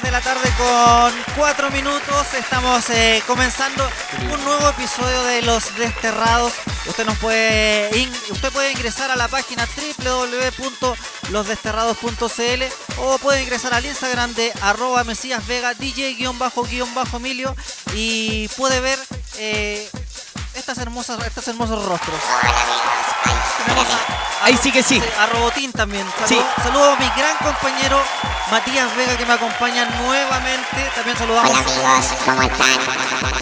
[0.00, 2.34] 3 de la tarde con 4 minutos.
[2.34, 3.88] Estamos eh, comenzando
[4.32, 6.52] un nuevo episodio de Los Desterrados.
[6.86, 7.90] Usted nos puede
[8.30, 9.66] usted puede ingresar a la página
[9.98, 12.62] www.losdesterrados.cl
[12.98, 17.54] o puede ingresar al Instagram de arroba Mesías Vega DJ-Emilio
[17.94, 18.98] y puede ver
[19.38, 19.88] eh,
[20.58, 22.18] estas hermosas, estos hermosos rostros.
[24.42, 25.02] Ahí sí que sí.
[25.20, 26.06] A Robotín también.
[26.10, 26.40] Saludo, Sí.
[26.62, 28.00] saludo a mi gran compañero
[28.50, 30.90] Matías Vega que me acompaña nuevamente.
[30.94, 31.50] También saludamos.
[31.50, 32.78] Hola amigos, ¿cómo están?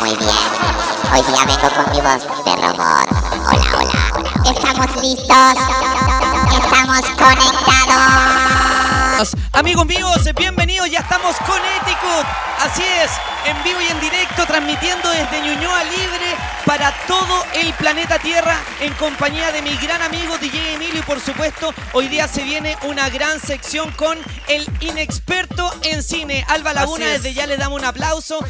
[0.01, 0.31] Muy bien.
[1.13, 3.09] Hoy día vengo con mi voz de robot.
[3.47, 3.93] Hola, hola.
[4.51, 5.55] ¿Estamos listos?
[6.63, 8.57] ¿Estamos conectados?
[9.53, 12.27] Amigos míos, bienvenidos, ya estamos con Eticut.
[12.65, 13.11] Así es,
[13.45, 18.93] en vivo y en directo, transmitiendo desde Ñuñoa Libre para todo el planeta Tierra, en
[18.95, 20.99] compañía de mi gran amigo DJ Emilio.
[20.99, 26.45] Y por supuesto, hoy día se viene una gran sección con el inexperto en cine.
[26.49, 28.45] Alba Laguna, desde ya le damos un aplauso,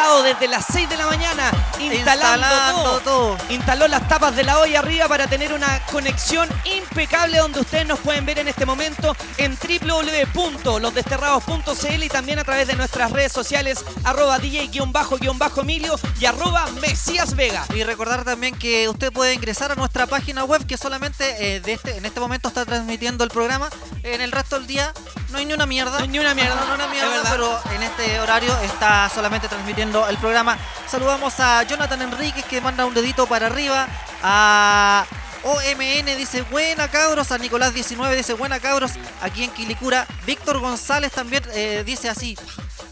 [0.00, 3.00] estado desde las 6 de la mañana instalando, Instalando todo.
[3.00, 3.36] todo.
[3.48, 7.98] Instaló las tapas de la olla arriba para tener una conexión impecable donde ustedes nos
[8.00, 13.82] pueden ver en este momento en www.losdesterrados.cl y también a través de nuestras redes sociales
[14.04, 17.59] arroba DJ-Emilio y arroba Mesías Vega.
[17.74, 21.72] Y recordar también que usted puede ingresar a nuestra página web que solamente eh, de
[21.72, 23.68] este, en este momento está transmitiendo el programa.
[24.02, 24.92] En el resto del día
[25.30, 25.98] no hay ni una mierda.
[25.98, 29.48] No hay ni una mierda, No, no, una mierda, pero en este horario está solamente
[29.48, 30.58] transmitiendo el programa.
[30.88, 33.88] Saludamos a Jonathan Enríquez que manda un dedito para arriba.
[34.22, 35.06] A
[35.42, 37.32] OMN dice buena cabros.
[37.32, 38.92] A Nicolás 19 dice buena cabros.
[39.22, 40.06] Aquí en Quilicura.
[40.26, 42.36] Víctor González también eh, dice así.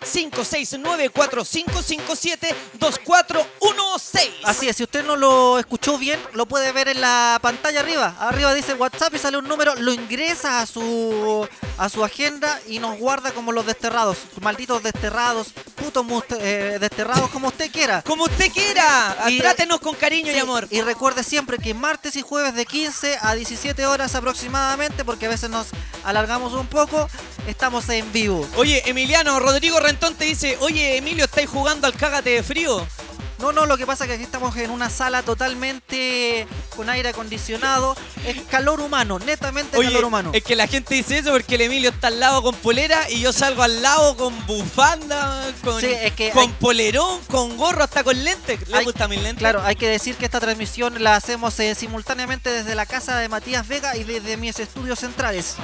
[2.80, 4.31] 569-4557-2416.
[4.46, 8.16] Así es, si usted no lo escuchó bien, lo puede ver en la pantalla arriba.
[8.19, 11.47] Arriba dice WhatsApp y sale un número, lo ingresa a su
[11.78, 15.47] a su agenda y nos guarda como los desterrados, malditos desterrados,
[15.81, 16.06] putos
[16.40, 18.02] eh, desterrados como usted quiera.
[18.03, 19.18] Como usted quiera.
[19.30, 20.68] Y- Trátenos con cariño y amor.
[20.69, 25.30] Y recuerde siempre que martes y jueves de 15 a 17 horas aproximadamente, porque a
[25.30, 25.68] veces nos
[26.03, 27.09] alargamos un poco,
[27.47, 28.47] estamos en vivo.
[28.56, 32.86] Oye, Emiliano, Rodrigo Rentón te dice, oye, Emilio, ¿estáis jugando al cágate de frío?
[33.41, 37.09] No, no, lo que pasa es que aquí estamos en una sala totalmente con aire
[37.09, 37.96] acondicionado.
[38.25, 40.29] Es calor humano, netamente Oye, calor humano.
[40.34, 43.19] es que la gente dice eso porque el Emilio está al lado con polera y
[43.19, 47.84] yo salgo al lado con bufanda, con, Sí, es que con hay- polerón, con gorro,
[47.84, 48.68] hasta con lentes.
[48.69, 49.40] ¿Le Hay- gusta mi lente?
[49.40, 53.28] Claro, hay que decir que esta transmisión la hacemos eh, simultáneamente desde la casa de
[53.28, 55.56] Matías Vega y desde mis estudios centrales.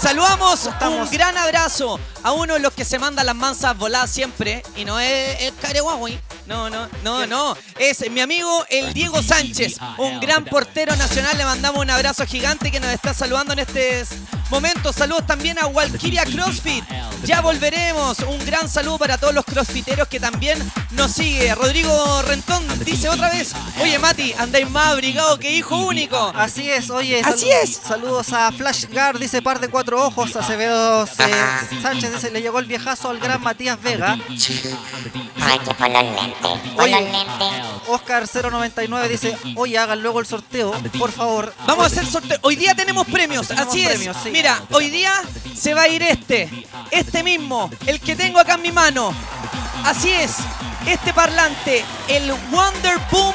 [0.00, 4.10] Saludamos, Estamos- un gran abrazo a uno de los que se manda las mansas voladas
[4.10, 4.62] siempre.
[4.76, 6.18] Y no es el Carehuahui.
[6.48, 7.56] No, no, no, no.
[7.78, 11.36] Es mi amigo el Diego Sánchez, un gran portero nacional.
[11.36, 14.04] Le mandamos un abrazo gigante que nos está saludando en este
[14.48, 14.92] momento.
[14.94, 16.84] Saludos también a Walkiria CrossFit.
[17.24, 18.20] Ya volveremos.
[18.20, 20.58] Un gran saludo para todos los crossfiteros que también
[20.92, 21.54] nos sigue.
[21.54, 26.32] Rodrigo Rentón dice otra vez: Oye, Mati, andáis más abrigado que hijo único.
[26.34, 27.20] Así es, oye.
[27.24, 27.74] Así es.
[27.76, 30.34] Saludos a Flash Guard, dice par de cuatro ojos.
[30.34, 34.18] Acevedo eh, Sánchez dice, le llegó el viejazo al gran Matías Vega.
[35.40, 35.74] Ay, que
[36.76, 36.92] Oye.
[36.92, 37.48] los lentes.
[37.88, 41.54] Oscar 099 dice, oye, hagan luego el sorteo, por favor.
[41.66, 42.38] Vamos a hacer sorteo.
[42.42, 43.88] Hoy día tenemos premios, así es.
[43.88, 44.30] premios, sí.
[44.30, 45.12] Mira, hoy día
[45.56, 46.48] se va a ir este,
[46.90, 49.12] este mismo, el que tengo acá en mi mano.
[49.84, 50.36] Así es,
[50.86, 53.34] este parlante, el Wonder Boom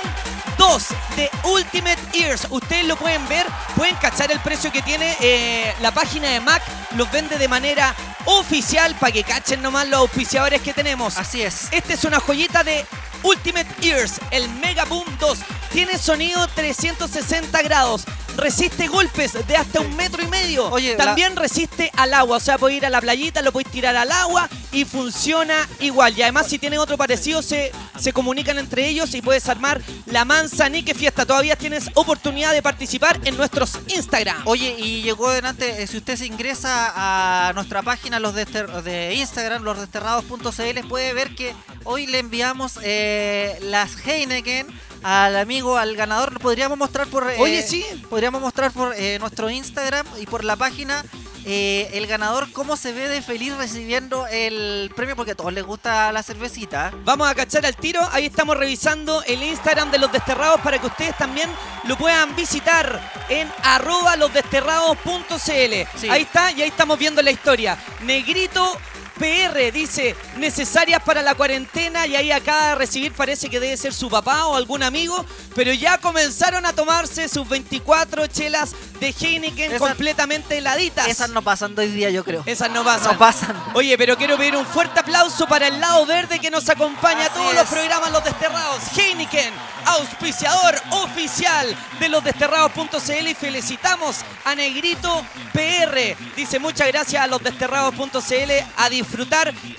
[0.58, 2.48] 2 de Ultimate Ears.
[2.50, 3.46] Ustedes lo pueden ver,
[3.76, 6.62] pueden cachar el precio que tiene eh, la página de Mac.
[6.96, 11.18] Los vende de manera oficial para que cachen nomás los auspiciadores que tenemos.
[11.18, 11.68] Así es.
[11.72, 12.86] Esta es una joyita de
[13.24, 15.40] Ultimate Ears, el Mega Boom 2.
[15.72, 18.04] Tiene sonido 360 grados.
[18.36, 20.68] resiste golpes de hasta un metro y medio.
[20.72, 23.72] Oye, la- También resiste al agua, o sea, puede ir a la playita, lo puedes
[23.72, 26.18] tirar al agua y funciona igual.
[26.18, 30.26] Y además, si tienen otro parecido, se, se comunican entre ellos y puedes armar la
[30.26, 31.28] manzanique fiesta.
[31.28, 34.42] Todavía tienes oportunidad de participar en nuestros Instagram.
[34.46, 39.14] Oye, y llegó delante, eh, si usted se ingresa a nuestra página los Desterr- de
[39.14, 41.54] Instagram, losdesterrados.cl, puede ver que
[41.84, 43.13] hoy le enviamos eh,
[43.62, 44.68] las Heineken
[45.04, 46.40] al amigo, al ganador.
[46.40, 47.30] Podríamos mostrar por...
[47.30, 47.86] eh, Oye, sí.
[48.10, 51.04] Podríamos mostrar por eh, nuestro Instagram y por la página
[51.46, 55.66] eh, el ganador cómo se ve de feliz recibiendo el premio, porque a todos les
[55.66, 56.94] gusta la cervecita.
[57.04, 58.00] Vamos a cachar al tiro.
[58.14, 61.50] Ahí estamos revisando el Instagram de los desterrados para que ustedes también
[61.84, 66.00] lo puedan visitar en arroba losdesterrados.cl.
[66.00, 66.10] Sí.
[66.10, 67.78] Ahí está, y ahí estamos viendo la historia.
[68.04, 68.78] Negrito
[69.24, 73.94] PR dice necesarias para la cuarentena y ahí acaba de recibir parece que debe ser
[73.94, 75.26] su papá o algún amigo,
[75.56, 81.08] pero ya comenzaron a tomarse sus 24 chelas de Heineken Esas- completamente heladitas.
[81.08, 82.44] Esas no pasan hoy día, yo creo.
[82.46, 83.14] Esas no pasan.
[83.14, 83.64] No pasan.
[83.76, 87.30] Oye, pero quiero pedir un fuerte aplauso para el lado verde que nos acompaña a
[87.30, 88.82] todos los programas Los Desterrados.
[88.98, 89.54] Heineken,
[89.86, 96.18] auspiciador oficial de losdesterrados.cl y felicitamos a Negrito PR.
[96.36, 99.13] Dice muchas gracias a losdesterrados.cl a disfrutar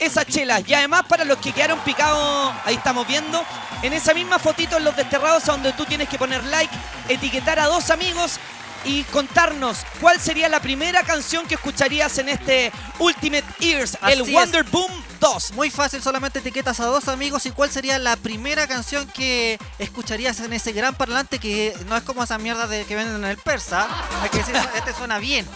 [0.00, 0.62] esas chelas.
[0.66, 3.44] Y además para los que quedaron picados, ahí estamos viendo,
[3.82, 6.74] en esa misma fotito en Los Desterrados donde tú tienes que poner like,
[7.08, 8.38] etiquetar a dos amigos
[8.84, 14.30] y contarnos cuál sería la primera canción que escucharías en este Ultimate Ears, el Así
[14.30, 14.32] es.
[14.32, 15.52] Wonder Boom 2.
[15.54, 20.40] Muy fácil, solamente etiquetas a dos amigos y cuál sería la primera canción que escucharías
[20.40, 23.38] en ese gran parlante que no es como esa mierda de que venden en el
[23.38, 23.88] persa.
[24.22, 25.46] Hay que decir, este suena bien.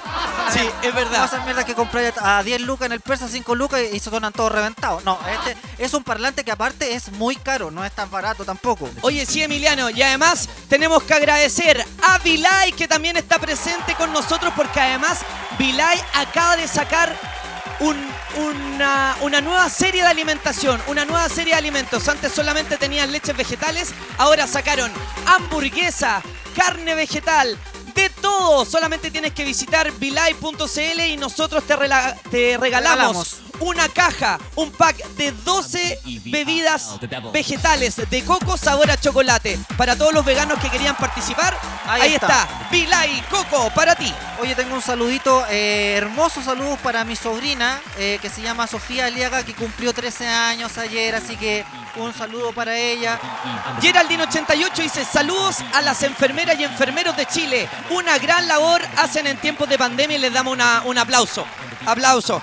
[0.53, 1.19] Sí, es verdad.
[1.19, 4.09] No esa mierda que compré a 10 lucas en el persa, 5 lucas y se
[4.09, 5.05] suenan todos reventados.
[5.05, 8.89] No, este es un parlante que aparte es muy caro, no es tan barato tampoco.
[9.03, 14.12] Oye, sí, Emiliano, y además tenemos que agradecer a Vilay que también está presente con
[14.12, 15.20] nosotros porque además
[15.59, 17.15] Vilay acaba de sacar
[17.81, 22.09] un- una, una nueva serie de alimentación, una nueva serie de alimentos.
[22.09, 24.93] Antes solamente tenían leches vegetales, ahora sacaron
[25.26, 26.23] hamburguesa,
[26.56, 27.59] carne vegetal,
[27.94, 28.65] de todo.
[28.65, 33.37] Solamente tienes que visitar vilay.cl y nosotros te, rela- te regalamos Regalamos.
[33.61, 36.99] una caja, un pack de 12 bebidas
[37.33, 39.59] vegetales de coco sabor a chocolate.
[39.77, 42.27] Para todos los veganos que querían participar, ahí, Ahí está.
[42.43, 42.69] está.
[42.71, 44.13] Vilay Coco para ti.
[44.41, 49.07] Oye, tengo un saludito, eh, hermoso saludo para mi sobrina, eh, que se llama Sofía
[49.07, 51.65] Aliaga, que cumplió 13 años ayer, así que
[51.97, 53.19] un saludo para ella.
[53.81, 57.69] Geraldine88 dice saludos a las enfermeras y enfermeros de Chile.
[57.91, 61.47] Una gran labor hacen en tiempos de pandemia y les damos una- un aplauso.
[61.87, 62.43] Aplauso.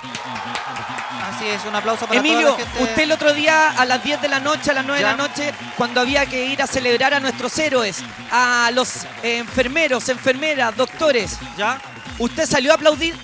[1.34, 2.82] Así es, un aplauso para Emilio, toda la gente.
[2.82, 5.16] usted el otro día a las 10 de la noche, a las 9 de la
[5.16, 7.98] noche, cuando había que ir a celebrar a nuestros héroes,
[8.30, 11.78] a los eh, enfermeros, enfermeras, doctores, ¿Ya?
[12.18, 13.14] usted salió a aplaudir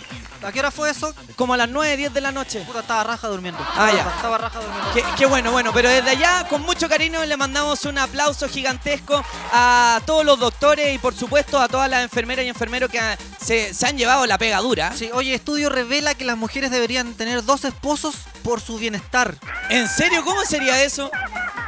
[0.45, 1.15] ¿A qué hora fue eso?
[1.37, 2.61] como a las 9, 10 de la noche.
[2.67, 3.65] Puta, estaba raja durmiendo.
[3.75, 4.03] Ah, ya.
[4.17, 4.93] Estaba raja durmiendo.
[4.95, 9.25] Qué, qué bueno, bueno, pero desde allá, con mucho cariño, le mandamos un aplauso gigantesco
[9.53, 13.17] a todos los doctores y, por supuesto, a todas las enfermeras y enfermeros que ah,
[13.41, 14.93] se, se han llevado la pega dura.
[14.97, 19.37] Sí, oye, estudio revela que las mujeres deberían tener dos esposos por su bienestar.
[19.71, 20.25] ¿En serio?
[20.25, 21.11] ¿Cómo sería eso?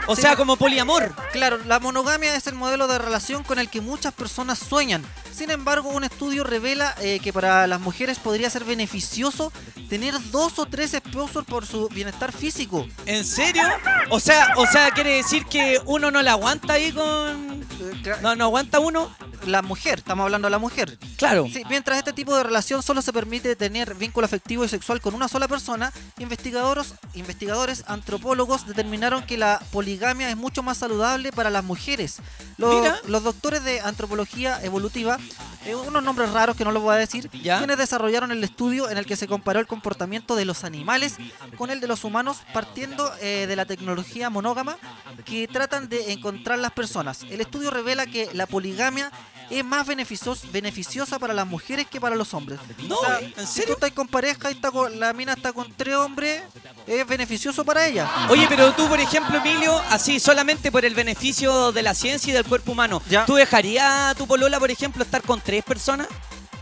[0.06, 0.22] O Sí.
[0.22, 1.14] sea, como poliamor.
[1.32, 5.02] Claro, la monogamia es el modelo de relación con el que muchas personas sueñan.
[5.34, 9.52] Sin embargo, un estudio revela eh, que para las mujeres podría ser beneficioso
[9.88, 12.86] tener dos o tres esposos por su bienestar físico.
[13.06, 13.62] ¿En serio?
[14.10, 17.64] O sea, o sea, quiere decir que uno no la aguanta ahí con.
[17.80, 19.10] Eh, No, no aguanta uno.
[19.46, 20.98] La mujer, estamos hablando de la mujer.
[21.18, 21.46] Claro.
[21.52, 25.12] Sí, mientras este tipo de relación solo se permite tener vínculo afectivo y sexual con
[25.14, 31.50] una sola persona, investigadores, investigadores antropólogos determinaron que la poligamia es mucho más saludable para
[31.50, 32.20] las mujeres.
[32.56, 35.18] Los, los doctores de antropología evolutiva,
[35.66, 37.58] eh, unos nombres raros que no los voy a decir, Ya.
[37.58, 41.16] quienes desarrollaron el estudio en el que se comparó el comportamiento de los animales
[41.56, 44.76] con el de los humanos partiendo eh, de la tecnología monógama
[45.24, 47.22] que tratan de encontrar las personas.
[47.30, 49.10] El estudio revela que la poligamia
[49.50, 52.58] es más beneficios- beneficiosa para las mujeres que para los hombres.
[52.88, 53.74] No, ¿en Si tú serio?
[53.74, 56.42] estás con pareja y está con- la mina está con tres hombres,
[56.86, 58.08] es beneficioso para ella.
[58.28, 62.34] Oye, pero tú, por ejemplo, Emilio, así solamente por el beneficio de la ciencia y
[62.34, 63.24] del cuerpo humano, Ya.
[63.26, 66.06] ¿tú dejarías a tu polola, por ejemplo, estar con tres personas?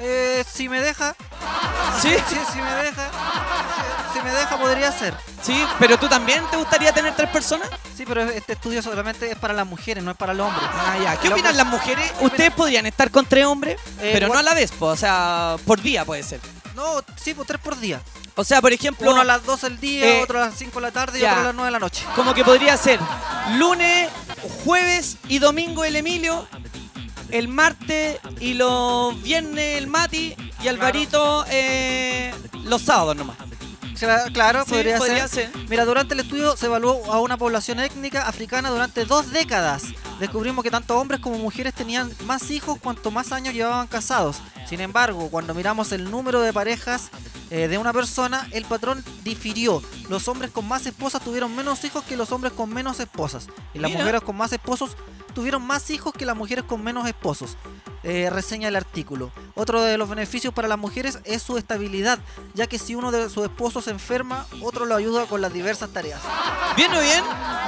[0.01, 1.15] Eh, si me deja,
[2.01, 2.09] Sí.
[2.29, 3.09] si, si me deja,
[4.13, 5.15] si, si me deja podría ser.
[5.43, 7.69] Sí, pero tú también te gustaría tener tres personas?
[7.97, 10.67] Sí, pero este estudio solamente es para las mujeres, no es para los hombres.
[10.73, 11.17] Ah, ya.
[11.21, 12.13] ¿Qué El opinan hombre- las mujeres?
[12.21, 13.77] ¿Ustedes podrían estar con tres hombres?
[14.01, 16.41] Eh, pero no a la vez, po, o sea, por día puede ser.
[16.75, 18.01] No, sí, pues tres por día.
[18.35, 20.81] O sea, por ejemplo, Uno a las 12 del día, Eh, otro a las 5
[20.81, 21.33] de la tarde y ya.
[21.33, 22.05] otro a las 9 de la noche.
[22.17, 22.99] como que podría ser
[23.59, 24.09] lunes,
[24.65, 26.47] jueves y domingo el Emilio
[27.31, 32.33] el martes y los viernes el Mati y Alvarito eh,
[32.65, 33.37] los sábados nomás.
[34.03, 35.53] Cla- Claro, Sí, podría, podría ser.
[35.53, 35.69] ser.
[35.69, 39.85] Mira, durante el estudio se evaluó a una población étnica africana durante dos décadas.
[40.19, 44.39] Descubrimos que tanto hombres como mujeres tenían más hijos cuanto más años llevaban casados.
[44.69, 47.11] Sin embargo, cuando miramos el número de parejas
[47.51, 49.83] eh, de una persona, el patrón difirió.
[50.09, 53.49] Los hombres con más esposas tuvieron menos hijos que los hombres con menos esposas.
[53.75, 54.01] Y las Mira.
[54.01, 54.97] mujeres con más esposos
[55.35, 57.57] tuvieron más hijos que las mujeres con menos esposos.
[58.05, 59.31] Eh, reseña el artículo.
[59.55, 62.19] Otro de los beneficios para las mujeres es su estabilidad,
[62.55, 65.91] ya que si uno de sus esposos se enferma, otro lo ayuda con las diversas
[65.91, 66.21] tareas.
[66.77, 67.25] ¿Bien o bien?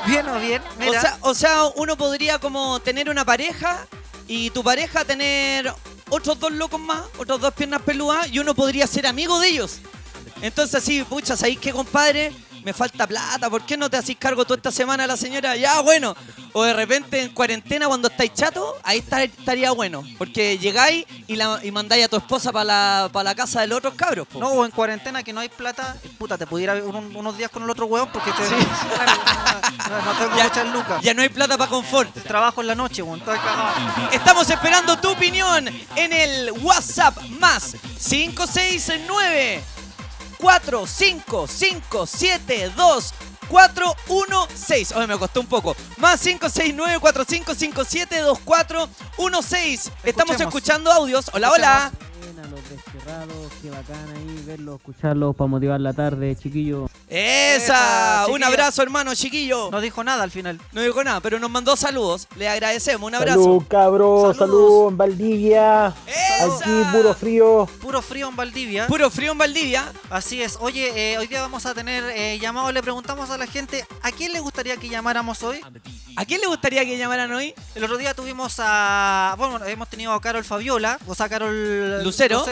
[0.07, 3.87] Bien o bien, O sea, o sea, uno podría como tener una pareja
[4.27, 5.73] y tu pareja tener
[6.11, 9.79] otros dos locos más, otros dos piernas peludas y uno podría ser amigo de ellos.
[10.43, 12.33] Entonces así, pucha, ¿sabéis qué, compadre?
[12.65, 15.55] Me falta plata, ¿por qué no te hacís cargo tú esta semana a la señora?
[15.57, 16.17] Ya, bueno.
[16.55, 20.03] O de repente en cuarentena cuando estáis chato, ahí está- estaría bueno.
[20.17, 23.67] Porque llegáis y, la, y mandáis a tu esposa para la, pa' la casa de
[23.67, 24.27] los otros cabros.
[24.29, 24.39] po.
[24.39, 27.51] no, o en cuarentena que no hay plata, puta, te pudiera ir un- unos días
[27.51, 29.13] con el otro hueón porque te, claro,
[29.91, 31.03] no, no tengo Ya- muchas lucas.
[31.03, 32.15] Ya no hay plata para confort.
[32.23, 34.11] Trabajo en la noche, cagado.
[34.13, 37.77] Estamos esperando tu opinión en el WhatsApp más
[38.09, 39.63] 569
[40.39, 42.73] 4557
[43.49, 44.93] 416.
[44.93, 45.77] Oye, me costó un poco.
[45.99, 49.91] Más 569 4557 2416.
[50.03, 50.55] Estamos Escuchemos.
[50.55, 51.31] escuchando audios.
[51.33, 51.93] Hola, hola.
[53.05, 56.91] Desterrados, qué bacán ahí verlos, escucharlos para motivar la tarde, chiquillos.
[57.09, 57.55] Esa.
[57.57, 58.47] Esa, Un chiquillo.
[58.47, 59.71] abrazo, hermano, chiquillo.
[59.71, 60.59] No dijo nada al final.
[60.73, 62.27] No dijo nada, pero nos mandó saludos.
[62.37, 63.07] Le agradecemos.
[63.07, 63.43] Un abrazo.
[63.43, 64.39] Salud, cabros, Saludos.
[64.39, 65.95] salud en Valdivia.
[66.07, 66.57] ¡Esa!
[66.57, 67.69] Aquí puro frío.
[67.83, 68.87] Puro frío en Valdivia.
[68.87, 69.85] Puro frío en Valdivia.
[70.09, 70.57] Así es.
[70.61, 72.73] Oye, eh, hoy día vamos a tener eh, llamado.
[72.73, 75.61] Le preguntamos a la gente a quién le gustaría que llamáramos hoy.
[76.17, 77.55] ¿A quién le gustaría que llamaran hoy?
[77.75, 79.35] El otro día tuvimos a.
[79.37, 82.45] Bueno, hemos tenido a Carol Fabiola, o sea, Carol Lucero.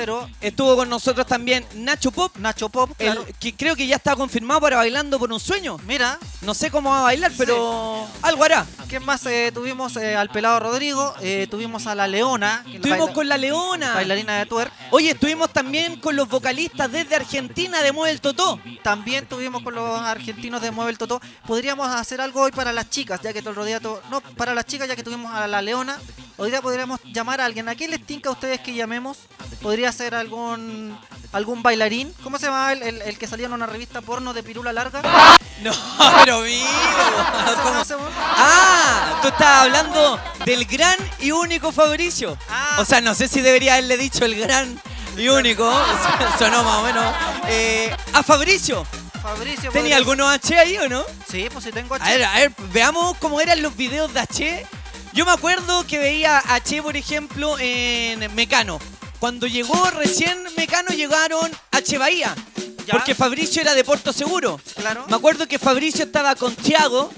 [0.42, 2.36] Estuvo con nosotros también Nacho Pop.
[2.36, 5.78] Nacho Pop, el- que creo que ya está confirmado para Bailando por un Sueño.
[5.86, 8.66] Mira, No sé cómo va a bailar, pero algo hará.
[8.88, 9.96] ¿quién más eh, tuvimos?
[9.96, 13.94] eh, al pelado Rodrigo, eh, tuvimos a la Leona, Estuvimos baila- con la Leona.
[13.94, 14.72] bailarina de twerk.
[14.90, 18.58] Oye, estuvimos también con los vocalistas desde Argentina de Mueve el Totó.
[18.82, 21.20] También tuvimos con los argentinos de Mueve el Totó.
[21.46, 24.20] Podríamos hacer algo hoy para las chicas, ya que todo el otro día to- No,
[24.20, 25.96] para las chicas, ya que tuvimos a la Leona.
[26.38, 27.68] Hoy día podríamos llamar a alguien.
[27.68, 29.16] ¿A quién les tinca a ustedes que llamemos?
[29.62, 30.98] Podría ser algún
[31.32, 32.12] algún bailarín.
[32.22, 35.02] ¿Cómo se llama el, el- el que salía en una revista porno de pirula larga?
[35.62, 35.70] No,
[36.24, 36.66] pero mira.
[38.36, 42.36] Ah, tú estabas hablando del gran y único Fabricio.
[42.50, 42.78] Ah.
[42.80, 44.80] O sea, no sé si debería haberle dicho el gran
[45.16, 45.70] y único.
[46.38, 47.14] Sonó más o menos.
[47.46, 48.84] Eh, a Fabricio.
[49.22, 49.70] Fabricio.
[49.70, 51.04] ¿Tenía algunos H ahí o no?
[51.30, 54.66] Sí, pues sí tengo A ver, a ver, veamos cómo eran los videos de H.
[55.12, 58.80] Yo me acuerdo que veía a H, por ejemplo, en Mecano.
[59.22, 61.48] Cuando llegó recién Mecano llegaron
[61.96, 62.34] Bahía.
[62.88, 62.94] Ya.
[62.94, 64.60] Porque Fabricio era de Puerto Seguro.
[64.74, 65.06] Claro.
[65.08, 67.08] Me acuerdo que Fabricio estaba con Thiago.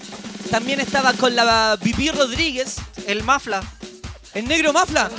[0.50, 2.76] También estaba con la Vivi Rodríguez.
[3.06, 3.62] El Mafla.
[4.34, 5.10] ¿El negro Mafla?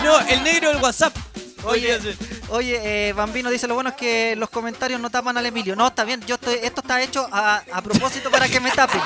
[0.04, 1.14] no, el negro del WhatsApp.
[1.64, 2.16] Oye, Oye,
[2.48, 5.74] oye eh, Bambino dice lo bueno es que los comentarios no tapan al Emilio.
[5.76, 9.00] No, está bien, yo estoy, esto está hecho a, a propósito para que me tapen.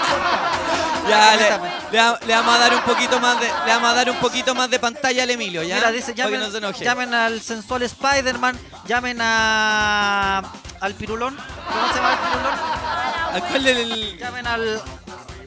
[1.08, 1.70] ya, le, tapen.
[1.92, 4.16] le va- le vamos a dar un poquito más de, le vamos a dar un
[4.18, 5.76] poquito más de pantalla al Emilio, ¿ya?
[5.76, 6.84] Mira, dice, llamen, no se enoje.
[6.84, 10.42] llamen al sensual Spider-Man, llamen a
[10.80, 11.36] al pirulón.
[11.36, 12.54] ¿Cómo se llama el pirulón?
[13.34, 14.82] ¿A cuál el- Llamen al.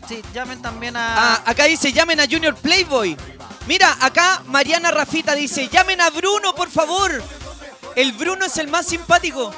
[0.07, 1.49] Sí, llamen también Ah, a.
[1.51, 3.15] acá dice, llamen a Junior Playboy.
[3.67, 7.23] Mira, acá Mariana Rafita dice, llamen a Bruno, por favor.
[7.95, 9.53] El Bruno es el más simpático.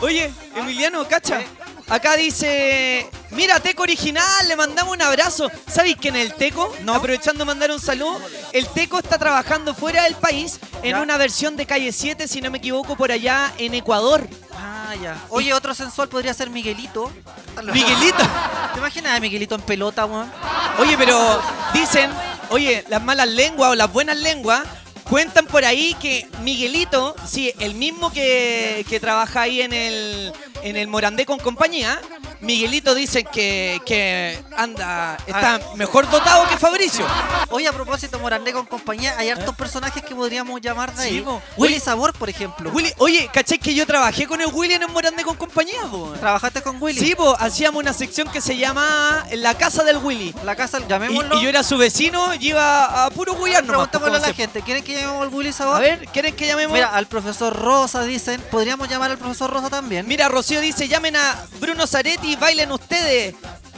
[0.00, 1.40] Oye, Emiliano, cacha.
[1.88, 5.50] Acá dice, mira, Teco Original, le mandamos un abrazo.
[5.70, 6.94] ¿Sabéis que en el Teco, No.
[6.94, 8.18] aprovechando de mandar un saludo,
[8.52, 11.02] el Teco está trabajando fuera del país en Ya.
[11.02, 14.26] una versión de Calle 7, si no me equivoco, por allá en Ecuador.
[14.56, 15.16] Ah, ya.
[15.28, 17.12] Oye, otro sensual podría ser Miguelito.
[17.72, 18.16] Miguelito.
[18.72, 20.30] ¿Te imaginas a Miguelito en pelota, weón?
[20.78, 21.40] Oye, pero
[21.74, 22.10] dicen,
[22.48, 24.62] oye, las malas lenguas o las buenas lenguas
[25.04, 30.32] cuentan por ahí que Miguelito, sí, el mismo que, que trabaja ahí en el,
[30.64, 32.00] en el Morandé con compañía,
[32.40, 37.06] Miguelito dicen que, que anda, está mejor dotado que Fabricio.
[37.50, 41.10] Oye, a propósito, Morandé con compañía, hay hartos personajes que podríamos llamar de ahí.
[41.18, 41.40] Sí, po.
[41.56, 42.70] Willy Sabor, por ejemplo.
[42.70, 45.82] Willy, oye, ¿cachai que yo trabajé con el Willy en el Morandé con compañía?
[45.90, 46.12] po?
[46.18, 46.98] ¿Trabajaste con Willy?
[47.00, 50.34] Sí, hacíamos una sección que se llama La Casa del Willy.
[50.44, 51.38] La casa, Y, llamémoslo.
[51.38, 53.68] y yo era su vecino y iba a puro Guyano.
[53.68, 55.76] Preguntémosle a la gente, ¿quieren que llamemos al Willy Sabor?
[55.76, 56.72] A ver, ¿quieren que llamemos?
[56.74, 60.06] Mira, al profesor Rosa dicen, podríamos llamar al profesor Rosa también.
[60.06, 60.28] Mira,
[60.60, 63.34] Dice, llamen a Bruno Zaretti bailen ustedes.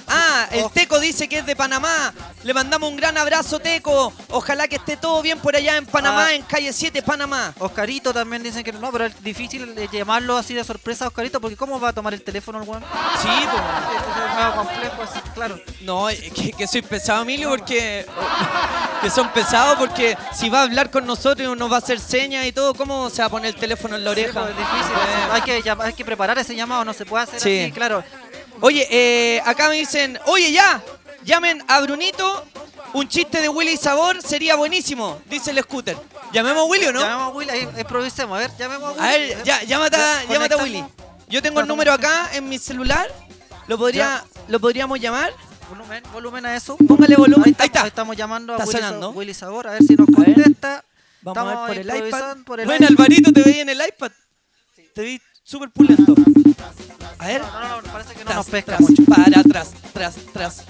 [0.08, 0.70] Ah, el.
[0.70, 2.12] Teco dice que es de Panamá.
[2.44, 4.12] Le mandamos un gran abrazo, Teco.
[4.30, 6.34] Ojalá que esté todo bien por allá en Panamá, Ah.
[6.34, 7.52] en calle 7, Panamá.
[7.58, 11.56] Oscarito también dicen que no, pero es difícil llamarlo así de sorpresa a Oscarito porque
[11.56, 12.82] ¿cómo va a tomar el teléfono el weón?
[13.20, 13.56] Sí, po.
[13.96, 15.60] Entonces es medio complejo, así, claro.
[15.82, 18.06] No, que, que soy pesado, Emilio, porque.
[19.02, 22.46] Que son pesados porque si va a hablar con nosotros nos va a hacer señas
[22.46, 24.40] y todo, ¿cómo se va a poner el teléfono en la Sí, oreja?
[24.40, 24.92] pues, es difícil.
[24.96, 25.28] Eh.
[25.32, 27.60] Hay que, hay que preparar ese llamado, no se puede hacer Sí.
[27.64, 28.02] así, claro.
[28.60, 30.82] Oye, eh, acá me dicen, oye ya,
[31.25, 32.44] llamen a Brunito,
[32.94, 35.96] un chiste de Willy Sabor sería buenísimo, dice el scooter.
[36.32, 37.00] ¿Llamemos a Willy o no?
[37.00, 39.04] Llamemos a Willy, ahí, improvisemos, a ver, llamemos a Willy.
[39.06, 40.62] A ver, ya, llámate, a- llámate a.
[40.62, 40.84] Willy.
[41.28, 43.12] Yo tengo el número acá en mi celular,
[43.66, 45.34] lo, podría, lo podríamos llamar.
[45.68, 46.76] Volumen, volumen a eso.
[46.76, 47.46] Póngale volumen.
[47.48, 47.86] Ahí, Ahí estamos, está.
[47.88, 48.54] estamos llamando
[49.06, 50.84] a Willy, Sabor, a ver si nos contesta.
[51.22, 52.36] Vamos a ver por el iPad.
[52.46, 52.96] por el bueno, iPad.
[53.00, 54.12] Alvarito, te veía en el iPad.
[54.94, 56.14] Te vi súper pulento.
[57.18, 57.40] A ver.
[57.40, 59.04] No, no, no, parece que no Tras, nos pesca tras, mucho.
[59.04, 60.62] Para atrás, tras, tras.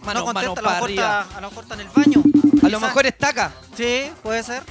[0.08, 2.24] Mano, no mano contesta, a, lo está, a lo mejor está en el baño.
[2.64, 3.52] A lo mejor está acá.
[3.76, 4.64] Sí, puede ser.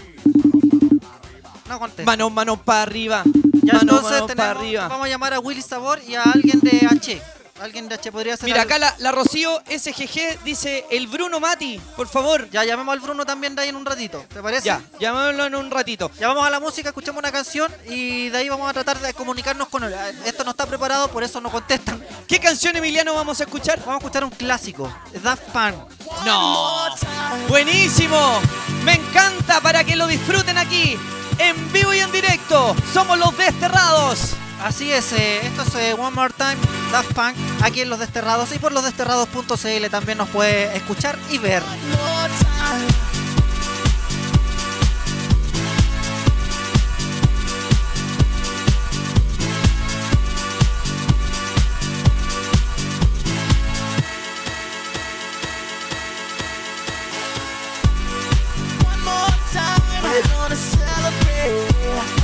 [1.68, 2.04] No contesta.
[2.04, 3.22] Mano, mano para arriba.
[3.62, 4.88] Ya mano, entonces mano tenemos- para arriba.
[4.88, 7.22] vamos a llamar a Willy Sabor y a alguien de H.
[7.60, 8.44] Alguien de H podría ser.
[8.44, 12.48] Mira, algo- acá la, la Rocío SGG dice el Bruno Mati, por favor.
[12.50, 14.24] Ya llamemos al Bruno también de ahí en un ratito.
[14.32, 14.66] ¿Te parece?
[14.66, 16.10] Ya, llamémoslo en un ratito.
[16.18, 19.14] Ya vamos a la música, escuchamos una canción y de ahí vamos a tratar de
[19.14, 19.94] comunicarnos con él.
[20.24, 22.04] Esto no está preparado, por eso no contestan.
[22.28, 23.78] ¿Qué canción, Emiliano, vamos a escuchar?
[23.80, 25.74] Vamos a escuchar un clásico, Daft Punk.
[26.24, 26.86] ¡No!
[27.48, 28.40] ¡Buenísimo!
[28.84, 30.98] Me encanta para que lo disfruten aquí,
[31.38, 32.74] en vivo y en directo.
[32.92, 34.32] Somos los desterrados.
[34.66, 36.56] Así es, eh, esto es eh, One More Time,
[36.90, 41.62] Daft Punk, aquí en Los Desterrados y por losdesterrados.cl también nos puede escuchar y ver.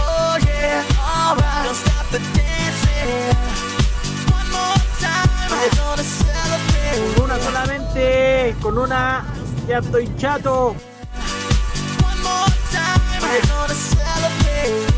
[0.05, 1.92] Oh yeah.
[7.17, 9.25] Con una solamente, con una
[9.67, 10.69] ya estoy chato.
[10.69, 14.93] One more time, we're gonna celebrate.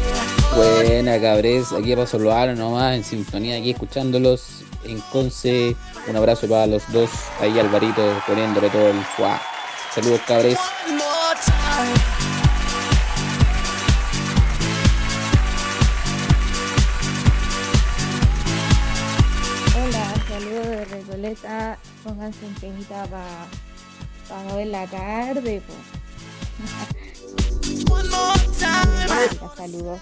[0.57, 5.77] Buena cabres, aquí pasó lo nomás, en sintonía, aquí escuchándolos en Conce.
[6.09, 9.41] Un abrazo para los dos, ahí Alvarito poniéndole todo el fuá.
[9.95, 10.59] Saludos cabres.
[22.03, 25.63] Pónganse en temita para no ver la tarde.
[29.57, 30.01] saludos.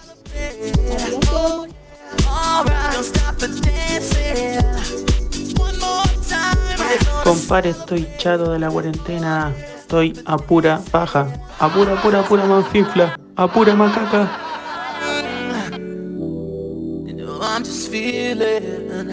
[5.57, 5.93] Gonna
[7.23, 9.55] Compadre, estoy chato de la cuarentena.
[9.79, 11.29] Estoy a pura paja.
[11.61, 13.17] A pura, pura, pura manfifla.
[13.37, 14.29] A pura macaca.
[17.07, 19.13] You know, I'm just feeling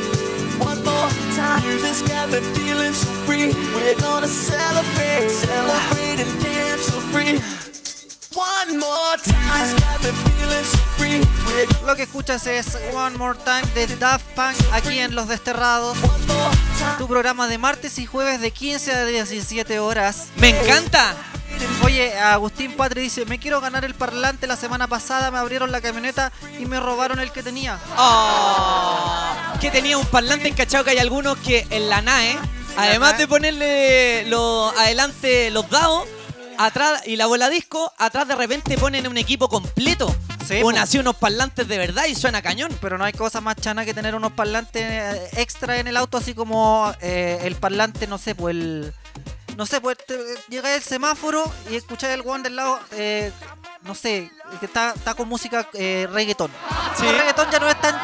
[1.41, 1.67] One more time.
[1.67, 3.53] Music's got me feeling so free.
[3.73, 7.39] We're gonna celebrate, celebrate and dance so free.
[8.33, 9.57] One more time.
[9.57, 11.21] Music's got me feeling so free.
[11.47, 15.97] We're Lo que escuchas es One More Time de Daft Punk aquí en Los Desterrados.
[16.03, 16.97] one more time.
[16.99, 20.27] Tu programa de martes y jueves de 15 a 17 horas.
[20.37, 21.15] ¡Me encanta!
[21.83, 24.47] Oye, Agustín Patri dice, me quiero ganar el parlante.
[24.47, 27.79] La semana pasada me abrieron la camioneta y me robaron el que tenía.
[27.97, 32.37] Oh, que tenía un parlante encachado que hay algunos que en la NAE,
[32.77, 36.07] además de ponerle lo, adelante los dados,
[36.57, 40.15] atrás y la bola disco, atrás de repente ponen un equipo completo.
[40.47, 40.83] Sí, Ponen po.
[40.83, 42.75] así unos parlantes de verdad y suena cañón.
[42.81, 46.17] Pero no hay cosa más chana que tener unos parlantes eh, extra en el auto,
[46.17, 48.93] así como eh, el parlante, no sé, pues el...
[49.57, 49.97] No sé, pues
[50.49, 53.31] llega el semáforo y escucháis el one del lado, eh,
[53.83, 56.51] no sé, que está, está con música eh, reggaetón.
[56.97, 57.05] Sí.
[57.07, 57.95] El reggaetón ya no es tan,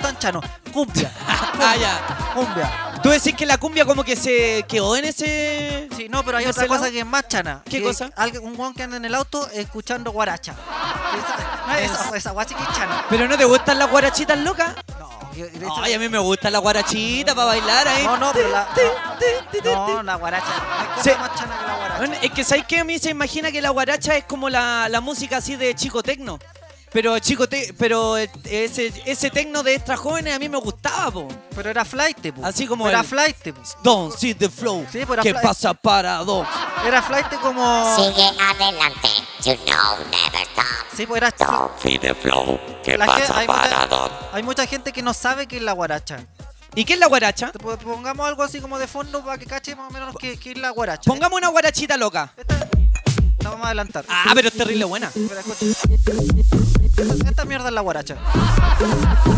[0.00, 0.40] tan chano.
[0.72, 1.10] Cumbia.
[1.58, 2.32] Ah, ya.
[2.34, 3.00] Cumbia.
[3.02, 5.88] Tú decís que la cumbia como que se quedó en ese...
[5.96, 6.92] Sí, no, pero hay ¿De otra cosa lado?
[6.92, 7.62] que es más chana.
[7.64, 8.10] ¿Qué que cosa?
[8.14, 10.52] alguien- un guan que anda en el auto escuchando guaracha.
[10.52, 13.06] Esa, no, esa, esa guacha que es chana.
[13.08, 14.74] ¿Pero no te gustan las guarachitas locas?
[14.98, 18.04] No, yo- hecho- Ay, a mí me gusta la guarachita para bailar ahí.
[18.04, 18.68] no, no, pero la,
[19.64, 20.46] no, la guaracha.
[20.46, 21.10] No hay cosa Sí.
[21.18, 21.98] más chana que la guaracha.
[21.98, 22.80] Bueno, es que ¿sabes qué?
[22.80, 26.02] A mí se imagina que la guaracha es como la, la música así de chico
[26.02, 26.38] tecno.
[26.92, 31.10] Pero chico te- pero eh, ese, ese tecno de extra jóvenes a mí me gustaba,
[31.10, 31.28] po.
[31.54, 32.46] Pero era flight, po.
[32.46, 33.60] Así como Era el- flight, po.
[33.82, 34.86] Don't see the flow.
[34.90, 36.48] Sí, pero ¿Qué fly- pasa paradox?
[36.86, 37.96] Era flight como...
[37.96, 39.08] Sigue adelante,
[39.44, 40.64] you know never stop.
[40.96, 41.30] Sí, pues era...
[41.36, 42.58] Don't feed the flow.
[42.82, 44.10] ¿Qué La pasa, hay, mucha, paradón?
[44.32, 46.24] hay mucha gente que no sabe qué es la guaracha.
[46.74, 47.52] ¿Y qué es la guaracha?
[47.82, 50.58] Pongamos algo así como de fondo para que cache más o menos qué, qué es
[50.58, 51.02] la guaracha.
[51.10, 52.32] Pongamos una guarachita loca.
[52.36, 52.68] Esta,
[53.48, 54.04] vamos a adelantar.
[54.08, 55.10] Ah, pero es terrible buena.
[56.96, 58.16] Esta, esta mierda es la guaracha.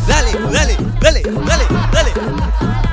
[0.06, 2.10] Dale, dale, dale, dale, dale.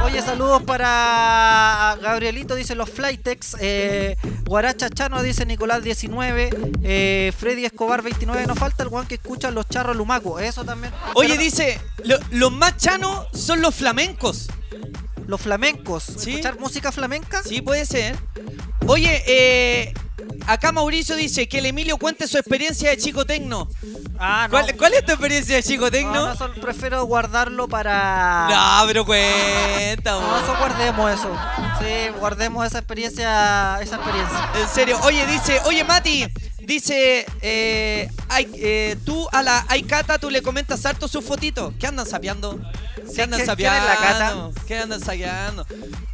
[0.03, 3.57] Oye, saludos para Gabrielito, dice los Flytex.
[3.59, 6.49] Eh, Guaracha Chano, dice Nicolás 19.
[6.83, 8.45] Eh, Freddy Escobar 29.
[8.47, 10.39] Nos falta el guan que escucha los charros Lumaco.
[10.39, 10.93] Eso también.
[11.15, 14.47] Oye, dice, lo- los más chanos son los flamencos.
[15.27, 16.03] Los flamencos.
[16.03, 16.31] Sí.
[16.31, 17.41] ¿Escuchar música flamenca?
[17.43, 18.15] Sí, puede ser.
[18.85, 19.93] Oye, eh,
[20.47, 23.67] acá Mauricio dice que el Emilio cuente su experiencia de chico tecno.
[24.19, 24.51] Ah, no.
[24.51, 26.33] ¿Cuál, cuál es tu experiencia de chico No, tecno?
[26.33, 28.47] no, prefiero guardarlo para.
[28.49, 31.29] No, pero cuenta, No, eso guardemos eso.
[31.79, 33.79] Sí, guardemos esa experiencia.
[33.81, 34.49] Esa experiencia.
[34.61, 34.99] En serio.
[35.03, 36.25] Oye, dice, oye Mati,
[36.67, 41.73] dice, eh, ay, eh, tú a la Aikata tú le comentas harto sus fotitos.
[41.79, 42.59] ¿Qué andan sapeando?
[43.15, 43.87] ¿Qué andan ¿quién- quién sapeando?
[43.87, 44.49] la Cata?
[44.67, 45.65] ¿Qué andan sapeando?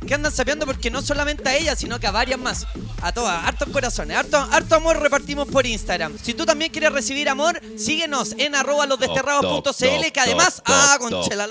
[0.07, 0.65] ¿Qué andan sapeando?
[0.65, 2.67] Porque no solamente a ella, sino que a varias más.
[3.01, 6.17] A todas, hartos corazones, harto, harto amor repartimos por Instagram.
[6.21, 11.47] Si tú también quieres recibir amor, síguenos en arroba losdesterrados.cl que además, ah, conche la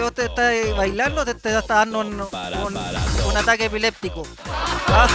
[0.00, 2.28] ¿Vos te estás bailando o te, te está dando un, un-
[3.28, 4.22] un ataque epiléptico?
[4.88, 5.06] Ah,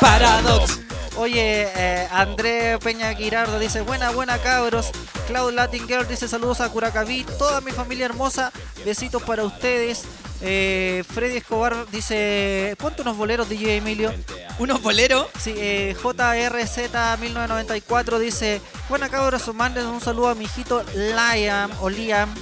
[0.00, 0.80] Paradox.
[1.16, 4.90] Oye, eh, André Peña Girardo dice, buena, buena cabros.
[5.26, 8.50] Cloud Latin Girl dice, saludos a Curacaví, toda mi familia hermosa,
[8.84, 10.02] besitos para ustedes.
[10.40, 14.12] Eh, Freddy Escobar dice, ponte unos boleros DJ Emilio.
[14.58, 15.26] Unos boleros.
[15.38, 22.34] Sí, eh, JRZ1994 dice, buena cabros, manden un saludo a mi hijito Liam o Liam.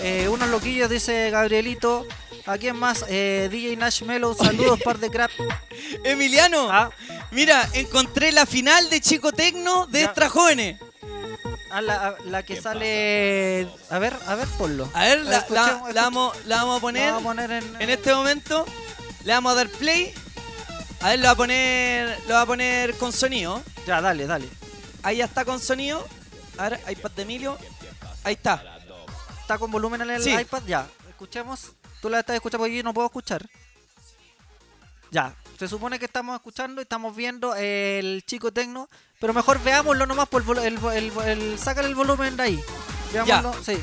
[0.00, 2.06] Eh, unos loquillos dice Gabrielito.
[2.46, 3.04] ¿A quién más?
[3.08, 5.30] Eh, DJ Nash Mellow, saludos, par de crap.
[6.04, 6.90] Emiliano, Ah.
[7.30, 10.04] mira, encontré la final de Chico Tecno de Ya.
[10.06, 10.80] Extra Jóvenes.
[11.70, 13.68] Ah, la, la que sale.
[13.90, 14.88] A ver, a ver, ponlo.
[14.94, 17.12] A ver, la, la- vamos, la vamos a poner.
[17.12, 17.76] Vamos a poner en.
[17.82, 18.64] En este momento
[19.24, 20.14] le vamos a dar play.
[21.00, 23.62] A ver, lo va a poner, lo va a poner con sonido.
[23.86, 24.48] Ya, dale, dale.
[25.02, 26.06] Ahí ya está con sonido.
[26.56, 27.58] A ver, iPad de Emilio.
[28.24, 28.77] Ahí está.
[29.48, 30.30] ¿Está con volumen en el Sí.
[30.30, 30.62] iPad?
[30.66, 30.86] Ya.
[31.08, 31.72] Escuchemos.
[32.02, 33.48] Tú la estás escuchando porque yo no puedo escuchar.
[35.10, 35.34] Ya.
[35.58, 38.90] Se supone que estamos escuchando y estamos viendo el chico tecno.
[39.18, 42.64] Pero mejor veámoslo nomás por el, el, el, el- sácale el volumen de ahí.
[43.14, 43.54] Veámoslo.
[43.64, 43.82] Sí.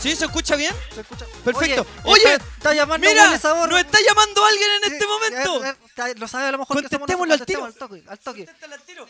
[0.00, 0.16] ¿Sí?
[0.16, 0.74] ¿Se escucha bien?
[0.92, 1.24] Se escucha.
[1.44, 1.86] Perfecto.
[2.02, 3.68] Oye, Oye, está, está llamando Mira, Sabor.
[3.70, 5.64] nos está llamando alguien en este momento.
[5.64, 7.64] eh, eh, está- lo sabe a lo mejor que somos Contestémoslo al tiro.
[7.64, 8.02] Al toque.
[8.08, 8.44] Al toque.
[8.44, 9.06] Contéstale al tiro.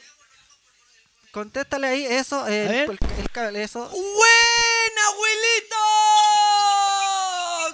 [1.34, 2.46] Contéstale ahí eso.
[2.46, 2.98] eh, el,
[3.44, 3.88] el eso.
[3.88, 5.76] ¡Buena, abuelito!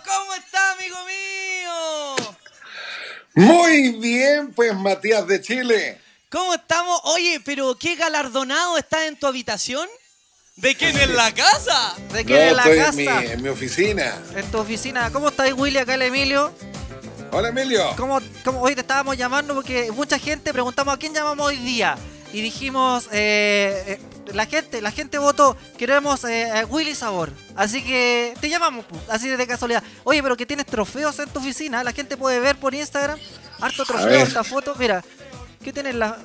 [0.02, 2.16] ¿Cómo está, amigo mío?
[3.34, 6.00] Muy bien, pues Matías de Chile.
[6.30, 7.00] ¿Cómo estamos?
[7.04, 9.86] Oye, pero qué galardonado está en tu habitación.
[10.56, 11.94] ¿De quién en la casa?
[12.12, 13.20] ¿De No, quién en la estoy en casa?
[13.20, 14.14] mi, en mi oficina.
[14.36, 15.10] En tu oficina.
[15.12, 15.76] ¿Cómo estáis, Willy?
[15.78, 16.50] Acá el Emilio.
[17.32, 17.94] Hola Emilio.
[17.96, 19.54] ¿Cómo, cómo- hoy te estábamos llamando?
[19.54, 21.96] Porque mucha gente preguntamos a quién llamamos hoy día.
[22.32, 24.00] Y dijimos, eh, eh,
[24.32, 27.32] la gente la gente votó, queremos eh, a Willy Sabor.
[27.56, 29.82] Así que te llamamos, pu, así de casualidad.
[30.04, 31.82] Oye, pero que tienes trofeos en tu oficina.
[31.82, 33.18] La gente puede ver por Instagram.
[33.60, 34.74] Harto trofeo, esta foto.
[34.78, 35.02] Mira,
[35.62, 36.16] ¿qué tienes la...?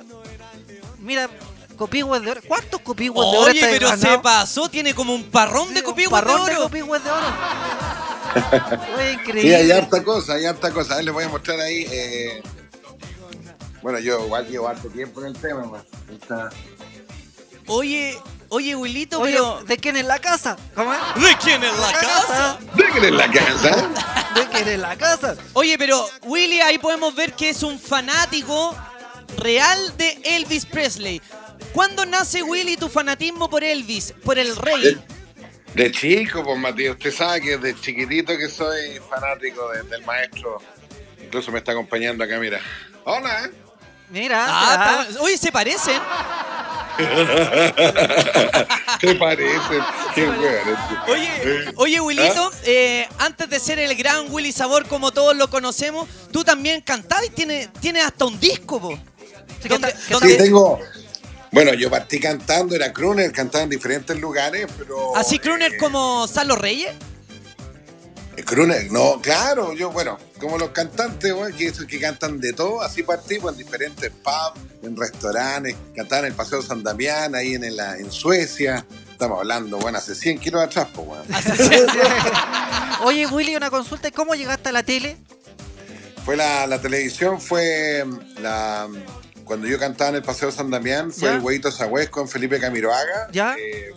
[1.00, 1.28] Mira,
[1.76, 2.40] copigües de oro.
[2.46, 4.22] ¿Cuántos copigües de oro Oye, pero se ganando?
[4.22, 4.68] pasó.
[4.68, 6.62] Tiene como un parrón Sí, de un copigües de parrón de oro.
[6.62, 7.26] copigües de oro.
[8.96, 9.56] Oye, Sí, increíble.
[9.56, 10.94] hay harta cosa, hay harta cosa.
[10.94, 11.86] A ver, les voy a mostrar ahí.
[11.90, 12.42] eh,
[13.86, 15.62] Bueno, yo igual llevo harto tiempo en el tema.
[15.64, 15.84] man.
[16.10, 16.50] Está.
[17.68, 18.18] Oye,
[18.48, 19.62] oye, Wilito, Oye, pero...
[19.62, 20.56] ¿de quién es la casa?
[20.74, 20.98] ¿Cómo es?
[21.22, 22.58] ¿De quién es la casa?
[22.74, 24.30] Déjenle en la casa.
[24.34, 25.36] ¿De quién es la casa?
[25.52, 28.74] Oye, pero Willy, ahí podemos ver que es un fanático
[29.38, 31.22] real de Elvis Presley.
[31.72, 35.00] ¿Cuándo nace Willy tu fanatismo por Elvis, por el rey?
[35.74, 40.60] De chico, pues Matías, usted sabe que desde chiquitito que soy fanático de- del maestro.
[41.22, 42.60] Incluso me está acompañando acá, mira.
[43.04, 43.48] Hola.
[44.10, 46.00] Mira, Ah, oye, se parecen.
[49.00, 49.82] ¿Qué parecen?
[50.14, 50.78] Qué bueno.
[51.08, 56.08] Oye, oye, Willito, eh, antes de ser el gran Willy Sabor como todos lo conocemos,
[56.32, 58.98] tú también cantabas y tienes, tienes hasta un disco, po.
[59.62, 60.80] Sí, ¿Dónde- que está- que dónde- Sí, tengo.
[61.52, 65.14] Bueno, yo partí cantando, era crooner, cantaba en diferentes lugares, pero.
[65.16, 66.92] Así crooner eh, como Salo Reyes.
[68.44, 73.02] Crooner, no, claro, yo, bueno, como los cantantes, bueno, que, que cantan de todo, así
[73.02, 77.80] pues, en diferentes pubs, en restaurantes, cantaba en el Paseo San Damián, ahí en, el-
[77.80, 78.84] en Suecia.
[79.10, 81.24] Estamos hablando, bueno, hace 100 kilos atrás, pues, bueno.
[83.04, 84.10] Oye, Willy, una consulta.
[84.10, 85.16] ¿Cómo llegaste a la tele?
[86.24, 88.88] Fue la, la televisión, fue mm, la.
[89.44, 91.34] Cuando yo cantaba en el Paseo San Damián, fue ¿Ya?
[91.36, 93.28] el Huevito Sagüez con Felipe Camiroaga.
[93.30, 93.54] ¿Ya?
[93.56, 93.94] Eh,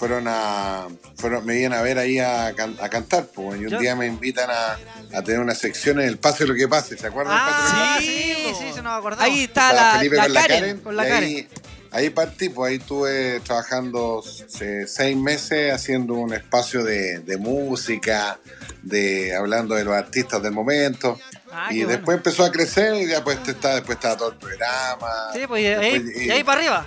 [0.00, 0.88] fueron a.
[1.16, 4.06] Fueron, me iban a ver ahí a, can- a cantar, pues, y un día me
[4.06, 4.78] invitan a,
[5.18, 7.68] a tener una sección en el Pase lo que pase, ¿se acuerdan del Pase lo
[7.68, 8.06] que Ah, pase?
[8.06, 9.22] sí, Sí, sí, se nos acordamos.
[9.22, 10.58] Ahí está la, Felipe la con la Karen.
[10.60, 11.22] Karen, con la Karen.
[11.24, 11.48] ahí,
[11.90, 14.24] ahí partí, pues ahí estuve trabajando
[14.60, 18.38] eh, seis meses haciendo un espacio de, de música,
[18.82, 21.18] de hablando de los artistas del momento.
[21.52, 22.18] Ah, y después bueno.
[22.20, 25.08] empezó a crecer y ya pues está, después estaba todo el programa.
[25.34, 26.86] Sí, pues y ahí, Después, y ahí para arriba.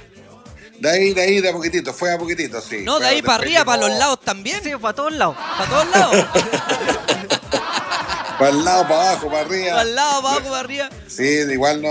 [0.80, 2.82] De ahí, de ahí, de a poquitito, fue a poquitito, sí.
[2.84, 4.62] No, de ahí para arriba, para los lados también.
[4.64, 5.38] Sí, para todos lados.
[5.58, 6.26] Para todos lados.
[8.40, 9.70] Para el lado, para abajo, para arriba.
[9.70, 10.90] para el lado, para abajo, para arriba.
[11.08, 11.90] Sí, igual no.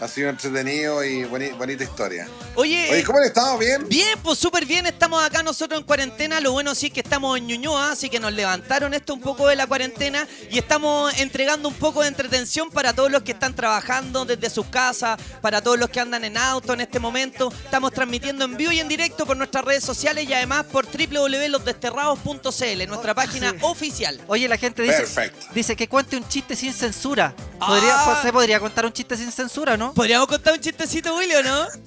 [0.00, 2.28] Ha sido entretenido y boni- bonita historia.
[2.54, 3.56] Oye, Oye, ¿cómo han estado?
[3.56, 3.88] ¿Bien?
[3.88, 7.38] Bien, pues súper bien, estamos acá nosotros en cuarentena, lo bueno sí es que estamos
[7.38, 11.68] en Ñuñoa, así que nos levantaron esto un poco de la cuarentena y estamos entregando
[11.68, 15.78] un poco de entretención para todos los que están trabajando desde sus casas, para todos
[15.78, 17.50] los que andan en auto en este momento.
[17.64, 22.86] Estamos transmitiendo en vivo y en directo por nuestras redes sociales y además por www.losdesterrados.cl,
[22.88, 23.56] nuestra página sí.
[23.62, 24.20] oficial.
[24.26, 25.46] Oye, la gente dice, Perfecto.
[25.54, 27.34] dice que cuente un chiste sin censura.
[27.58, 28.20] ¿Podría, Ah.
[28.22, 29.85] ¿Se podría contar un chiste sin censura, no?
[29.94, 31.66] ¿Podríamos contar un chistecito, Willy, o no?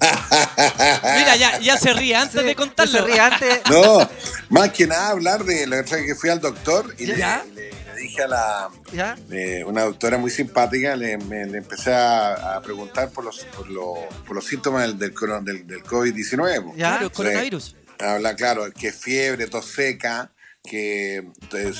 [1.16, 2.92] Mira, ya, ya se ríe antes Sí, de contarlo.
[2.92, 3.60] Se ríe antes.
[3.70, 4.08] No,
[4.48, 7.44] más que nada hablar de la otra que fui al doctor y le, ¿Ya?
[7.54, 9.16] le- le dije a la ¿Ya?
[9.30, 13.68] eh, una doctora muy simpática, le, me- le empecé a, a preguntar por los, por,
[13.68, 16.64] lo- por los síntomas del, del, coron- del- del COVID-19.
[16.64, 16.72] po.
[16.76, 16.88] ¿Ya?
[16.90, 17.76] Claro, el coronavirus.
[17.98, 20.30] Habla, claro, que fiebre, tos seca,
[20.62, 21.26] que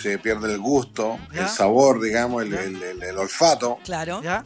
[0.01, 1.43] se pierde el gusto, ¿Ya?
[1.43, 2.63] el sabor, digamos, el, ¿Ya?
[2.63, 4.21] el- el- el olfato, Claro.
[4.23, 4.45] ¿Ya?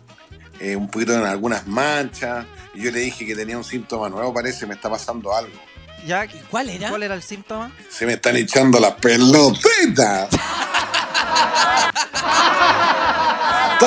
[0.60, 2.46] Eh, un poquito en algunas manchas.
[2.74, 5.58] Y yo le dije que tenía un síntoma nuevo, parece, me está pasando algo.
[6.06, 6.26] ¿Ya?
[6.50, 6.90] ¿Cuál era?
[6.90, 7.72] ¿Cuál era el síntoma?
[7.88, 10.28] Se me están echando las pelotitas.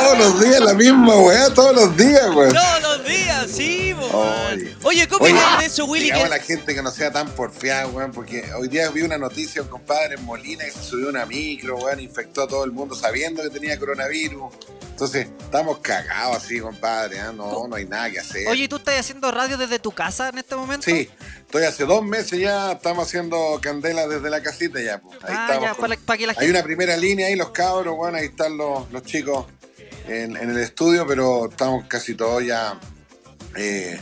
[0.02, 2.54] todos los días la misma weá, todos los días, weón.
[2.54, 4.76] Todos los días, sí, po, man.
[4.84, 5.08] Oye.
[5.08, 6.08] ¿cómo opinas de eso, Willy?
[6.12, 9.18] Que- a la gente que no sea tan porfiada, weón, porque hoy día vi una
[9.18, 12.72] noticia, un compadre en Molina que se subió una micro, weón, infectó a todo el
[12.72, 14.54] mundo sabiendo que tenía coronavirus.
[14.92, 17.32] Entonces, estamos cagados así, compadre, ¿ah?
[17.32, 18.48] no, no hay nada que hacer.
[18.48, 20.86] Oye, ¿tú estás haciendo radio desde tu casa en este momento?
[20.86, 21.08] Sí,
[21.42, 25.16] estoy hace dos meses ya, estamos haciendo candela desde la casita ya, pues.
[25.24, 25.64] Ahí Ah, estamos.
[25.64, 28.26] ya, con- para, para que la Hay una primera línea ahí, los cabros, bueno, ahí
[28.26, 29.46] están los, los chicos
[30.08, 32.80] en, en el estudio, pero estamos casi todos ya
[33.56, 34.00] eh,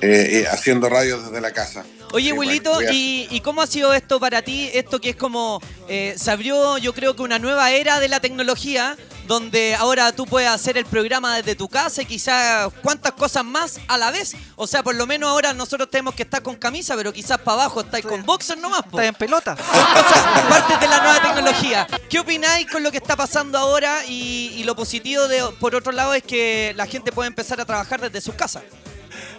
[0.00, 1.84] eh, eh, haciendo radio desde la casa.
[2.12, 4.70] Oye, Sí, Wilito, bueno, ¿y, y cómo ha sido esto para ti?
[4.74, 8.20] Esto que es como, eh, se abrió yo creo que una nueva era de la
[8.20, 8.96] tecnología,
[9.32, 13.80] donde ahora tú puedes hacer el programa desde tu casa y quizás cuántas cosas más
[13.88, 14.34] a la vez.
[14.56, 17.62] O sea, por lo menos ahora nosotros tenemos que estar con camisa, pero quizás para
[17.62, 18.82] abajo estáis con boxer nomás.
[18.82, 19.00] po.
[19.00, 19.56] Estás en pelota.
[19.56, 21.86] Cosas, partes de la nueva tecnología.
[22.10, 24.04] ¿Qué opináis con lo que está pasando ahora?
[24.06, 27.64] Y, y lo positivo, de, por otro lado, es que la gente puede empezar a
[27.64, 28.64] trabajar desde sus casas.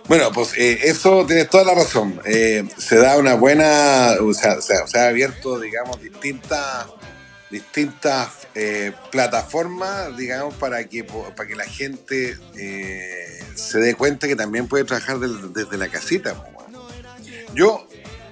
[0.08, 2.20] Bueno, pues eh, eso tienes toda la razón.
[2.26, 6.88] Eh, se da una buena, o sea, se, se ha abierto, digamos, distintas
[7.54, 14.36] distintas eh, plataformas, digamos, para que para que la gente eh, se dé cuenta que
[14.36, 16.36] también puede trabajar del- desde la casita.
[17.54, 17.88] Yo,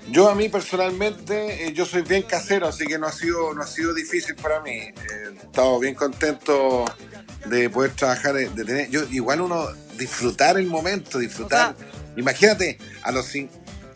[0.09, 3.61] yo a mí personalmente, eh, yo soy bien casero, así que no ha sido, no
[3.61, 4.71] ha sido difícil para mí.
[4.71, 6.85] He estado bien contento
[7.45, 11.75] de poder trabajar, de tener, yo igual uno disfrutar el momento, disfrutar.
[12.17, 13.25] Imagínate, a los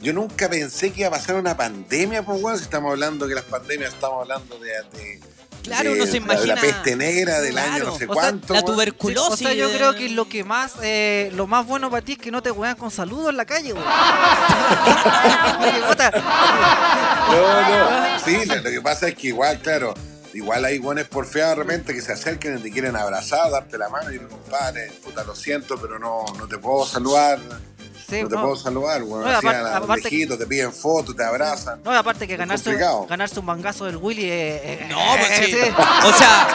[0.06, 3.34] yo nunca pensé que iba a pasar una pandemia, pues bueno, si estamos hablando que
[3.36, 5.20] las pandemias estamos hablando de, de-
[5.64, 8.06] Claro, de uno se la- de la, imagina- peste negra del Claro, año no sé
[8.06, 8.54] o sea, cuánto.
[8.54, 8.72] la weón.
[8.76, 9.40] tuberculosis.
[9.40, 12.12] Sí, o sea, yo creo que lo que más, eh, lo más bueno para ti
[12.12, 13.74] es que no te juegan con saludos en la calle,
[15.88, 16.12] Jota,
[17.32, 18.20] No, no.
[18.24, 19.96] Sí, lo, que pasa es que igual, claro,
[20.36, 23.90] igual hay guanes porfeados de repente que se acerquen y te quieren abrazar, darte la
[23.90, 27.40] mano y digo, compadre, puta, lo siento, pero no, no te puedo saludar.
[28.08, 28.42] Sí, no te no.
[28.44, 29.24] puedo saludar, weón.
[29.24, 31.82] No, aparte- a la- aparte- lejitos, te piden fotos, te abrazan.
[31.84, 32.76] No, aparte que ganarse,
[33.10, 35.74] ganarse un mangazo del Willy eh, eh, No, pues eh, sí.
[36.08, 36.48] O sea,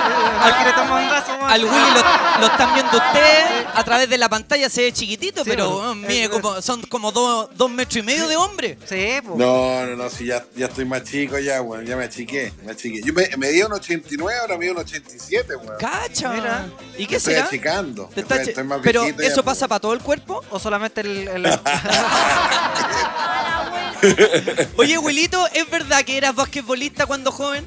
[0.89, 1.51] mangazo, man.
[1.51, 5.45] Al Willy lo, lo están viendo ustedes a través de la pantalla, se ve chiquitito,
[5.45, 8.79] Sí, pero mire, es- como, son como dos, dos metros y medio de hombre.
[8.87, 9.37] Sí, pues.
[9.39, 12.73] No, no, no, si ya, ya estoy más chico ya, weón, ya me achiqué, me
[12.73, 13.01] achiqué.
[13.05, 15.77] Yo me, me di un 89, ahora me di un 87, weón.
[15.79, 16.31] Cacha.
[16.33, 16.67] Mira.
[16.99, 17.47] ¿Y qué estoy será?
[17.47, 18.09] achicando.
[18.15, 19.57] Te está Estoy- estoy más pero ya, eso pues.
[19.57, 20.43] pasa para todo el cuerpo.
[20.51, 21.29] O solamente el.
[21.29, 21.40] el-
[24.77, 27.67] Oye, Wilito, ¿es verdad que eras basquetbolista cuando joven?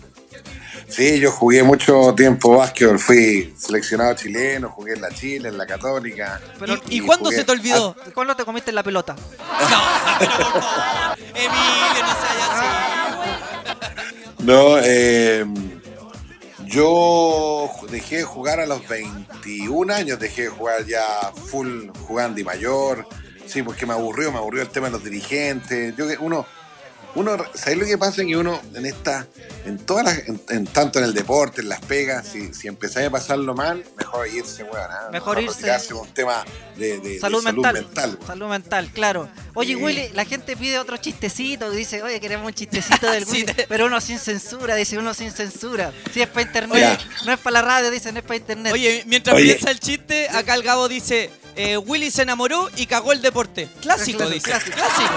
[0.88, 5.66] Sí, yo jugué mucho tiempo básquetbol, fui seleccionado chileno, jugué en la Chile, en la
[5.66, 6.40] Católica.
[6.60, 7.96] Pero- ¿Y, y cuándo se te olvidó?
[8.14, 9.14] ¿Cuándo te comiste la pelota?
[9.14, 9.22] No,
[10.20, 12.66] pero por favor, Emilio, no seas así.
[14.44, 15.46] No, eh,
[16.66, 21.04] yo dejé de jugar a los 21 años, dejé de jugar ya
[21.50, 23.08] full jugando y mayor.
[23.48, 25.96] Sí, porque me aburrió, me aburrió el tema de los dirigentes.
[25.96, 26.46] Yo que uno,
[27.16, 28.24] uno, ¿sabes lo que pasa?
[28.26, 29.28] Que uno en esta,
[29.66, 33.08] en todas las, en, en- tanto en el deporte, en las pegas, si, si empezáis
[33.08, 34.88] a pasarlo mal, mejor irse, weón.
[34.90, 35.10] ¿ah?
[35.12, 35.72] Mejor irse.
[35.92, 36.44] con un tema
[36.76, 37.74] de, de- de Salud, salud mental.
[37.86, 38.10] mental.
[38.16, 38.28] weón.
[38.28, 39.30] Salud mental, claro.
[39.54, 39.84] Oye, Sí.
[39.84, 41.70] Willy, la gente pide otro chistecito.
[41.70, 43.46] Dice, oye, queremos un chistecito del Sí, Willy.
[43.54, 45.94] te- Pero uno sin censura, dice uno sin censura.
[46.12, 46.98] Si es para internet, Oye.
[47.28, 48.74] no es para la radio, dice, no es para internet.
[48.74, 49.46] Oye, mientras Oye.
[49.54, 53.70] piensa el chiste, acá el Gabo dice, eh, Willy se enamoró y cagó el deporte.
[53.82, 54.72] Clásico, Clásico, dice.
[54.72, 55.14] clásico.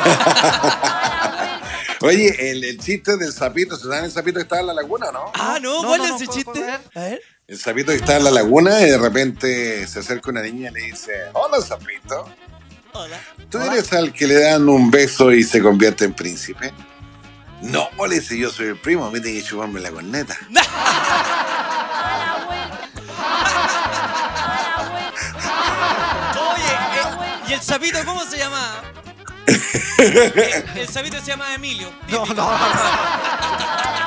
[2.03, 5.11] Oye, el, el chiste del sapito, ¿se dan el sapito que estaba en la laguna,
[5.13, 5.31] no?
[5.35, 6.71] Ah, no, No, ¿cuál no, es no, ese ¿puedo- chiste?
[6.95, 7.23] A ver.
[7.49, 10.75] El sapito que está en la laguna y de repente se acerca una niña y
[10.75, 12.29] le dice, hola sapito,
[12.93, 13.21] Hola.
[13.51, 16.73] ¿tú eres al que le dan un beso y se convierte en príncipe?
[17.63, 20.37] No, le dice, yo soy el primo, me tiene que chuparme la corneta.
[27.57, 28.83] el sapito cómo se llama?
[30.75, 31.91] El sapito se llama Emilio.
[32.09, 32.51] No, no.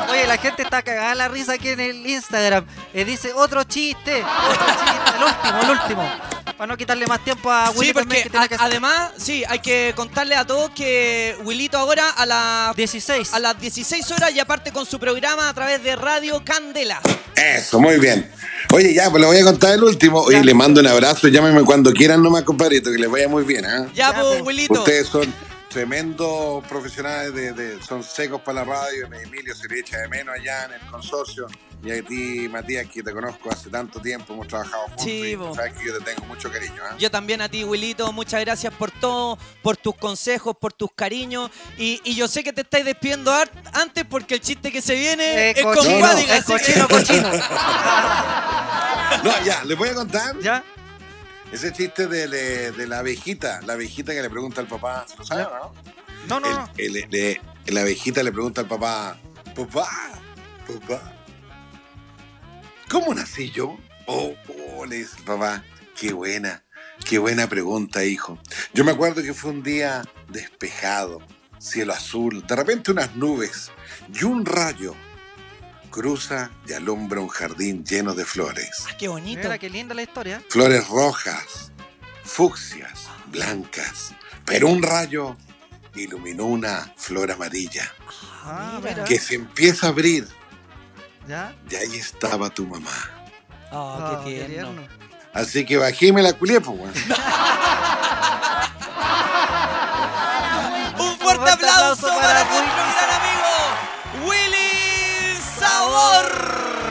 [0.09, 2.65] Oye, la gente está cagada la risa aquí en el Instagram.
[2.93, 6.11] Eh, dice otro chiste, otro chiste, el último, el último.
[6.59, 9.11] Para no quitarle más tiempo a Willy Sí, también, porque que tiene a- que además,
[9.17, 13.33] sí, hay que contarle a todos que Willito ahora a las 16.
[13.33, 16.99] a las 16 horas y aparte con su programa a través de Radio Candela.
[17.33, 18.29] Eso, muy bien.
[18.73, 20.19] Oye, ya, pues le voy a contar el último.
[20.19, 20.43] Oye, Ya.
[20.43, 23.85] le mando un abrazo, llámenme cuando quieran nomás, compadrito, que les vaya muy bien, ¿ah?
[23.93, 24.41] Ya, Ya, pues, pues.
[24.41, 24.73] Willito.
[24.73, 25.33] Ustedes son
[25.69, 29.05] tremendos profesionales, de, de- son secos para la radio.
[29.05, 31.47] Emilio se le echa de menos allá en el consorcio.
[31.81, 35.03] Y a ti, Matías, que te conozco hace tanto tiempo, hemos trabajado juntos.
[35.05, 36.81] Sí, y sabes que yo te tengo mucho cariño.
[36.83, 36.95] ¿ah?
[36.99, 41.49] Yo también a ti, Willito, muchas gracias por todo, por tus consejos, por tus cariños.
[41.77, 43.31] Y, y yo sé que te estáis despidiendo
[43.71, 47.29] antes porque el chiste que se viene Eh, es con cochino, Guadiga, es cochino, cochino.
[49.23, 50.37] No, ya, les voy a contar.
[50.39, 50.63] ¿Ya?
[51.51, 55.17] Ese chiste de, le- de la abejita, la abejita que le pregunta al papá, ¿se
[55.17, 55.73] lo sabe, o no?
[56.27, 56.99] No, no, El- no.
[57.11, 57.41] el-
[57.73, 59.17] la abejita le pregunta al papá,
[59.55, 59.89] papá,
[60.67, 61.13] papá,
[62.89, 63.77] ¿cómo nací yo?
[64.05, 64.33] Oh,
[64.75, 65.63] oh, le dice el papá,
[65.99, 66.63] qué buena,
[67.05, 68.39] qué buena pregunta, hijo.
[68.73, 71.21] Yo me acuerdo que fue un día despejado,
[71.59, 73.71] cielo azul, de repente unas nubes
[74.13, 74.95] y un rayo
[75.91, 78.85] cruza y alumbra un jardín lleno de flores.
[78.89, 79.41] Ah, qué bonito.
[79.43, 80.41] Mira, qué linda la historia.
[80.49, 81.71] Flores rojas,
[82.23, 84.13] fucsias, blancas,
[84.45, 85.35] pero un rayo
[85.95, 87.91] iluminó una flor amarilla
[88.43, 90.27] Ah, que se empieza a abrir
[91.29, 91.53] ¿Ya?
[91.69, 92.89] y ahí estaba tu mamá.
[93.71, 94.81] Oh, Ah, qué qué tierno.
[95.31, 96.91] Así que bajíme la culié, pues, weón.
[100.99, 106.25] Un fuerte aplauso para nuestro gran amigo Willy Sabor.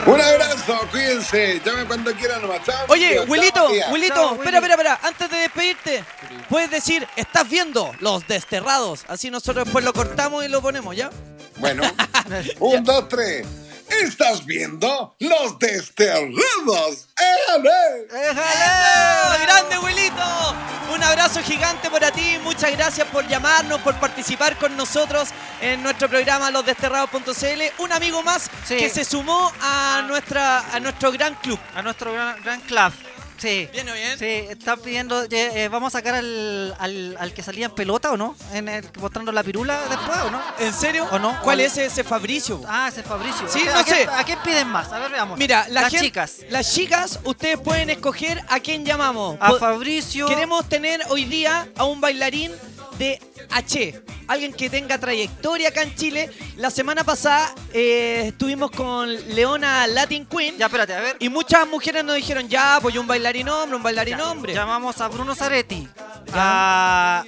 [0.07, 1.61] Un abrazo, cuídense.
[1.64, 2.62] Llame cuando quieran nomás.
[2.64, 3.68] Chao, Oye, Wilito.
[3.91, 5.01] Wilito, Chao, espera, espera, espera.
[5.03, 6.05] Antes de despedirte,
[6.49, 9.05] puedes decir, estás viendo los desterrados.
[9.09, 11.11] Así nosotros después lo cortamos y lo ponemos, ¿ya?
[11.57, 11.82] Bueno,
[12.61, 13.45] un, dos, tres.
[13.91, 17.09] ¿Estás viendo los desterrados?
[17.20, 19.43] ¡Eh, ¡Eso!
[19.43, 20.55] ¡Grande, Wilito!
[20.95, 22.39] Un abrazo gigante para ti.
[22.43, 25.28] Muchas gracias por llamarnos, por participar con nosotros
[25.61, 27.82] en nuestro programa losdesterrados.cl.
[27.82, 28.76] Un amigo más Sí.
[28.76, 31.59] que se sumó a, nuestra, a nuestro gran club.
[31.74, 32.93] A nuestro gran, gran club.
[33.39, 33.68] Sí.
[33.72, 34.18] ¿Bien o bien?
[34.18, 35.24] Sí, está pidiendo.
[35.30, 38.34] eh, ¿Vamos a sacar al, al, al que salía en pelota o no?
[38.53, 40.43] En el- mostrando la pirula después o no?
[40.59, 41.07] ¿En serio?
[41.12, 41.41] ¿O no?
[41.43, 42.61] ¿Cuál ¿O- es ese Fabricio?
[42.66, 43.47] Ah, ese es Fabricio.
[43.49, 44.09] Sí, ¿A no sé.
[44.11, 44.93] ¿A quién piden más?
[44.93, 45.39] A ver, veamos.
[45.39, 46.36] Mira, la Las gente- chicas.
[46.51, 49.36] Las chicas, ustedes pueden escoger a quién llamamos.
[49.41, 50.26] A Fabricio.
[50.26, 52.53] Queremos tener hoy día a un bailarín
[52.99, 53.20] de
[53.51, 56.30] H, alguien que tenga trayectoria acá en Chile.
[56.57, 61.16] La semana pasada eh, estuvimos con Leona Latin Queen Ya, espérate, a ver.
[61.18, 64.55] y muchas mujeres nos dijeron, ya, pues yo un bailarín hombre, un bailarín hombre.
[64.55, 65.88] Llamamos a Bruno Zaretti.
[66.34, 67.24] A.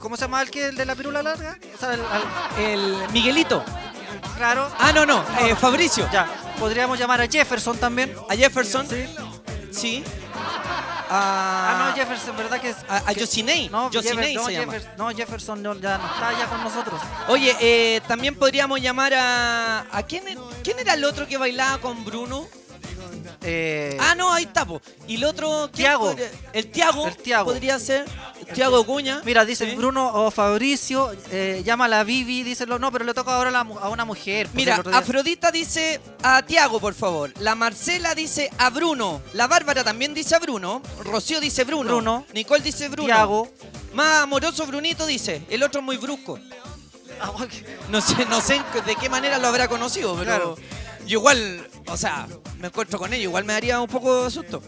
[0.00, 1.58] ¿Cómo se llama el que el de la pirula larga?
[1.74, 3.64] O sea, el- al- El Miguelito.
[4.36, 4.70] claro.
[4.78, 6.08] Ah, no, no, eh, Fabricio.
[6.12, 6.28] Ya.
[6.58, 8.14] Podríamos llamar a Jefferson también.
[8.28, 8.86] A Jefferson.
[9.70, 10.04] Sí.
[10.06, 10.10] Ah,
[11.16, 12.76] A, no, Jefferson, ¿verdad que es?
[12.88, 13.68] a, a que- Yosinei.
[13.68, 14.72] No, Yosinei no, se llama.
[14.72, 17.00] Jefferson, no, Jefferson no, ya no está ya con nosotros.
[17.28, 19.86] Oye, eh, también podríamos llamar a.
[19.92, 20.24] ¿A quién,
[20.62, 22.46] quién era el otro que bailaba con Bruno?
[23.46, 24.80] Eh, Ah, no, ahí está, po.
[25.06, 25.68] Y el otro.
[25.72, 26.06] ¿quién Tiago.
[26.10, 27.06] podría- El Tiago.
[27.08, 27.44] El Tiago.
[27.44, 28.04] Podría ser.
[28.54, 29.22] Tiago Cuña.
[29.24, 29.76] Mira, dicen Sí.
[29.76, 33.52] Bruno o Fabricio, eh, llama a la Vivi, dicen, no, pero le toca ahora a,
[33.52, 34.46] la a una mujer.
[34.48, 37.32] pues, Mira, Afrodita dice a Tiago, por favor.
[37.40, 39.22] La Marcela dice a Bruno.
[39.32, 40.82] La Bárbara también dice a Bruno.
[41.04, 41.84] Rocío dice Bruno.
[41.90, 42.26] Bruno.
[42.34, 43.06] Nicole dice Bruno.
[43.06, 43.50] Tiago.
[43.94, 45.42] Más amoroso Brunito dice.
[45.48, 46.38] El otro es muy brusco.
[47.20, 47.32] Ah.
[47.90, 50.56] No sé, no sé de qué manera lo habrá conocido, pero Claro.
[51.06, 52.26] Yo igual, o sea,
[52.58, 54.62] me encuentro con ellos, igual me daría un poco de susto.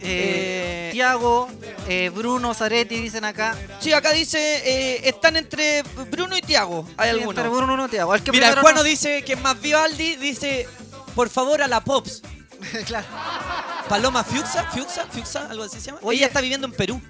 [0.00, 1.48] Eh, Eh, Tiago,
[1.88, 3.56] eh, Bruno, Zaretti, dicen acá.
[3.80, 6.86] Sí, acá dice, eh, están entre Bruno y Tiago.
[6.96, 7.38] Hay Sí, algunos.
[7.44, 8.14] entre Bruno y Tiago.
[8.14, 10.66] El que Mira, el Juano no- dice que es más Vivaldi, dice,
[11.14, 12.22] por favor a la Pops.
[12.86, 13.06] claro.
[13.88, 15.98] Paloma Fiuxa, Fiuxa, Fiuxa, algo así se llama.
[16.02, 16.18] Oye.
[16.18, 17.00] ella está viviendo en Perú.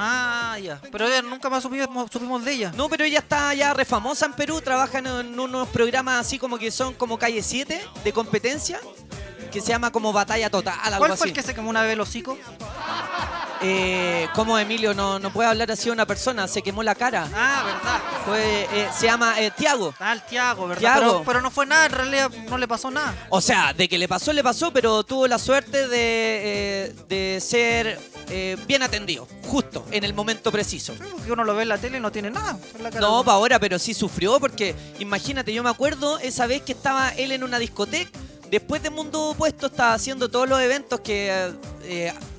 [0.00, 0.80] Ah, ya.
[0.92, 2.72] Pero ella nunca más supimos, supimos de ella.
[2.76, 6.38] No, pero ella está ya re famosa en Perú, trabaja en, en unos programas así
[6.38, 8.78] como que son como Calle 7 de competencia,
[9.50, 11.18] que se llama como Batalla Total, algo ¿Cuál así.
[11.18, 12.38] fue el que se quemó una vez el hocico?
[13.60, 16.46] Eh, ¿Cómo Emilio no, no puede hablar así de una persona?
[16.46, 17.28] Se quemó la cara.
[17.34, 18.00] Ah, verdad.
[18.24, 19.94] Fue, eh, se llama eh, Tiago.
[19.98, 20.80] Ah, el Tiago, ¿verdad?
[20.80, 21.12] Tiago.
[21.12, 23.14] Pero, pero no fue nada, en realidad no le pasó nada.
[23.30, 27.40] O sea, de que le pasó, le pasó, pero tuvo la suerte de, eh, de
[27.40, 27.98] ser
[28.30, 30.94] eh, bien atendido, justo, en el momento preciso.
[30.94, 32.58] Porque uno lo ve en la tele y no tiene nada.
[32.80, 33.00] la cara.
[33.00, 37.10] No, para ahora, pero sí sufrió, porque imagínate, yo me acuerdo esa vez que estaba
[37.10, 38.10] él en una discoteca,
[38.50, 41.52] después de Mundo Opuesto estaba haciendo todos los eventos que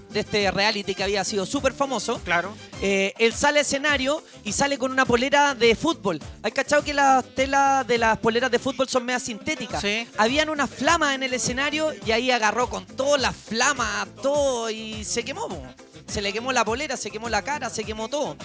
[0.09, 2.19] de este reality que había sido súper famoso.
[2.23, 2.53] Claro.
[2.81, 6.19] Eh, él sale a escenario y sale con una polera de fútbol.
[6.43, 9.81] ¿Hay cachado que las telas de las poleras de fútbol son medias sintéticas?
[9.81, 10.07] Sí.
[10.17, 15.03] Habían unas flamas en el escenario y ahí agarró con todas las flamas, todo y
[15.05, 15.47] se quemó.
[15.47, 15.61] po.
[16.07, 18.35] Se le quemó la polera, se quemó la cara, se quemó todo.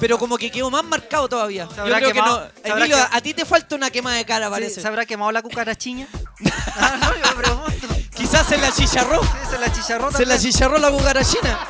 [0.00, 1.68] Pero como que quedó más marcado todavía.
[1.68, 2.74] Se Yo habrá creo quemado- que se no.
[2.74, 4.80] habrá Emilio, que- a ti te falta una quema de cara, Sí, parece.
[4.82, 6.06] ¿Se habrá quemado la cucarachiña?
[6.76, 7.72] ah, no, yo pregunto.
[8.26, 9.22] Quizás se la chicharró.
[9.22, 11.60] Sí, se la chicharró Se la chicharró la cucarachina.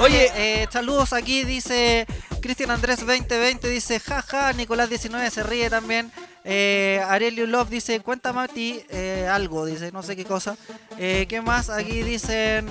[0.00, 2.04] Oye, eh, saludos aquí, dice
[2.40, 6.10] Cristian Andrés 2020, dice jaja, Nicolás 19 se ríe también.
[6.42, 10.56] Eh, Aurelio Love dice, cuéntame a ti eh, algo, dice, no sé qué cosa.
[10.98, 11.70] Eh, ¿Qué más?
[11.70, 12.66] Aquí dicen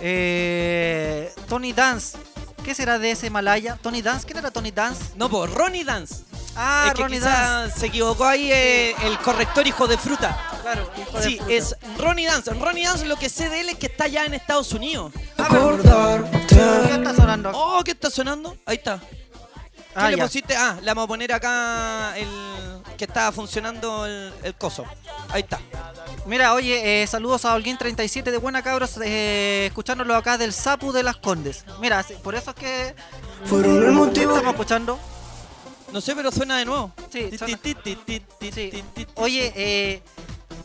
[0.00, 2.16] eh, Tony Dance.
[2.64, 3.76] ¿Qué será de ese Malaya?
[3.76, 4.24] ¿Tony Dance?
[4.24, 5.04] ¿Quién era Tony Dance?
[5.16, 6.29] No, pues Ronnie Dance.
[6.56, 7.80] Ah, es que Ronnie quizás Dance.
[7.80, 10.36] se equivocó ahí eh, el corrector hijo de fruta.
[10.62, 12.52] Claro, hijo de Sí, es Ronnie Dance.
[12.54, 15.12] Ronnie Dance, lo que sé de él es que está ya en Estados Unidos.
[16.48, 17.50] ¿Qué está sonando?
[17.54, 18.56] Oh, ¿qué está sonando?
[18.66, 18.98] Ahí está.
[18.98, 19.06] ¿Qué
[19.94, 20.24] Ah, le ya.
[20.24, 20.54] pusiste?
[20.56, 22.28] Ah, le vamos a poner acá el
[22.96, 24.84] que está funcionando el, el coso.
[25.30, 25.58] Ahí está.
[26.26, 31.02] Mira, oye, eh, saludos a Holguín37 de Buena Cabros, eh, escuchándolo acá del Sapu de
[31.02, 31.64] las Condes.
[31.80, 32.94] Mira, por eso es que
[33.46, 34.32] Fueron el motivo.
[34.34, 34.98] estamos escuchando.
[35.92, 36.92] No sé, pero suena de nuevo.
[37.12, 37.58] Sí, suena.
[39.16, 40.02] Oye, eh,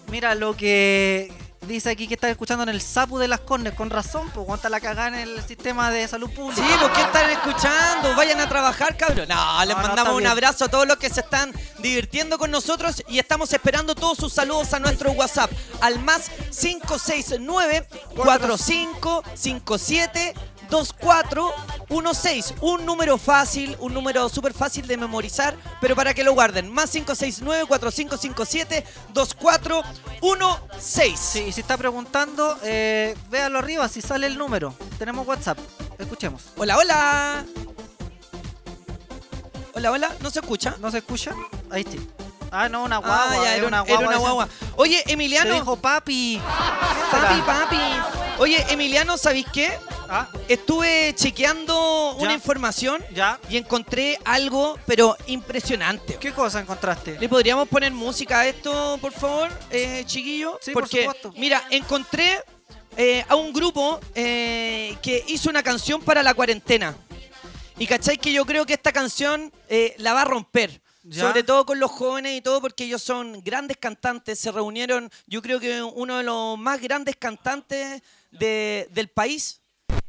[0.10, 1.34] mira lo que
[1.68, 4.70] dice aquí que está escuchando en el Sapu de las Condes, con razón, pues cuánta
[4.70, 6.62] la cagada en el sistema de salud pública.
[6.66, 8.16] Sí, ¿por qué están escuchando?
[8.16, 9.28] Vayan a trabajar, cabrón.
[9.28, 13.04] No, les No, mandamos un abrazo a todos los que se están divirtiendo con nosotros
[13.08, 15.52] y estamos esperando todos sus saludos a nuestro WhatsApp
[15.82, 20.34] al más 569 4557
[20.70, 22.54] 2416.
[22.62, 26.72] Un número fácil, un número súper fácil de memorizar, pero para que lo guarden.
[26.72, 31.20] Más 569 4557 2416.
[31.20, 34.74] Sí, y si está preguntando, eh, véalo arriba si sale el número.
[34.98, 35.58] Tenemos WhatsApp.
[35.98, 36.44] Escuchemos.
[36.58, 37.46] Hola, hola.
[39.74, 40.16] Hola, hola.
[40.22, 40.76] ¿No se escucha?
[40.80, 41.34] ¿No se escucha?
[41.70, 42.00] Ahí sí.
[42.58, 43.26] Ah, no, una guagua.
[43.32, 44.08] Ah, ya, era una era guagua.
[44.08, 44.48] una guagua.
[44.78, 45.54] Oye, Te Emiliano.
[45.54, 46.40] dijo papi.
[47.12, 47.80] Papi, papi.
[48.38, 49.78] Oye, Emiliano, ¿sabéis qué?
[50.10, 52.24] Ah, Estuve chequeando Ya.
[52.24, 53.40] una información ya.
[53.50, 56.16] y encontré algo, pero impresionante.
[56.20, 57.18] ¿Qué cosa encontraste?
[57.20, 60.60] ¿Le podríamos poner música a esto, por favor, eh, chiquillo?
[60.62, 61.34] Sí, por Porque, supuesto.
[61.38, 62.42] mira, encontré
[62.98, 66.96] eh, a un grupo eh, que hizo una canción para la cuarentena.
[67.78, 70.82] Y cachai que yo creo que esta canción eh, la va a romper.
[71.08, 71.22] Ya.
[71.22, 74.40] Sobre todo con los jóvenes y todo, porque ellos son grandes cantantes.
[74.40, 78.02] Se reunieron, yo creo que uno de los más grandes cantantes
[78.32, 79.62] de- del país.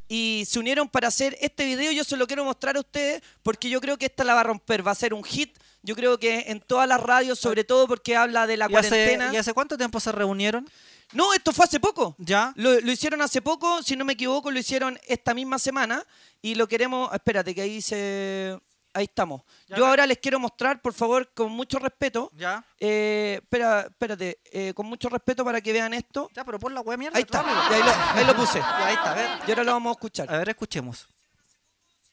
[0.08, 1.90] Y se unieron para hacer este video.
[1.92, 4.44] Yo se lo quiero mostrar a ustedes porque yo creo que esta la va a
[4.44, 4.86] romper.
[4.86, 5.58] Va a ser un hit.
[5.82, 8.88] Yo creo que en todas las radios, sobre todo porque habla de la ¿Y hace,
[8.88, 9.34] cuarentena.
[9.34, 10.68] ¿Y hace cuánto tiempo se reunieron?
[11.12, 12.14] No, esto fue hace poco.
[12.18, 12.52] ¿Ya?
[12.56, 16.04] Lo, lo hicieron hace poco, si no me equivoco, lo hicieron esta misma semana
[16.40, 17.12] y lo queremos.
[17.12, 18.58] Espérate, que ahí se.
[18.96, 19.42] Ahí estamos.
[19.68, 19.76] Ya.
[19.76, 22.30] Yo ahora les quiero mostrar, por favor, con mucho respeto.
[22.34, 22.64] ¿Ya?
[22.80, 26.30] Eh, espera, espérate, eh, con mucho respeto para que vean esto.
[26.34, 27.18] Ya, pero pon la wea mierda.
[27.18, 27.90] Ahí está, y ahí, lo,
[28.20, 28.58] ahí lo puse.
[28.60, 29.28] Ya, ahí está, a ver.
[29.46, 30.32] Y ahora lo vamos a escuchar.
[30.32, 31.08] A ver, escuchemos.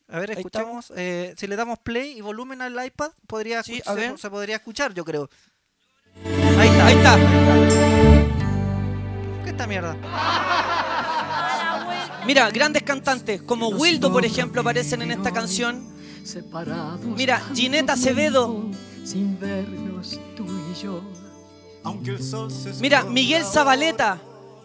[0.09, 0.91] A ver, Ahí escuchemos.
[0.97, 4.19] Eh, si le damos play y volumen al iPad, podría Sí, a se, ver.
[4.19, 5.29] se podría escuchar, yo creo.
[6.59, 7.17] Ahí está, ahí está.
[9.45, 9.95] ¿Qué esta mierda?
[12.25, 15.93] Mira, grandes cantantes como Wildo, por ejemplo, aparecen en esta canción.
[17.15, 18.65] Mira, Gineta Acevedo.
[19.05, 21.01] Sin vernos tú y yo.
[21.84, 24.19] Aunque el sol se Mira, Miguel Zabaleta.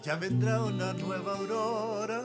[0.04, 2.22] Ya vendrá una nueva aurora.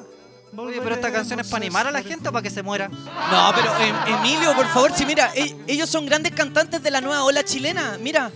[0.55, 2.87] Oye, pero esta canción es para animar a la gente o para que se muera.
[2.87, 7.01] No, pero em- Emilio, por favor, sí, mira, e- ellos son grandes cantantes de la
[7.01, 7.97] nueva ola chilena.
[7.99, 8.31] Mira,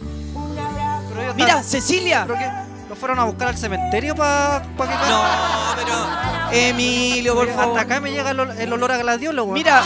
[1.36, 2.24] mira, Cecilia.
[2.26, 2.52] ¿Pero qué?
[2.90, 5.10] ¿Lo fueron a buscar al cementerio para que caigan?
[5.12, 7.78] No, pero Emilio, por favor.
[7.80, 9.54] Hasta acá me llega el, ol- el olor a gladiólogo.
[9.54, 9.84] Mira,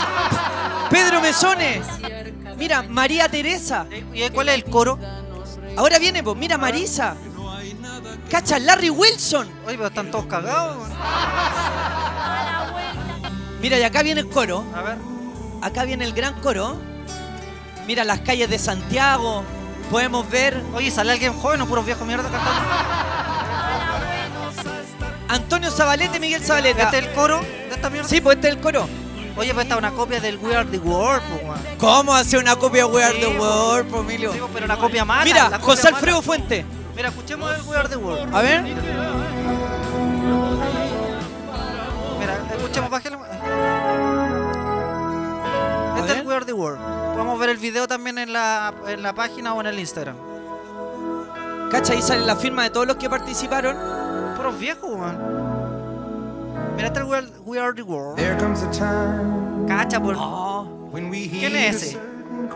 [0.90, 1.84] Pedro Mesones.
[2.56, 3.86] Mira, María Teresa.
[4.12, 4.98] ¿Y cuál es el coro?
[5.76, 7.16] Ahora viene, pues, mira, Marisa.
[8.30, 9.48] Cacha, Larry Wilson.
[9.66, 10.76] Oye, pero están todos cagados.
[10.78, 10.92] weón.
[13.60, 14.64] Mira, y acá viene el coro.
[14.74, 14.96] A ver.
[15.62, 16.76] Acá viene el gran coro.
[17.86, 19.44] Mira las calles de Santiago.
[19.90, 22.62] Podemos ver Oye, ¿sale alguien joven o puros viejos mierda cantando?
[25.32, 26.82] Antonio Zabalete, Miguel Zabaleta.
[26.82, 28.06] ¿Este es el coro de esta mierda?
[28.06, 28.86] Sí, pues este es el coro.
[29.34, 31.58] Oye, pues esta es una copia del We Are the World, pues, weón.
[31.78, 33.38] ¿Cómo hacer una copia We Are the pues.
[33.38, 34.30] World, pues, Emilio?
[34.30, 35.24] Sí, pues, pero una copia mala.
[35.24, 35.96] Mira, copia José mala.
[35.96, 36.66] Alfredo Fuente.
[36.94, 38.34] Mira, escuchemos el We Are the World.
[38.34, 38.62] A ver.
[38.62, 38.76] Mira,
[42.54, 43.16] escuchemos, bájale.
[45.96, 46.78] Este es el We Are the World.
[47.14, 50.16] Podemos ver el video también en la, en la página o en el Instagram.
[51.70, 54.11] Cacha, ahí sale la firma de todos los que participaron.
[54.42, 55.16] Puros viejos, weón.
[56.74, 58.16] Mira, este es el We Are, We Are the World.
[58.16, 60.16] There comes a time Cacha, por.
[60.18, 60.66] Oh.
[60.90, 61.98] when we ¿Quién hear es ese?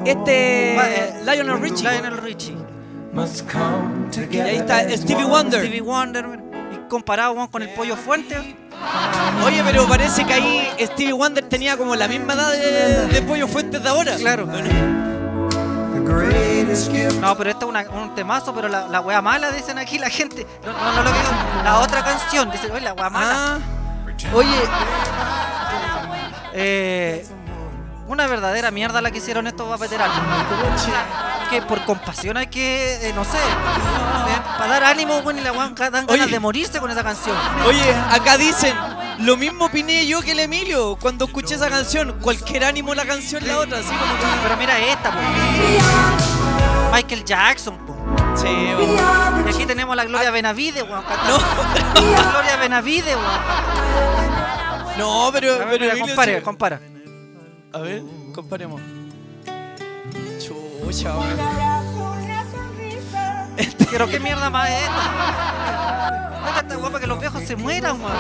[0.04, 0.74] Este.
[0.76, 1.84] Va, eh, Lionel Richie.
[1.88, 2.56] Lionel Richie.
[3.12, 4.46] must come Y together.
[4.46, 5.24] ahí está Stevie.
[5.26, 5.60] Wonder.
[5.60, 6.26] Stevie Wonder.
[6.72, 8.34] Y comparado weón, con el pollo fuente.
[9.44, 13.46] Oye, pero parece que ahí Stevie Wonder tenía como la misma edad de, de Pollo
[13.46, 14.16] Fuentes de ahora.
[14.16, 14.48] Claro.
[17.20, 20.08] No, pero este es una- un temazo, pero la, la wea mala, dicen aquí la
[20.10, 20.46] gente.
[20.64, 21.24] No, no, no lo digo.
[21.64, 23.32] La otra canción, dicen, oye, la wea mala.
[23.34, 23.58] Ah,
[24.32, 24.56] oye,
[26.58, 27.26] Eh,
[28.08, 30.16] una verdadera mierda la que hicieron estos veteranos.
[31.50, 35.52] Que por compasión hay que, eh, no sé, eh, para dar ánimo, bueno, y la
[35.52, 36.26] wea dan ganas Oye.
[36.26, 37.36] de morirse con esa canción.
[37.66, 38.74] oye, acá dicen,
[39.18, 42.18] lo mismo opiné yo que el Emilio cuando escuché esa canción.
[42.20, 44.24] Cualquier ánimo la canción la otra, así como que.
[44.42, 45.18] Pero mira esta, po.
[46.94, 47.96] Michael Jackson, po.
[48.36, 48.48] Sí.
[48.48, 51.02] Y aquí tenemos la Gloria Benavide, weón.
[51.08, 51.38] cantando.
[51.94, 53.40] La Gloria Benavide, weón.
[54.98, 56.42] No, pero, A ver, pero mira, Emilio, compare, sí.
[56.42, 56.80] compara.
[57.72, 58.02] A ver,
[58.34, 58.80] comparemos.
[60.38, 61.75] Chucha, weón.
[63.90, 66.40] Pero qué mierda más es esta.
[66.42, 68.12] No está tan guapa que los viejos se mueran, weón.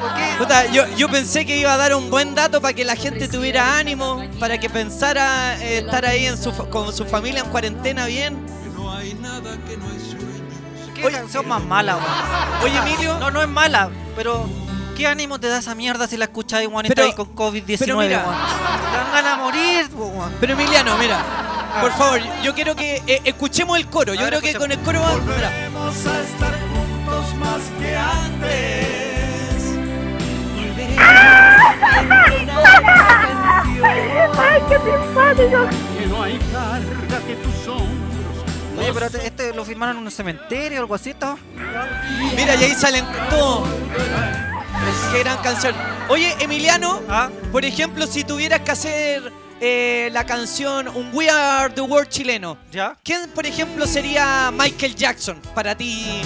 [0.00, 0.34] ¿Por qué?
[0.38, 3.28] Puta, yo, yo pensé que iba a dar un buen dato para que la gente
[3.28, 7.50] tuviera ánimo, para que pensara eh, estar ahí en su, fa- con su familia en
[7.50, 8.38] cuarentena bien.
[10.94, 12.08] ¿Qué canción más mala, weón?
[12.62, 13.18] Oye, Emilio.
[13.18, 14.48] No, no es mala, pero
[15.00, 17.96] ¿qué ánimo te da esa mierda si la escucháis, y Pero- estáis con COVID-19, pero
[17.98, 18.18] mira.
[18.18, 18.36] weón?
[18.90, 20.32] Te dan ganas de morir, weón.
[20.38, 21.24] Pero Emiliano, mira,
[21.80, 24.12] por favor, yo quiero que eh, escuchemos el coro.
[24.12, 25.16] Yo creo que con el coro va.
[25.16, 25.48] mira.
[25.48, 28.90] Volveremos a estar juntos más que antes.
[33.82, 35.68] ¡Ay, qué simpático!
[35.98, 38.78] Que no hay carga que tus hombros.
[38.78, 41.38] Oye, pero este, este lo firmaron en un cementerio o algo así, ¿no?
[42.36, 43.64] Mira, y ahí salen todo.
[45.12, 45.74] Qué gran canción.
[46.08, 47.28] Oye, Emiliano, ¿Ah?
[47.52, 52.56] por ejemplo, si tuvieras que hacer eh, la canción Un We Are the World chileno,
[52.72, 52.96] ¿Ya?
[53.04, 56.22] ¿quién, por ejemplo, sería Michael Jackson para ti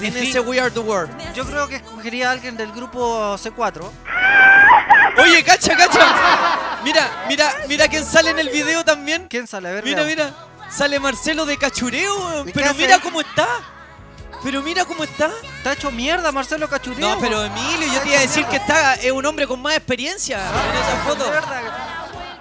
[0.00, 1.10] en ese We Are the World?
[1.34, 3.90] Yo creo que escogería a alguien del grupo C4.
[5.18, 6.78] Oye, cacha, cacha.
[6.82, 9.26] Mira, mira, mira quién sale en el video también.
[9.28, 9.68] ¿Quién sale?
[9.68, 10.32] A ver, Mira, veamos.
[10.32, 10.46] mira.
[10.70, 12.48] Sale Marcelo de Cachureo, weón.
[12.48, 13.46] ¿Y qué Pero mira cómo está.
[14.42, 15.30] Pero mira cómo está.
[15.58, 17.14] Está hecho mierda Marcelo Cachureo.
[17.14, 19.76] No, pero Emilio, yo te iba a decir que está es un hombre con más
[19.76, 21.30] experiencia en esa foto.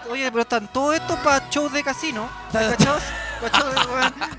[0.10, 2.28] Oye, pero están todo esto para shows de casino.
[2.48, 3.04] Está- ¿Cachados?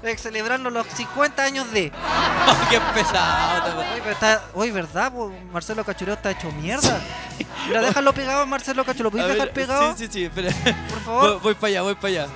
[0.02, 1.90] De, celebrando los 50 años de.
[2.70, 3.82] Qué pesado.
[3.98, 4.42] pero está.
[4.54, 5.12] Oye, ¿verdad?
[5.12, 5.32] po?
[5.52, 7.00] Marcelo Cachureo está hecho mierda.
[7.68, 9.10] Mira, déjalo pegado, Marcelo Cachureo.
[9.10, 9.96] ¿Lo ver, dejar pegado?
[9.96, 10.50] Sí, sí, sí, espera.
[10.90, 11.30] Por favor.
[11.34, 12.26] Voy, voy para allá, voy para allá.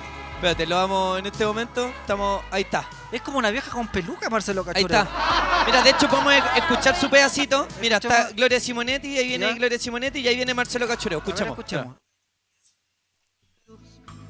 [0.45, 1.87] Espérate, lo vamos en este momento.
[2.01, 2.43] Estamos.
[2.51, 2.87] Ahí está.
[3.11, 5.01] Es como una vieja con peluca, Marcelo Ahí Cachureo.
[5.01, 5.63] está.
[5.65, 7.67] Mira, de hecho podemos e- escuchar su pedacito.
[7.81, 8.29] Mira, está.
[8.31, 9.53] Gloria Simonetti, ahí viene Ya.
[9.55, 11.19] Gloria Simonetti y ahí viene Marcelo Cachureo.
[11.21, 11.57] Ver, Escuchamos.
[11.57, 11.95] escuchemos.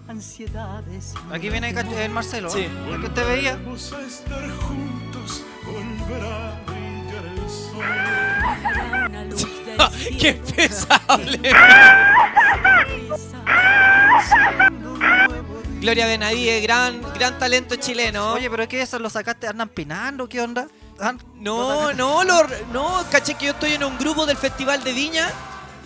[0.08, 1.14] Ansiedades.
[1.34, 2.50] Aquí viene el Marcelo.
[2.50, 2.62] Sí.
[2.62, 2.70] ¿eh?
[2.92, 3.56] El que usted veía.
[3.58, 7.50] Vamos a estar juntos, volverá a brillar el
[9.38, 9.50] sol.
[10.18, 11.52] ¡Qué pesable!
[15.86, 18.34] Gloria Benavide, gran, gran talento chileno.
[18.34, 19.48] Oye, pero ¿qué eso lo sacaste?
[19.48, 20.28] ¿Andan penando?
[20.28, 20.68] ¿Qué onda?
[21.00, 21.14] ¿Ah?
[21.40, 24.94] ¿Lo No, no, lo, no, caché que yo estoy en un grupo del Festival de
[24.94, 25.30] Viña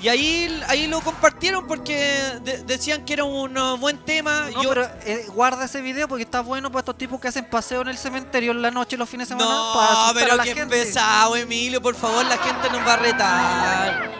[0.01, 4.49] y ahí, ahí lo compartieron porque de- decían que era un uh, buen tema.
[4.53, 7.43] No, yo, pero eh, guarda ese video porque está bueno para estos tipos que hacen
[7.49, 9.53] paseo en el cementerio en la noche los fines de semana.
[9.73, 10.77] para no, pero la qué gente.
[10.77, 14.11] pesado, Emilio, por favor, la gente nos va a retar.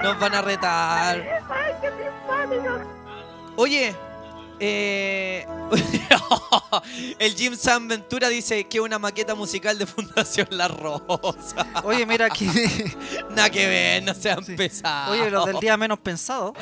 [0.00, 1.16] Nos van a retar.
[1.16, 2.84] ¡Ay, qué simpático!
[3.56, 3.96] Oye,
[4.60, 5.46] eh,
[7.18, 11.66] el Jim San Ventura dice que es una maqueta musical de Fundación La Rosa.
[11.84, 12.48] Oye, mira aquí.
[13.30, 15.10] Nada que ver, no sean pesados.
[15.18, 16.52] Oye, los del día menos pensado.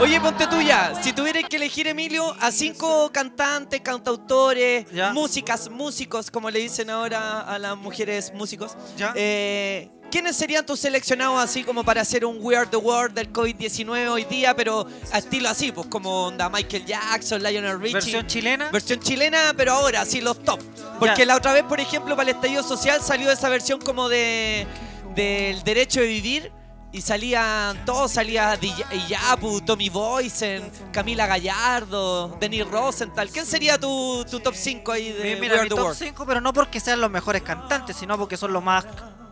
[0.00, 0.92] Oye, ponte tuya.
[1.02, 5.12] Si tuvieras que elegir, Emilio, a cinco cantantes, cantautores, Ya.
[5.12, 9.12] músicas, músicos, como le dicen ahora a las mujeres músicos, Ya.
[9.16, 13.32] eh, ¿quiénes serían tus seleccionados así como para hacer un We Are the World del
[13.32, 17.94] COVID-19 hoy día, pero a estilo así, pues como onda Michael Jackson, Lionel Richie?
[17.94, 18.70] Versión chilena.
[18.70, 20.60] Versión chilena, pero ahora sí los top.
[20.98, 24.66] Porque la otra vez, por ejemplo, para el estallido social salió esa versión como de
[25.14, 26.52] del derecho de vivir.
[26.90, 28.58] Y salían todos, salía
[28.90, 33.28] Iyapu, Tommy Boysen, Camila Gallardo, Denis Rosenthal.
[33.28, 35.84] ¿Quién sería tu, tu top 5 ahí de Mi- We Mira, Are mi the top
[35.84, 35.98] World?
[35.98, 38.86] 5, pero no porque sean los mejores cantantes, sino porque son los más,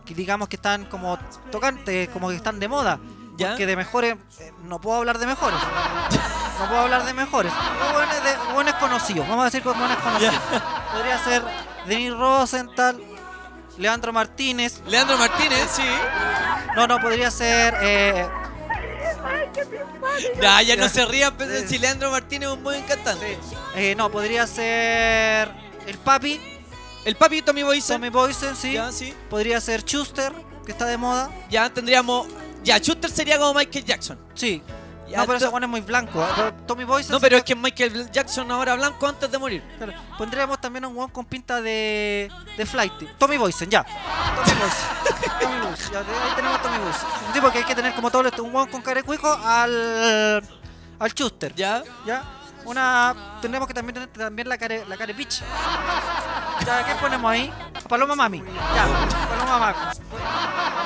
[0.07, 1.17] que digamos que están como
[1.51, 2.99] tocantes, como que están de moda.
[3.37, 3.49] ¿Ya?
[3.49, 5.59] Porque de mejores, eh, no puedo hablar de mejores.
[6.59, 7.53] No puedo hablar de mejores.
[7.93, 10.33] Buenos, de, buenos conocidos, vamos a decir con buenos conocidos.
[10.93, 11.43] Podría ser
[11.85, 12.99] Denis Rosenthal,
[13.77, 14.81] Leandro Martínez.
[14.87, 15.83] Leandro Martínez, sí.
[16.75, 17.75] No, no, podría ser...
[17.81, 18.27] eh,
[20.65, 23.37] ya no se rían, pero si Leandro Martínez es un buen cantante.
[23.75, 25.51] eh, no, podría ser
[25.85, 26.56] el Papi,
[27.07, 27.95] El papi Tommy Boysen.
[27.95, 28.73] Tommy Boysen, sí.
[28.73, 29.13] Ya, sí.
[29.29, 30.33] Podría ser Schuster,
[30.65, 31.31] que está de moda.
[31.49, 32.27] Ya tendríamos.
[32.65, 34.19] Ya, Schuster sería como Michael Jackson.
[34.33, 34.61] Sí.
[35.07, 36.21] Ya, no, pero ese bueno es muy blanco.
[36.21, 36.27] ¿eh?
[36.35, 37.13] Pero Tommy Boysen.
[37.13, 39.63] No, pero es que Michael Jackson ahora blanco antes de morir.
[39.77, 42.91] Claro, Pondríamos también a un weón con pinta de, de flight.
[43.17, 43.85] Tommy Boysen, ya.
[44.43, 45.39] Tommy Boysen.
[45.39, 47.07] Tommy Boysen, ya, ahí tenemos a Tommy Boysen.
[47.25, 49.31] Un tipo que hay que tener como todo esto, un weón con cara de cuico
[49.31, 50.43] al.
[50.99, 51.55] al Chuster.
[51.55, 51.85] ¿Ya?
[52.05, 52.36] ¿Ya?
[52.67, 53.15] Una.
[53.41, 55.41] Tendremos que también tener también la care, la care bitch.
[56.65, 57.51] Ya, ¿qué ponemos ahí?
[57.87, 58.39] Paloma Mami.
[58.75, 58.87] Ya,
[59.29, 59.75] Paloma Mami.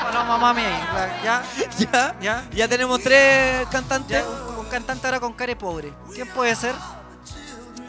[0.04, 0.84] Paloma Mami ahí.
[0.94, 1.44] la- Ya,
[1.80, 2.16] ¿Ya?
[2.22, 2.44] ya.
[2.52, 4.24] Ya tenemos tres cantantes.
[4.24, 5.94] Ya, un, un cantante ahora con cara de pobre.
[6.14, 6.76] ¿Quién puede ser?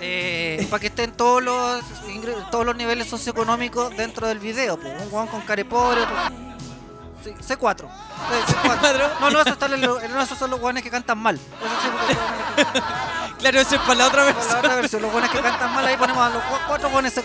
[0.05, 1.81] eh, para que estén todos los
[2.51, 4.77] todos los niveles socioeconómicos dentro del video.
[4.81, 5.01] pues.
[5.01, 6.01] Un hueón con care pobre.
[6.03, 6.52] otro-
[7.25, 7.77] Sí, C4.
[7.79, 9.11] Sí, C4.
[9.21, 11.37] No, no, esos, están en lo- no, esos son los hueones que cantan mal.
[11.37, 11.89] Esos sí,
[12.57, 12.83] los
[13.39, 14.35] Claro, eso es para la otra vez.
[14.37, 16.89] Para la otra versión, los hueones que cantan mal, ahí ponemos a los cu- cuatro
[16.91, 17.23] hueones C4.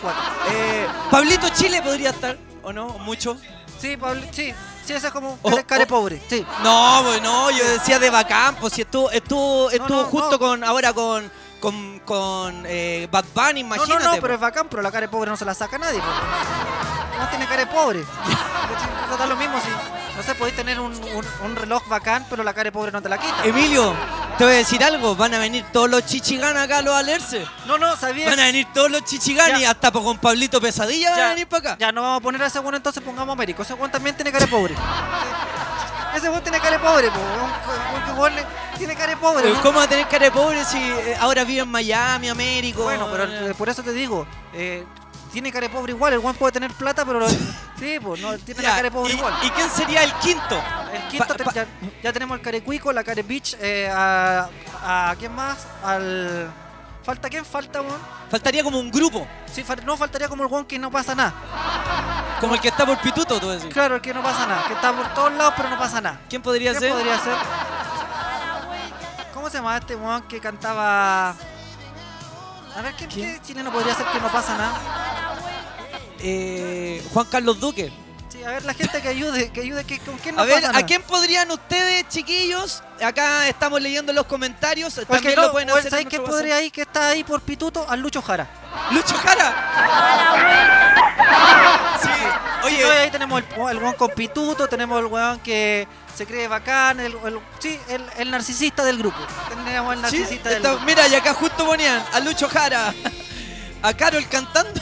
[0.51, 2.87] Eh, Pablito Chile podría estar, ¿o no?
[2.99, 3.37] ¿Mucho?
[3.79, 4.53] Sí, Pablo, sí,
[4.85, 5.87] sí, ese es como Oh, care, oh.
[5.87, 6.21] pobre.
[6.27, 6.43] Sí.
[6.63, 10.39] No, pues no, yo decía de bacán, pues si estuvo, estuvo, estuvo no, justo no.
[10.39, 14.03] con, ahora con, con, con eh, Bad Bunny, imagínate.
[14.03, 15.99] no, no, pero es bacán, pero la cara de pobre no se la saca nadie.
[15.99, 17.19] pues.
[17.19, 18.03] No tiene cara de pobre.
[19.09, 19.67] No da lo mismo si,
[20.15, 23.01] no sé, podéis tener un, un- un reloj bacán, pero la cara de pobre no
[23.01, 23.43] te la quita.
[23.43, 23.93] Emilio,
[24.37, 27.43] te voy a decir algo, van a venir todos los chichiganas acá a los alerce.
[27.65, 28.29] No, no, sabía.
[28.29, 29.71] Van a venir todos los chichiganas y Ya.
[29.71, 31.77] hasta con Pablito Pesadilla van a venir para acá.
[31.79, 33.63] Ya, no vamos a poner a ese bueno, entonces pongamos a Américo.
[33.63, 34.75] Ese buen también tiene cara de pobre.
[36.17, 37.19] Ese buen tiene cara de pobre, po.
[37.19, 39.49] Un- tiene cara de pobre.
[39.49, 39.61] Eh, ¿no?
[39.61, 42.83] ¿Cómo va a tener cara de pobre si eh, ahora vive en Miami, Américo?
[42.83, 44.83] Bueno, pero eh, por eso te digo, eh,
[45.31, 46.13] tiene cara de pobre igual.
[46.13, 47.27] El buen puede tener plata, pero lo-
[47.79, 49.33] sí, pues no tiene Ya, la cara de pobre ¿y, igual.
[49.43, 50.61] ¿Y quién sería el quinto?
[50.93, 51.65] El quinto ya,
[52.03, 54.47] ya tenemos el Carecuico, la Care Beach, eh, a,
[54.83, 56.51] a quién más, al
[57.03, 57.99] falta quién falta, weón.
[58.29, 61.33] Faltaría como un grupo, Sí, fal- no faltaría como el weón que no pasa nada.
[62.39, 63.73] Como el que está por Pituto, tú decís.
[63.73, 66.19] Claro, el que no pasa nada, que está por todos lados pero no pasa nada.
[66.29, 66.91] ¿Quién podría ¿Qué ser?
[66.91, 67.35] podría ser?
[69.33, 71.29] ¿Cómo se llama este weón que cantaba?
[71.31, 74.73] A ver, ¿qué, qué chileno podría ser que no pasa nada?
[76.19, 77.91] Eh, Juan Carlos Duque.
[78.29, 80.65] Sí, a ver, la gente que ayude, que ayude, que, ¿con quién no A ver,
[80.65, 82.83] ¿a quién podrían ustedes, chiquillos?
[83.01, 84.95] Acá estamos leyendo los comentarios.
[85.07, 85.89] También no, lo pueden hacer.
[85.89, 87.85] ¿Sabes quién podría ahí que está ahí por pituto?
[87.89, 88.47] Al Lucho Jara.
[88.91, 90.93] ¡Lucho Jara!
[92.01, 92.09] Sí,
[92.63, 96.47] Oye, oye, ahí tenemos el, el weón con pituto, tenemos el weón que se cree
[96.47, 99.17] bacán, el, el- sí, el, el narcisista del grupo.
[99.49, 100.85] Tenemos el sí, narcisista del está- grupo.
[100.85, 102.93] mira, y acá justo ponían a Lucho Jara,
[103.81, 104.79] a Carol cantando.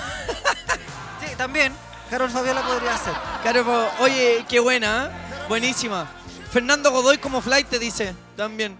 [1.21, 1.73] Sí, también.
[2.15, 3.63] Carol Fabiola podría ser.
[3.65, 5.45] Po- oye, qué buena, ¿eh?
[5.49, 6.07] buenísima.
[6.49, 8.77] Fernando Godoy como flight te dice, también.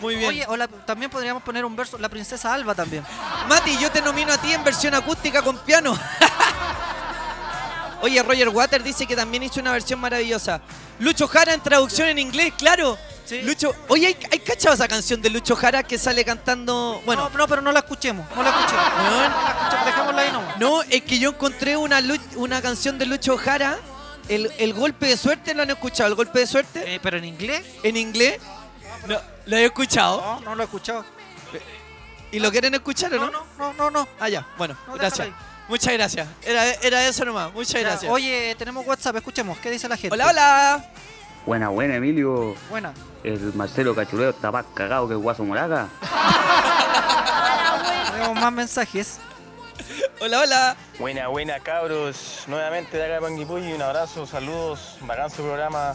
[0.00, 0.28] Muy bien.
[0.28, 3.04] Oye, o la- también podríamos poner un verso, la princesa Alba también.
[3.48, 5.98] Mati, yo te nomino a ti en versión acústica con piano.
[8.02, 10.60] Oye, Roger Water dice que también hizo una versión maravillosa.
[11.00, 12.96] Lucho Jara en traducción en inglés, claro.
[13.26, 13.42] Sí.
[13.42, 17.02] Lucho, oye, ¿hay, hay cachado esa canción de Lucho Jara que sale cantando?
[17.04, 18.84] Bueno, No, no, pero no la escuchemos, no la escuchemos.
[18.84, 19.10] Weón.
[19.10, 20.56] No la escuchemos, dejémosla ahí nomás.
[20.58, 22.00] no, es que yo encontré una,
[22.36, 23.78] una canción de Lucho Jara.
[24.28, 26.08] El, el golpe de suerte, ¿lo han escuchado?
[26.08, 26.94] ¿El golpe de suerte?
[26.96, 28.38] Eh, pero en inglés, En inglés.
[29.06, 30.20] No, ¿Lo he escuchado?
[30.20, 31.04] no, no lo he escuchado.
[32.32, 33.46] ¿Y lo quieren escuchar o No, no?
[33.58, 34.08] no, no, no.
[34.18, 35.28] Ah, ya, bueno, No, gracias.
[35.68, 36.28] Muchas gracias.
[36.42, 38.12] Era, era eso nomás, muchas Ya, gracias.
[38.12, 40.14] Oye, tenemos WhatsApp, escuchemos, ¿qué dice la gente?
[40.14, 40.84] Hola, hola.
[41.46, 42.56] Buena, buena, Emilio.
[42.68, 42.92] Buena.
[43.22, 45.86] El Marcelo Cachureo está más cagado que el Guaso Moraga.
[48.12, 49.20] Tenemos más mensajes.
[50.20, 50.76] Hola, hola.
[50.98, 55.94] Buena, buena cabros, nuevamente de acá de Panguipulli, un abrazo, saludos, bacán su programa,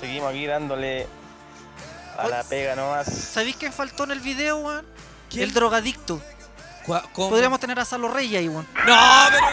[0.00, 1.06] seguimos aquí dándole
[2.18, 3.06] a la pega nomás.
[3.06, 4.86] ¿Sabéis quién faltó en el video, weón?
[5.36, 6.20] El drogadicto.
[7.14, 8.66] Podríamos tener a Salo Reyes ahí, weón.
[8.86, 8.96] No,
[9.30, 9.46] pero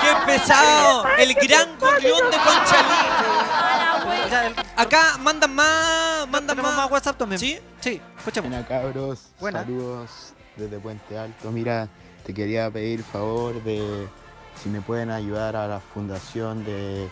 [0.00, 1.04] qué, qué pesado.
[1.18, 2.96] El gran gorrión de Conchalí.
[4.46, 6.84] El- Acá mandan más, mandan tenemos más.
[6.84, 7.38] más WhatsApp también.
[7.38, 7.58] ¿Sí?
[7.80, 8.50] Sí, escuchemos.
[8.50, 9.60] Buena cabros, Buena.
[9.60, 11.50] saludos desde Puente Alto.
[11.50, 11.88] Mira,
[12.24, 14.08] te quería pedir favor de
[14.62, 17.08] si me pueden ayudar a la fundación de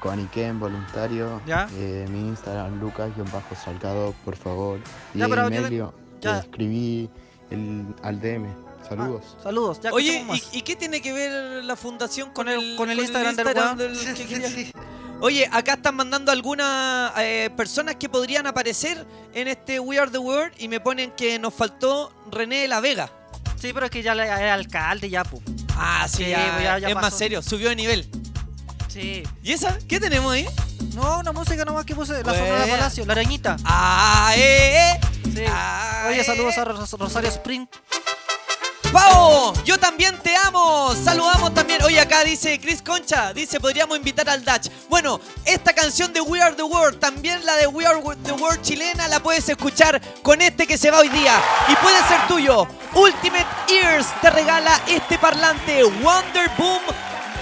[0.00, 1.40] Coaniquén voluntario.
[1.46, 1.68] Ya.
[1.72, 4.78] Eh, mi Instagram Lucas-Salgado, por favor.
[5.14, 6.40] Y Ya, pero yo te- Emilio, ya.
[6.40, 7.10] te escribí
[7.50, 8.46] el, al DM.
[8.88, 9.36] Saludos.
[9.42, 13.34] Saludos, ya Oye, ¿y, qué tiene que ver la fundación con, el, con el Instagram
[13.34, 13.78] del weón.
[13.78, 14.50] del Sí, que sí, quería?
[14.50, 14.72] sí.
[15.20, 20.18] Oye, acá están mandando algunas eh, personas que podrían aparecer en este We Are the
[20.18, 23.10] World y me ponen que nos faltó René de la Vega.
[23.58, 25.40] Sí, pero es que ya era alcalde ya, pu.
[25.76, 28.06] Ah, sí, Sí, ya, pues ya- ya es más serio, subió de nivel.
[28.94, 29.24] Sí.
[29.42, 29.76] ¿Y esa?
[29.88, 30.46] ¿Qué tenemos ahí?
[30.94, 32.38] No, una música nomás que puse, la Buena.
[32.46, 33.56] Sonora Palacio, la arañita.
[33.64, 35.00] Ah, eh, eh.
[35.34, 35.44] Sí.
[35.48, 36.24] Ah, Oye, eh.
[36.24, 37.66] saludos a Ros- Rosario Spring.
[38.92, 40.94] Pau, yo también te amo.
[40.94, 41.82] Saludamos también.
[41.82, 44.68] Oye, acá dice Chris Concha, dice, podríamos invitar al Dutch.
[44.88, 48.62] Bueno, esta canción de We Are the World, también la de We Are the World
[48.62, 51.34] chilena, la puedes escuchar con este que se va hoy día.
[51.68, 52.68] Y puede ser tuyo.
[52.94, 56.82] Ultimate Ears te regala este parlante Wonder Boom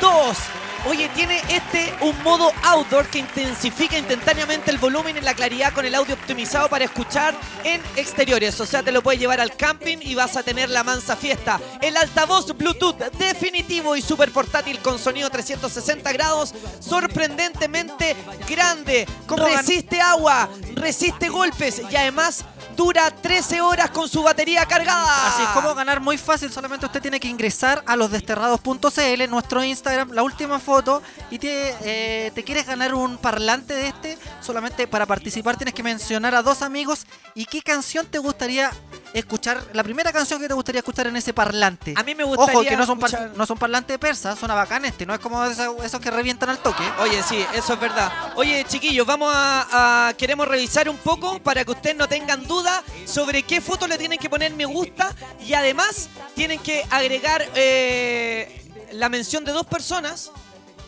[0.01, 0.37] 2.
[0.85, 5.87] Oye, tiene este un modo outdoor que intensifica instantáneamente el volumen y la claridad con
[5.87, 8.59] el audio optimizado para escuchar en exteriores.
[8.61, 11.61] O sea, te lo puedes llevar al camping y vas a tener la mansa fiesta.
[11.81, 18.17] El altavoz Bluetooth definitivo y super portátil con sonido 360 grados, sorprendentemente
[18.49, 19.07] grande.
[19.27, 22.45] ¿Cómo gan- resiste agua, resiste golpes y además
[22.77, 25.29] dura 13 horas con su batería cargada.
[25.29, 30.11] Así es como ganar muy fácil, solamente usted tiene que ingresar a losdesterrados.cl, nuestro Instagram,
[30.13, 35.07] la última foto, y te, eh, te quieres ganar un parlante de este, solamente para
[35.07, 38.71] participar tienes que mencionar a dos amigos y qué canción te gustaría
[39.15, 41.95] escuchar, la primera canción que te gustaría escuchar en ese parlante.
[41.97, 44.49] A mí me gustaría Ojo, que no son, par- escuchar- no son parlantes persas, son
[44.49, 46.83] bacán este, no es como esos, esos que revientan al toque.
[47.01, 48.11] Oye, sí, eso es verdad.
[48.37, 52.83] Oye, chiquillos, vamos a, a- queremos revisar un poco para que ustedes no tengan duda
[53.05, 55.15] sobre qué foto le tienen que poner me gusta
[55.47, 60.31] y además tienen que agregar eh, la mención de dos personas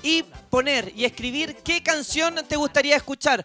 [0.03, 3.45] y poner y escribir qué canción te gustaría escuchar.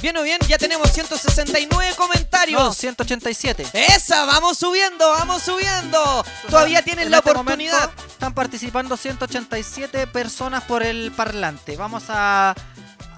[0.00, 2.60] Bien o bien, ya tenemos 169 comentarios.
[2.62, 3.66] No, 187.
[3.72, 6.24] Esa, vamos subiendo, vamos subiendo.
[6.48, 7.90] Todavía tienen En la este oportunidad.
[8.08, 11.76] están participando 187 personas por el parlante.
[11.76, 12.54] Vamos a,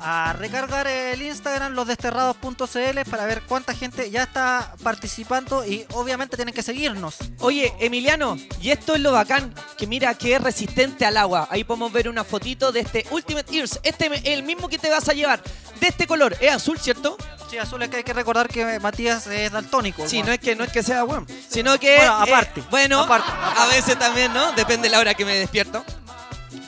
[0.02, 6.54] a recargar el Instagram, losdesterrados.cl, para ver cuánta gente ya está participando y obviamente tienen
[6.54, 7.16] que seguirnos.
[7.38, 11.46] Oye, Emiliano, y esto es lo bacán, que mira que es resistente al agua.
[11.50, 13.78] Ahí podemos ver una fotito de este Ultimate Ears.
[13.82, 15.40] Este es el mismo que te vas a llevar.
[15.80, 16.36] De este color.
[16.40, 17.16] Es azul, ¿cierto?
[17.50, 20.08] Sí, azul es que hay que recordar que Matías es daltónico.
[20.08, 23.00] Sí, no es que no es que sea bueno, sino que Bueno, eh, aparte, bueno,
[23.00, 24.52] aparte, a veces también, ¿no?
[24.52, 25.84] Depende de la hora que me despierto.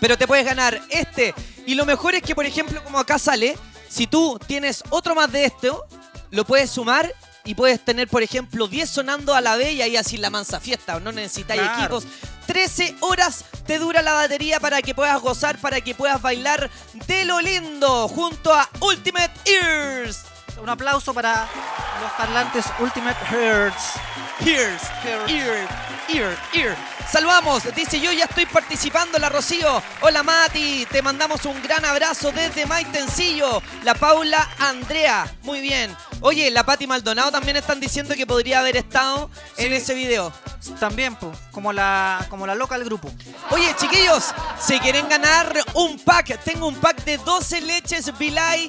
[0.00, 1.34] Pero te puedes ganar este
[1.66, 3.56] y lo mejor es que por ejemplo, como acá sale,
[3.88, 5.86] si tú tienes otro más de esto,
[6.30, 7.12] lo puedes sumar
[7.44, 10.60] y puedes tener, por ejemplo, 10 sonando a la vez y ahí así la mansa
[10.60, 11.98] fiesta, no necesitáis Claro.
[11.98, 12.04] equipos.
[12.46, 16.70] 13 horas te dura la batería para que puedas gozar, para que puedas bailar
[17.06, 20.22] de lo lindo junto a Ultimate Ears.
[20.62, 21.46] Un aplauso para
[22.02, 23.94] los parlantes Ultimate Hertz.
[24.40, 24.82] Ears,
[25.28, 25.68] ear,
[26.08, 26.76] ear, ear.
[27.10, 29.80] Saludamos, dice yo ya estoy participando, la Rocío.
[30.00, 33.62] Hola Mati, te mandamos un gran abrazo desde Maitencillo.
[33.84, 35.96] La Paula Andrea, muy bien.
[36.20, 40.32] Oye, la Pati Maldonado también están diciendo que podría haber estado en ese video.
[40.80, 43.12] También, po, como la, como la loca del grupo.
[43.50, 48.68] Oye, chiquillos, si quieren ganar un pack, tengo un pack de 12 leches Vilay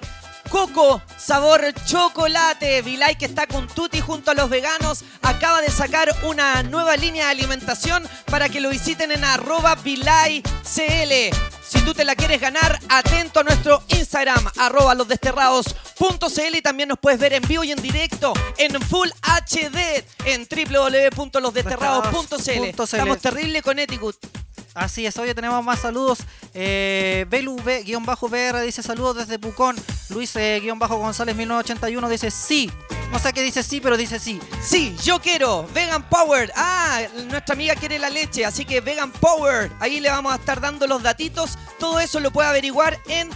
[0.50, 2.82] Coco, sabor chocolate.
[2.82, 5.04] Vilay que está con Tutti junto a los veganos.
[5.22, 10.42] Acaba de sacar una nueva línea de alimentación para que lo visiten en arroba Vilay
[10.64, 11.36] CL.
[11.68, 17.00] Si tú te la quieres ganar, atento a nuestro Instagram, arroba losdesterrados.cl y también nos
[17.00, 22.84] puedes ver en vivo y en directo en Full HD en www.losdesterrados.cl.
[22.84, 24.45] Estamos terrible con Eticut.
[24.76, 26.20] Así es, hoy tenemos más saludos.
[26.54, 29.78] Eh, Belu-BR dice saludos desde Pucón.
[30.10, 32.70] Luis-González1981 dice sí.
[33.10, 34.38] No sé qué dice sí, pero dice sí.
[34.62, 36.52] Sí, yo quiero Vegan Power.
[36.58, 39.72] Ah, nuestra amiga quiere la leche, así que Vegan Power.
[39.80, 41.58] Ahí le vamos a estar dando los datitos.
[41.80, 43.30] Todo eso lo puede averiguar en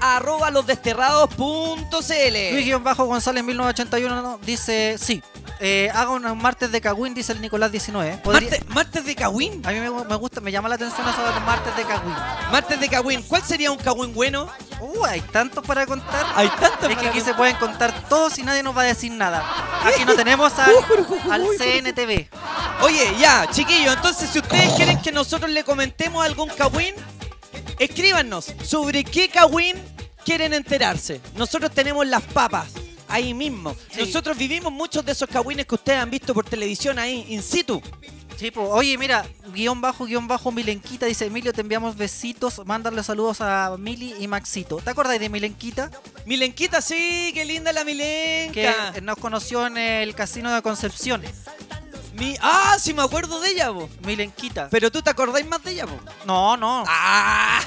[0.00, 2.52] arroba losdesterrados.cl.
[2.52, 5.22] Luis-González1981 dice sí.
[5.62, 8.16] Eh, haga un martes de Cagüín, dice el Nicolás 19.
[8.24, 9.60] Podría- ¿Martes, martes de Cagüín?
[9.66, 12.14] A mí me, me gusta, me llama la atención eso de los martes de Cagüín.
[12.50, 13.22] Martes de Cagüín.
[13.22, 14.48] ¿Cuál sería un Cagüín bueno?
[14.80, 16.24] Uh, hay tantos para contar.
[16.34, 19.12] Hay tantos Es que aquí se pueden contar todos y nadie nos va a decir
[19.12, 19.44] nada.
[19.84, 20.74] Aquí no tenemos al,
[21.30, 22.26] al CNTV.
[22.82, 26.94] Oye, ya, chiquillos, entonces si ustedes quieren que nosotros le comentemos algún Cagüín,
[27.80, 29.76] escríbanos sobre qué Cagüín
[30.24, 31.20] quieren enterarse.
[31.34, 32.68] Nosotros tenemos las papas.
[33.08, 33.74] Ahí mismo.
[33.98, 37.82] Nosotros vivimos muchos de esos cagüines que ustedes han visto por televisión ahí, in situ.
[38.36, 38.62] Sí, po.
[38.68, 43.76] Oye, mira, guion bajo, guion bajo, Milenquita dice, Emilio, te enviamos besitos, mándale saludos a
[43.78, 44.76] Mili y Maxito.
[44.76, 45.90] ¿Te acuerdas de Milenquita?
[46.24, 48.92] Milenquita, sí, qué linda la Milenca.
[48.92, 51.22] Que nos conoció en el casino de Concepción.
[52.20, 52.36] Mi...
[52.40, 53.90] Ah, sí me acuerdo de ella, vos.
[54.04, 54.68] Milenquita.
[54.70, 55.98] Pero tú te acordáis más de ella, vos.
[56.26, 56.84] No, no.
[56.86, 57.60] Ah.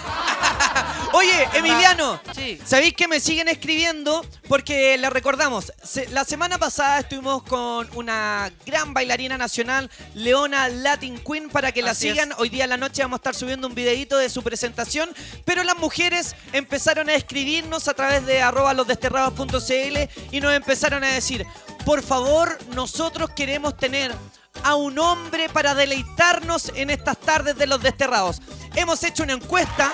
[1.14, 2.60] Oye, Emiliano, Sí.
[2.66, 4.26] ¿sabéis que me siguen escribiendo?
[4.48, 11.18] Porque les recordamos, se- la semana pasada estuvimos con una gran bailarina nacional, Leona Latin
[11.20, 12.14] Queen, para que la Así es.
[12.14, 12.34] sigan.
[12.38, 15.10] Hoy día a la noche vamos a estar subiendo un videito de su presentación,
[15.46, 21.08] pero las mujeres empezaron a escribirnos a través de arroba losdesterrados.cl y nos empezaron a
[21.08, 21.46] decir,
[21.86, 24.14] por favor, nosotros queremos tener
[24.62, 28.42] a un hombre para deleitarnos en estas tardes de los desterrados.
[28.76, 29.92] Hemos hecho una encuesta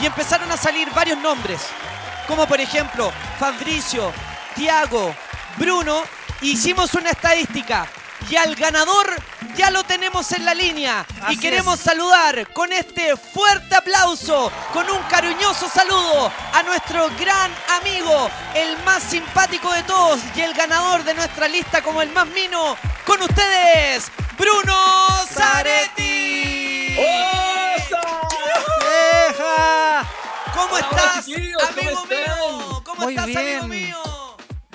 [0.00, 1.60] y empezaron a salir varios nombres,
[2.26, 4.12] como por ejemplo Fabricio,
[4.54, 5.14] Tiago,
[5.56, 6.02] Bruno.
[6.40, 7.88] Hicimos una estadística
[8.30, 9.14] y al ganador
[9.56, 11.84] ya lo tenemos en la línea Así y queremos es.
[11.84, 17.50] saludar con este fuerte aplauso, con un cariñoso saludo a nuestro gran
[17.80, 22.26] amigo, el más simpático de todos y el ganador de nuestra lista como el más
[22.28, 26.96] mino, con ustedes, Bruno Zaretti.
[30.54, 32.82] ¿Cómo estás, chiquillos, ¿cómo amigo mío?
[32.84, 34.17] ¿Cómo estás, amigo mío?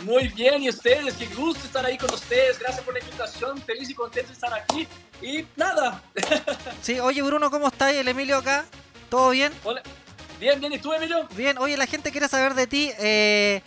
[0.04, 2.60] Muy bien, y ustedes, qué gusto estar ahí con ustedes.
[2.60, 3.62] Gracias por la invitación.
[3.62, 4.88] Feliz y contento de estar aquí.
[5.22, 6.02] Y nada.
[6.82, 7.94] Sí, oye Bruno, ¿cómo estás?
[7.94, 8.66] El Emilio acá.
[9.10, 9.54] ¿Todo bien?
[9.64, 9.82] Hola.
[10.40, 11.28] Bien, bien, ¿y tú, Emilio?
[11.36, 12.92] Bien, oye, la gente quiere saber de ti.
[13.00, 13.62] eh,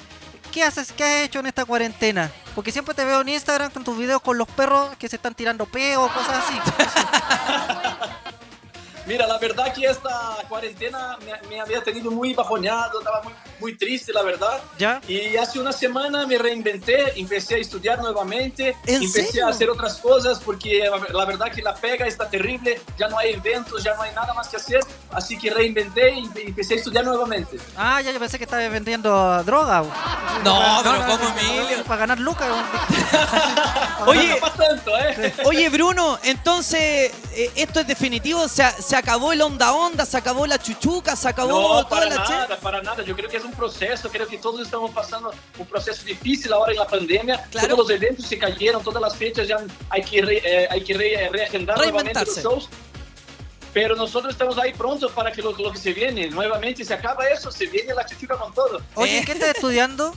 [0.52, 0.92] ¿Qué haces?
[0.92, 2.30] ¿Qué has hecho en esta cuarentena?
[2.54, 5.34] Porque siempre te veo en Instagram con tus videos con los perros que se están
[5.34, 6.58] tirando peo, cosas así.
[9.06, 13.74] Mira, la verdad que esta cuarentena me, me había tenido muy bajoneado, estaba muy, muy
[13.76, 14.60] triste, la verdad.
[14.78, 15.00] ¿Ya?
[15.06, 19.46] Y hace una semana me reinventé, empecé a estudiar nuevamente, ¿En empecé serio?
[19.46, 23.34] a hacer otras cosas porque la, verdad que la pega está terrible, ya no hay
[23.34, 24.80] eventos, ya no hay nada más que hacer,
[25.12, 27.58] así que reinventé y empe- empecé a estudiar nuevamente.
[27.76, 29.82] Ah, ya yo pensé que estabas vendiendo droga.
[30.44, 31.84] No, pero no, ¿cómo, no, Emilio?
[31.86, 32.48] Para ganar lucas.
[34.06, 35.34] Oye, No tanto, ¿eh?
[35.44, 38.46] Oye, Bruno, entonces, eh, ¿esto es definitivo?
[38.48, 38.64] ¿Se,
[38.96, 40.06] se acabó el onda onda?
[40.06, 41.14] ¿Se acabó la chuchuca?
[41.16, 43.04] ¿Se acabó No, toda para la nada, para nada.
[43.04, 46.72] Yo creo que es un proceso, creo que todos estamos pasando un proceso difícil ahora
[46.72, 47.44] en la pandemia.
[47.50, 47.68] Claro.
[47.76, 49.58] Todos los eventos se cayeron, todas las fechas ya
[49.90, 52.68] hay que, re- eh, hay que re- reagendar nuevamente los shows.
[53.74, 56.28] Pero nosotros estamos ahí prontos para que lo, lo que se viene.
[56.30, 58.80] Nuevamente se acaba eso, se viene la chuchuca con todo.
[58.94, 60.14] Oye, ¿qué estás estudiando?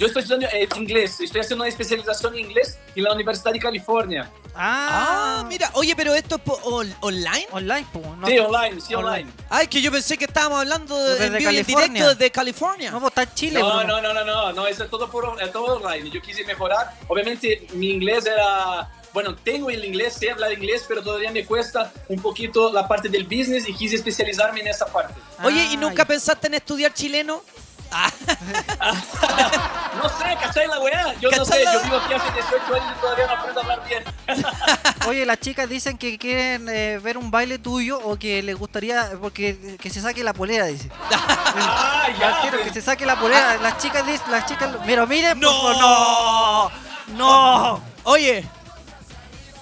[0.00, 3.58] Yo estoy estudiando eh, inglés, estoy haciendo una especialización en inglés en la Universidad de
[3.58, 4.30] California.
[4.54, 7.46] Ah, mira, oye, pero esto es on- online.
[7.52, 8.06] Online, pues.
[8.26, 9.30] Sí, online, sí, online.
[9.50, 11.88] Ay, que yo pensé que estábamos hablando de, Desde en vivo y en California.
[11.92, 12.90] directo desde California.
[12.92, 15.36] No, pues está en Chile, No, no, no, no, no, no, eso es todo, por,
[15.42, 16.08] eh, todo online.
[16.10, 16.94] Yo quise mejorar.
[17.06, 21.92] Obviamente mi inglés era, bueno, tengo el inglés, sé hablar inglés, pero todavía me cuesta
[22.08, 25.12] un poquito la parte del business y quise especializarme en esa parte.
[25.44, 27.42] Oye, Ah, ¿y nunca pensaste en estudiar chileno?
[29.96, 31.14] No sé, ¿cachai la weá?
[31.20, 33.60] Yo no ¿Cachai sé, la- yo vivo aquí hace 18 años y todavía no aprendo
[33.60, 34.04] a hablar bien.
[35.08, 39.10] Oye, las chicas dicen que quieren eh, ver un baile tuyo o que les gustaría
[39.20, 40.90] porque que se saque la polera, dice.
[41.52, 43.56] Ah, Al tiro, que se saque la polera.
[43.56, 45.50] Las chicas dicen, las chicas, mira, miren, No.
[45.60, 46.70] por no,
[47.16, 47.82] no.
[48.04, 48.48] Oye,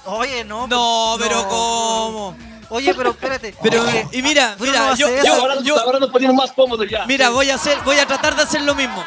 [0.05, 0.67] Oye, no.
[0.67, 1.49] no, pues, pero no.
[1.49, 2.37] ¿cómo?
[2.71, 3.55] Oye, pero espérate.
[3.63, 7.07] Pero, y mira, mira, yo, yo- ahora, yo- ahora nos ponemos más cómodos ya.
[7.07, 9.03] mira, voy a hacer, voy a tratar de hacer lo mismo.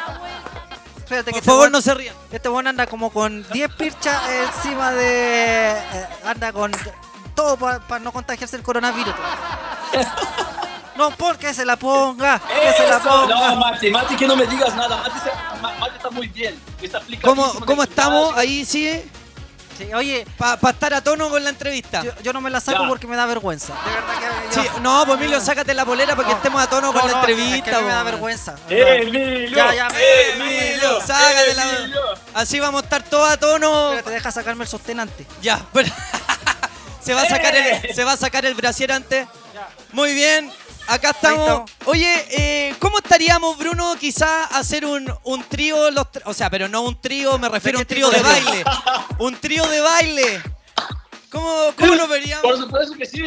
[0.98, 2.14] espérate que Por este favor, no se rían.
[2.32, 5.70] Este weón anda como con 10 pirchas encima de.
[5.72, 6.72] eh, anda con
[7.34, 9.14] todo para no contagiarse el coronavirus.
[10.94, 12.38] No, porque se la ponga.
[12.38, 13.26] Que se la ponga.
[13.34, 14.98] no, Mati, Mati, que no me digas nada.
[14.98, 16.60] Mati, se- Ma- Mati está muy bien.
[16.82, 18.36] Está ¿Cómo, cómo estamos?
[18.36, 19.02] Ahí sí,
[19.78, 22.02] Sí, oye, para estar a tono con la entrevista.
[22.02, 22.88] yo, yo no me la saco Ya.
[22.88, 23.72] porque me da vergüenza.
[23.84, 24.18] De verdad
[24.50, 24.54] que.
[24.56, 26.36] yo- Sí, no, pues Emilio, sácate la polera para que No.
[26.38, 27.56] estemos a tono con No, la no, entrevista.
[27.56, 28.04] es que a mí me da po.
[28.04, 28.54] vergüenza.
[28.68, 29.88] Emilio, Ya, ya,
[30.34, 32.18] Emilio, Sácate la-.
[32.34, 33.88] Así vamos a estar todos a tono.
[33.92, 35.26] Espérate, deja sacarme el sostenante.
[35.40, 35.88] Ya, pero-
[37.02, 39.26] se va a sacar el, se va a sacar el brasier antes.
[39.92, 40.50] Muy bien.
[40.88, 41.70] Acá estamos.
[41.86, 43.94] Oye, eh, ¿cómo estaríamos, Bruno?
[43.98, 47.82] Quizá hacer un, un trío, los o sea, pero no un trío, me refiero a
[47.82, 48.64] un trío de baile.
[49.18, 50.42] Un trío de baile.
[51.30, 52.42] ¿Cómo, cómo lo veríamos?
[52.42, 53.22] Por supuesto que sí.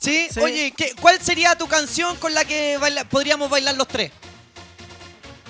[0.00, 0.28] ¿Sí?
[0.30, 0.40] Sí.
[0.40, 4.12] Oye, ¿qué- ¿cuál sería tu canción con la que baila- podríamos bailar los tres?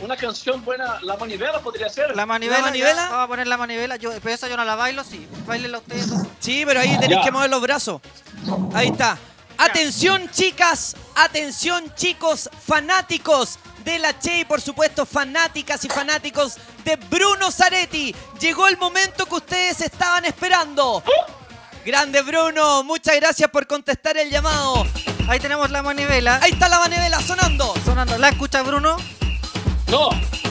[0.01, 2.15] Una canción buena, La Manivela podría ser.
[2.15, 2.61] La manivela.
[2.61, 2.95] ¿La manivela?
[3.03, 3.97] ya, Vamos a poner la manivela.
[3.97, 5.27] Yo, pero esa yo no la bailo, sí.
[5.47, 6.07] Bailenla ustedes.
[6.39, 8.01] Sí, pero ahí tenéis que mover los brazos.
[8.75, 9.19] Ahí está.
[9.59, 10.95] Atención, chicas.
[11.17, 18.15] Atención, chicos fanáticos de la Che y, por supuesto, fanáticas y fanáticos de Bruno Zaretti.
[18.41, 21.03] Llegó el momento que ustedes estaban esperando.
[21.85, 24.87] Grande Bruno, muchas gracias por contestar el llamado.
[25.29, 26.39] Ahí tenemos la manivela.
[26.43, 27.75] Ahí está la manivela sonando.
[27.85, 28.17] Sonando.
[28.19, 28.97] ¿La escucha Bruno?
[29.89, 30.11] No,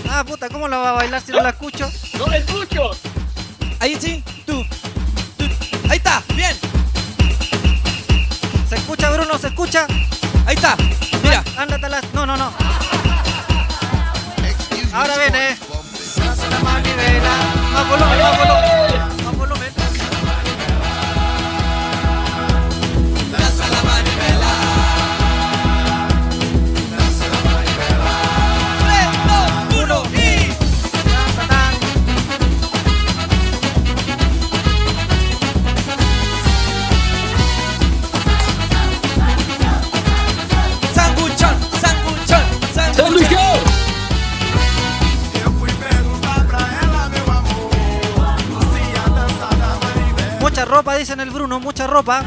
[0.09, 1.89] Ah, puta, ¿cómo la va a bailar si no la escucho?
[2.17, 2.91] no la escucho.
[3.79, 4.23] Ahí sí.
[4.45, 4.65] Tú.
[5.37, 5.45] tú.
[5.89, 6.23] Ahí está.
[6.33, 6.57] Bien.
[8.69, 9.37] ¿Se escucha Bruno?
[9.37, 9.87] ¿Se escucha?
[10.45, 10.75] Ahí está.
[11.23, 11.43] Mira.
[11.57, 12.01] Ándate la...
[12.13, 12.51] No, no, no.
[14.93, 15.57] Ahora viene.
[17.73, 18.76] Más volumen, más volumen.
[50.67, 52.23] Ropa, dicen el Bruno, mucha ropa.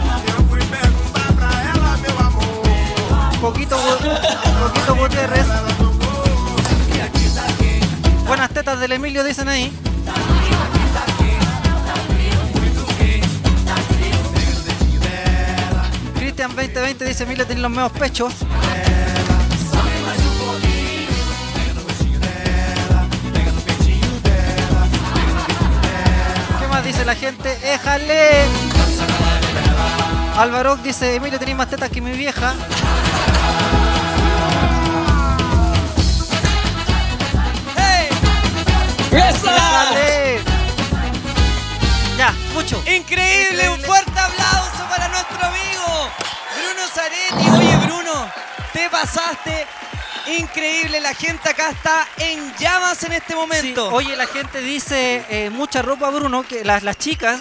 [3.41, 4.21] Poquito, Gu-
[4.63, 5.47] poquito Gutiérrez.
[8.27, 9.73] Buenas tetas del Emilio, dicen ahí.
[16.17, 18.35] Cristian 2020 dice Emilio tiene los meos pechos.
[27.01, 28.45] Dice la gente, éjale.
[30.37, 32.55] Álvaro dice, Emilio, tenéis más tetas que mi vieja.
[39.13, 40.41] Éjale.
[42.19, 42.83] Ya, mucho.
[42.87, 46.11] Increíble, un fuerte aplauso para nuestro amigo
[46.55, 47.51] Bruno Zaretti.
[47.51, 48.31] Oye, Bruno,
[48.73, 49.67] te pasaste.
[50.27, 53.89] Increíble, la gente acá está en llamas en este momento.
[53.93, 57.41] Oye, la gente dice eh, mucha ropa, Bruno, que las, las chicas.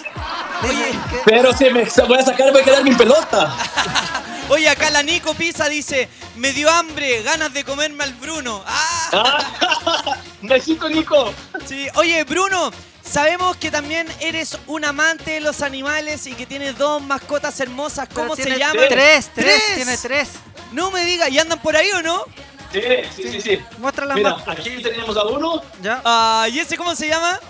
[0.62, 3.54] que- Pero si me voy a sacar, voy a quedar mi pelota.
[4.48, 8.64] Oye, acá la Nico Pisa dice, me dio hambre, ganas de comerme al Bruno.
[8.66, 10.16] ¡Ah!
[10.42, 11.32] Besito, Nico.
[11.66, 12.72] Sí, oye, Bruno,
[13.08, 18.08] sabemos que también eres un amante de los animales y que tienes dos mascotas hermosas.
[18.12, 18.86] ¿Cómo Pero se tiene llaman?
[18.88, 20.28] tres, tres, tiene tres.
[20.72, 22.24] No me digas, ¿y andan por ahí o no?
[22.72, 22.80] Sí,
[23.16, 23.60] sí, sí, sí.
[23.78, 24.48] Muéstrala Mira, más.
[24.48, 25.62] aquí tenemos a uno.
[25.82, 26.00] Ya.
[26.04, 27.40] Ah, ¿Y ese cómo se llama?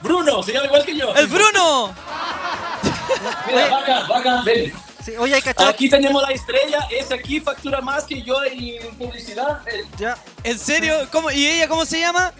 [0.00, 1.12] Bruno, se llama igual que yo.
[1.14, 1.92] ¡El Bruno!
[3.46, 4.72] Mira, vaca, vaca, ven.
[5.04, 5.68] Sí, oye, hay cachado.
[5.70, 6.86] Aquí tenemos la estrella.
[6.90, 9.60] Ese aquí factura más que yo en publicidad.
[9.96, 10.16] Ya.
[10.44, 11.08] ¿En serio?
[11.10, 11.30] ¿Cómo?
[11.30, 12.32] ¿Y ella cómo se llama?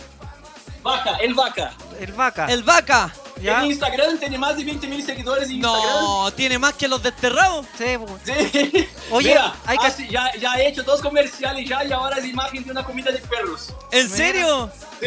[0.83, 1.73] vaca, el vaca.
[2.01, 2.47] El vaca.
[2.47, 3.13] El vaca.
[3.43, 3.61] Ya.
[3.61, 5.83] En Instagram tiene más de 20 mil seguidores en Instagram.
[6.03, 7.67] No, tiene más que los desterrados.
[7.77, 8.23] Sí, pues.
[8.53, 8.89] Sí.
[9.11, 12.25] Oye, Mira, hay que- así, ya, ya he hecho dos comerciales ya y ahora es
[12.27, 13.73] imagen de una comida de perros.
[13.93, 14.71] ¿En serio?
[15.01, 15.07] Sí.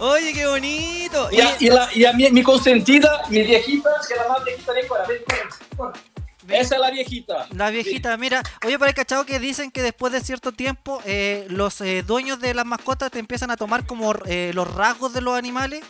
[0.00, 1.28] Oye, qué bonito.
[1.30, 4.44] Y a, y la- y a mi, mi consentida, mi viejita, que es la más
[4.44, 5.04] viejita de Cora.
[5.06, 5.92] Ven, ven,
[6.46, 6.60] ven.
[6.60, 7.46] Esa es la viejita.
[7.50, 11.46] La viejita, mira, oye, pero hay cachado que dicen que después de cierto tiempo eh,
[11.50, 15.20] los eh, dueños de las mascotas te empiezan a tomar como eh, los rasgos de
[15.20, 15.84] los animales.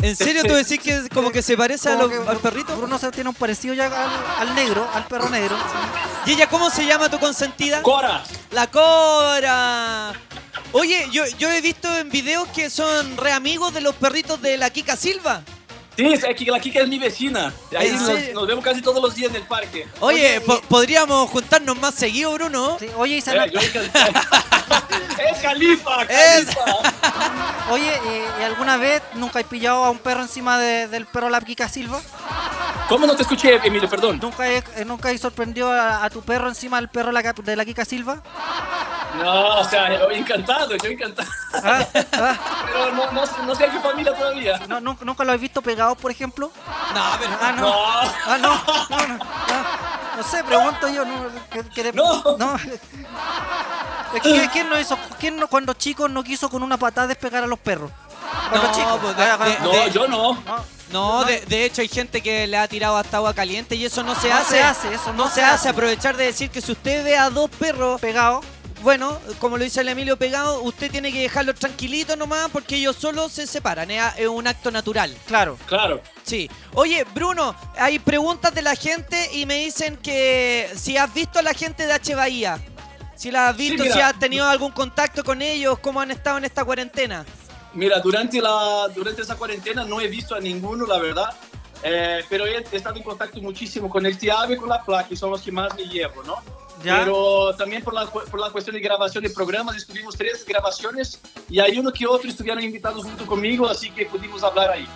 [0.00, 2.76] ¿En serio tú decís que como que se parece a los- que al perrito?
[2.76, 5.56] Bruno se tiene un parecido ya al, al negro, al perro negro.
[6.26, 7.82] ¿Y ella cómo se llama tu consentida?
[7.82, 8.22] Cora.
[8.52, 10.12] La Cora.
[10.72, 14.56] Oye, yo, yo he visto en videos que son re amigos de los perritos de
[14.56, 15.42] la Kika Silva.
[15.98, 17.52] Sí, es que la Kika es mi vecina.
[17.76, 19.84] Ahí ¿En nos, nos vemos casi todos los días en el parque.
[19.98, 22.76] Oye, po- podríamos juntarnos más seguido, Bruno.
[22.78, 23.58] Sí, oye, y se Eh, yo
[25.28, 27.70] es Califa, Es- Califa.
[27.72, 28.00] Oye,
[28.40, 31.68] ¿y alguna vez nunca has pillado a un perro encima de- del perro La Kika
[31.68, 32.00] Silva?
[32.88, 33.88] ¿Cómo no te escuché, Emilio?
[33.90, 34.20] Perdón.
[34.22, 37.64] ¿Nunca he, eh, nunca sorprendido a, a tu perro encima del perro la- de la
[37.64, 38.22] Kika Silva?
[39.22, 41.28] No, o sea, yo encantado, yo encantado.
[41.54, 44.58] Ah, ah, Pero no, no, no sé en qué familia todavía.
[44.68, 46.50] no, nunca, ¿Nunca lo has visto pegado, por ejemplo?
[46.94, 47.62] No, pero Ah, no.
[47.62, 47.74] No.
[48.26, 48.54] Ah, no.
[48.90, 49.24] No, no, no.
[50.18, 51.04] No sé, pregunto yo.
[51.04, 51.14] No,
[51.50, 52.22] que- que de- No.
[54.22, 54.98] Que, ¿Quién no hizo?
[55.20, 57.90] ¿Quién no, cuando chico no quiso con una patada despegar a los perros?
[58.50, 58.98] Cuando No, chico.
[59.02, 60.34] pues, de- No, yo no.
[60.34, 60.78] no.
[60.90, 64.02] No, de, de hecho hay gente que le ha tirado hasta agua caliente y eso
[64.02, 64.54] no se No hace.
[64.56, 65.54] se hace, eso no no se se hace.
[65.54, 65.68] hace.
[65.68, 68.40] Aprovechar de decir que si usted ve a dos perros Pegado.
[68.82, 72.96] Bueno, como lo dice el Emilio pegado, usted tiene que dejarlos tranquilitos nomás porque ellos
[72.96, 73.90] solo se separan.
[73.90, 75.16] Es, es un acto natural.
[75.26, 75.58] Claro.
[75.66, 76.02] Claro.
[76.22, 76.50] Sí.
[76.74, 81.42] Oye, Bruno, hay preguntas de la gente y me dicen que si has visto a
[81.42, 82.58] la gente de H Bahía.
[83.16, 86.44] Si la has visto, si has tenido algún contacto con ellos, cómo han estado en
[86.44, 87.26] esta cuarentena.
[87.74, 91.30] Mira, durante, la, durante esa cuarentena no he visto a ninguno, la verdad.
[91.82, 95.16] Eh, pero he estado en contacto muchísimo con el Tiago y con la Fla, que
[95.16, 96.36] son los que más me llevo, ¿no?
[96.82, 97.00] Ya.
[97.00, 101.58] Pero también por la, por la cuestión de grabación de programas, estuvimos tres grabaciones y
[101.60, 104.88] hay uno que otro estuvieron invitados junto conmigo, así que pudimos hablar ahí.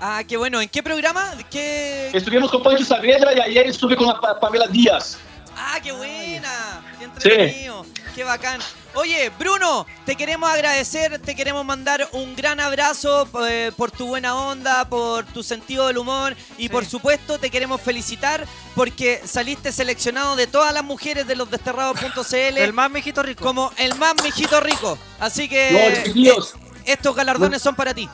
[0.00, 0.60] Ah, qué bueno.
[0.62, 1.32] ¿En qué programa?
[1.50, 2.10] ¿Qué...
[2.14, 5.18] Estuvimos con Pancho Saavedra y ayer estuve con la Pa- Pamela Díaz.
[5.54, 6.80] Ah, qué buena.
[6.98, 7.84] Qué entretenido.
[8.14, 8.60] Qué bacán.
[8.94, 14.34] Oye, Bruno, te queremos agradecer, te queremos mandar un gran abrazo eh, por tu buena
[14.34, 20.34] onda, por tu sentido del humor y por supuesto te queremos felicitar porque saliste seleccionado
[20.34, 23.44] de todas las mujeres de los desterrados.cl El más mijito rico.
[23.44, 24.98] como el más mijito rico.
[25.20, 25.70] Así que
[26.14, 26.36] No, eh,
[26.86, 28.08] estos galardones son para ti.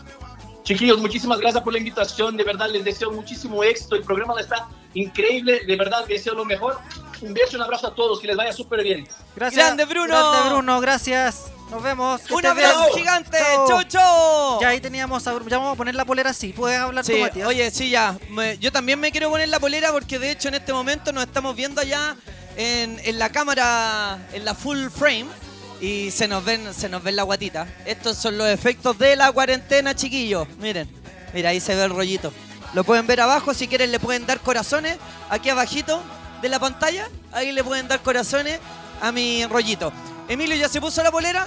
[0.67, 2.37] Chiquillos, muchísimas gracias por la invitación.
[2.37, 3.95] De verdad, les deseo muchísimo éxito.
[3.95, 5.61] El programa está increíble.
[5.65, 6.79] De verdad, les deseo lo mejor.
[7.23, 8.19] Un beso y un abrazo a todos.
[8.19, 9.07] Que les vaya súper bien.
[9.37, 9.65] Gracias.
[9.65, 10.09] Grande, Bruno.
[10.09, 11.45] Grande Bruno, gracias.
[11.71, 12.21] Nos vemos.
[12.23, 12.51] Que Un bien.
[12.51, 13.39] abrazo gigante.
[13.39, 13.69] Chao.
[13.69, 14.61] Chau, chau.
[14.61, 15.49] Ya ahí teníamos a Bruno.
[15.49, 16.53] Ya vamos a poner la polera así.
[16.53, 17.47] Puedes hablar Sí, tú, Matías.
[17.47, 18.19] oye, sí, ya.
[18.31, 21.23] Me- yo también me quiero poner la polera porque de hecho en este momento nos
[21.25, 22.17] estamos viendo allá
[22.57, 25.27] en, en la cámara, en la full frame.
[25.81, 27.67] Y se nos ven, se nos ven la guatita.
[27.85, 30.49] Estos son los efectos de la cuarentena, chiquillos.
[30.59, 30.89] Miren,
[31.35, 32.33] mira, ahí se ve el rollito.
[32.75, 34.97] Lo pueden ver abajo, si quieren le pueden dar corazones.
[35.31, 36.03] Aquí abajito
[36.41, 38.59] de la pantalla, ahí le pueden dar corazones
[39.01, 39.93] a mi rollito.
[40.29, 41.47] Emilio, ¿ya se puso la polera?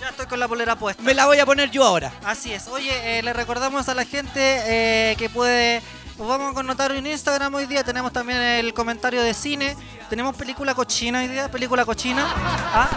[0.00, 1.02] Ya estoy con la polera puesta.
[1.02, 2.12] Me la voy a poner yo ahora.
[2.24, 2.66] Así es.
[2.68, 5.82] Oye, eh, le recordamos a la gente eh, que puede.
[6.16, 7.82] Pues vamos a connotar en Instagram hoy día.
[7.84, 9.76] Tenemos también el comentario de cine.
[10.08, 11.50] Tenemos película cochina hoy día.
[11.50, 12.26] Película cochina.
[12.74, 12.88] ¿Ah?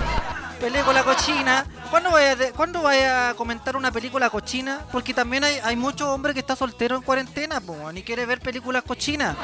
[0.60, 1.66] Película cochina.
[1.90, 4.82] ¿Cuándo vaya, de- ¿Cuándo vaya a comentar una película cochina?
[4.92, 8.40] Porque también hay, hay muchos hombres que están solteros en cuarentena, po, y quiere ver
[8.42, 9.36] películas cochinas.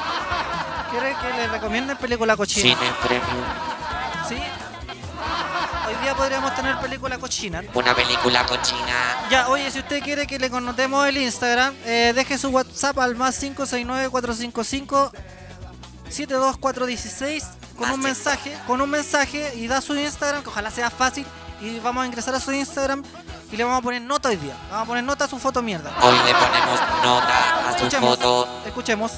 [0.89, 2.75] Quiere que le recomienden película cochina.
[2.77, 3.45] Cine Premium.
[4.27, 4.35] Sí.
[5.87, 7.61] Hoy día podríamos tener película cochina.
[7.73, 9.27] Una película cochina.
[9.29, 13.15] Ya, oye, si usted quiere que le connotemos el Instagram, eh, deje su WhatsApp al
[13.15, 15.11] más 569-455
[16.09, 17.43] 72416
[17.77, 21.25] con un mensaje, con un mensaje y da su Instagram, que ojalá sea fácil,
[21.61, 23.03] y vamos a ingresar a su Instagram
[23.51, 24.55] y le vamos a poner nota hoy día.
[24.69, 25.91] Vamos a poner nota a su foto mierda.
[26.01, 28.61] Hoy le ponemos nota a su Escuchemos, foto.
[28.65, 29.11] escuchemos.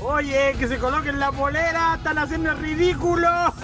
[0.00, 3.28] Oye, que se coloquen la polera, están haciendo el ridículo.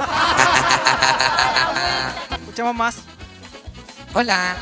[2.31, 3.03] Escuchemos más.
[4.15, 4.57] Hola.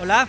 [0.00, 0.28] Hola.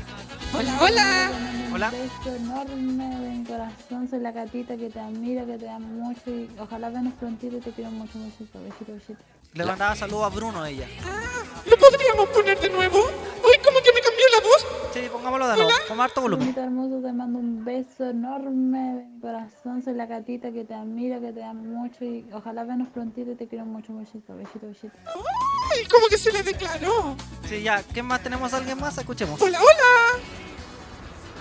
[0.53, 1.31] Hola, hola.
[1.73, 1.91] Hola.
[1.91, 4.09] Un beso enorme de mi corazón.
[4.09, 7.61] Soy la catita que te admira, que te amo mucho y ojalá venos prontito y
[7.61, 9.19] te quiero mucho, besito, besito, besito.
[9.53, 10.87] Le mandaba saludos a Bruno ella.
[11.65, 12.99] ¿Lo podríamos poner de nuevo?
[14.93, 16.45] Sí, pongámoslo de nuevo, con harto volumen.
[16.53, 19.81] Bonito hermoso, te mando un beso enorme de mi corazón.
[19.83, 23.35] Soy la catita que te admira, que te amo mucho y ojalá venos prontito y
[23.35, 24.93] te quiero mucho, besito, besito, besito.
[25.71, 27.15] Ay, como que se le declaró.
[27.49, 28.53] Sí, ya, ¿qué más tenemos?
[28.53, 28.95] ¿Alguien más?
[28.97, 29.41] Escuchemos.
[29.41, 30.23] Hola, hola.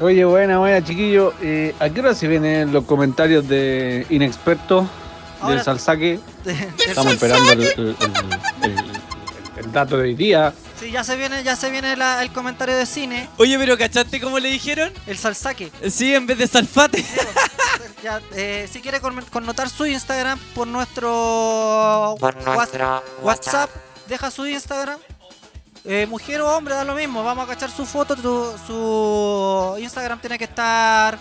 [0.00, 1.34] Oye, buena, buena, chiquillo.
[1.42, 4.86] Eh, ¿A qué hora se vienen los comentarios de inexpertos
[5.42, 6.20] Ahora- del Salsaque?
[6.44, 6.52] De-
[6.88, 7.78] Estamos esperando el, el-
[8.62, 8.92] el- el-
[9.66, 10.54] el dato de hoy día.
[10.82, 13.28] Sí, ya se viene, ya se viene la- el comentario de cine.
[13.38, 14.92] Oye, pero ¿cachaste cómo le dijeron?
[15.06, 15.70] El salsaque.
[15.88, 17.04] Sí, en vez de salfate.
[18.02, 23.70] Ya, eh, si quiere con- connotar su Instagram por nuestro, Por Whats- nuestro WhatsApp,
[24.08, 24.98] deja su Instagram.
[25.84, 27.22] Eh, mujer o hombre, da lo mismo.
[27.22, 28.16] Vamos a cachar su foto.
[28.16, 31.16] tu- su Instagram tiene que estar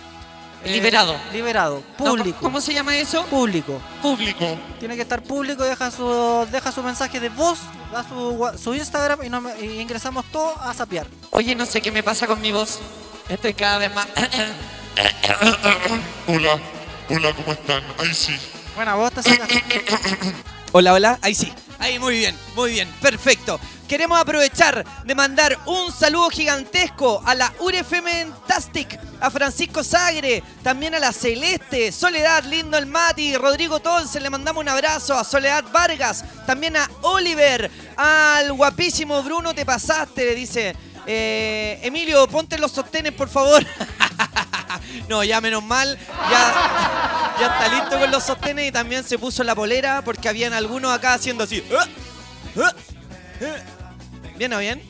[0.63, 1.15] eh, Liberado.
[1.33, 1.83] Liberado.
[1.99, 2.37] No, Público.
[2.41, 3.23] ¿Cómo se llama eso?
[3.25, 3.81] Público.
[4.01, 4.57] Público.
[4.79, 5.63] Tiene que estar público.
[5.63, 7.59] Deja su, deja su mensaje de voz,
[7.91, 11.07] da su, su Instagram y, no me- y ingresamos todos a sapear.
[11.31, 12.79] Oye, no sé qué me pasa con mi voz.
[13.29, 14.07] Estoy cada vez más.
[16.27, 16.59] Hola,
[17.09, 17.81] hola, ¿cómo están?
[17.99, 18.35] Ahí sí.
[18.75, 19.47] Bueno, vos te sacas.
[20.73, 21.19] Hola, hola.
[21.21, 21.51] Ahí sí.
[21.79, 22.89] Ahí muy bien, muy bien.
[23.01, 23.59] Perfecto.
[23.91, 30.99] Queremos aprovechar de mandar un saludo gigantesco a la Urefementastic, a Francisco Sagre, también a
[30.99, 36.23] la Celeste, Soledad, Lindo el Mati, Rodrigo Tolce, le mandamos un abrazo, a Soledad Vargas,
[36.47, 40.73] también a Oliver, al guapísimo Bruno, te pasaste, le dice.
[41.05, 43.61] eh, Emilio, ponte los sostenes, por favor.
[45.09, 45.99] no, ya menos mal,
[46.29, 50.53] ya, ya está listo con los sostenes y también se puso la polera porque habían
[50.53, 51.61] algunos acá haciendo así.
[54.41, 54.81] ¿Bien o bien?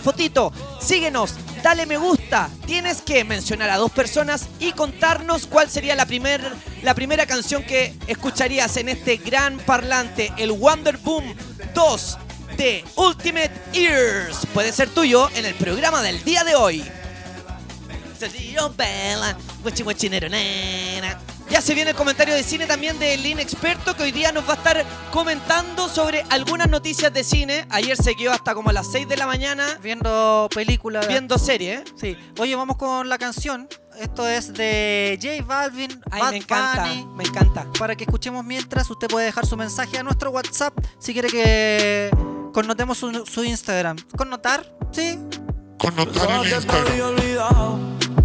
[0.79, 1.35] Síguenos.
[1.61, 2.49] Dale me gusta.
[2.65, 6.41] Tienes que mencionar a dos personas y contarnos cuál sería la, primer,
[6.83, 11.35] la primera canción que escucharías en este gran parlante, el Wonder Boom
[11.73, 12.17] 2
[12.57, 14.45] de Ultimate Ears.
[14.53, 16.83] Puede ser tuyo en el programa del día de hoy.
[21.49, 24.47] Ya se viene el comentario de cine también de Lin Experto que hoy día nos
[24.49, 27.65] va a estar comentando sobre algunas noticias de cine.
[27.69, 31.07] Ayer se quedó hasta como a las 6 de la mañana viendo películas.
[31.07, 31.83] Viendo serie, ¿eh?
[31.99, 32.17] Sí.
[32.39, 33.67] Oye, vamos con la canción.
[33.99, 36.01] Esto es de J Balvin.
[36.11, 37.05] Ay, Bad me encanta, Bunny.
[37.15, 37.67] me encanta.
[37.79, 42.09] Para que escuchemos mientras, usted puede dejar su mensaje a nuestro WhatsApp si quiere que
[42.53, 43.97] connotemos su, su Instagram.
[44.17, 44.75] ¿Connotar?
[44.91, 45.19] Sí.
[45.77, 48.24] Connotar el Instagram.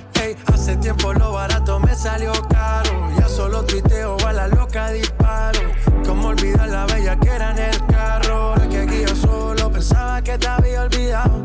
[0.61, 3.09] Hace tiempo lo barato me salió caro.
[3.17, 5.59] Ya solo tuiteo a la loca disparo.
[6.05, 8.55] Como olvidar la bella que era en el carro.
[8.55, 11.41] La que aquí yo solo pensaba que te había olvidado.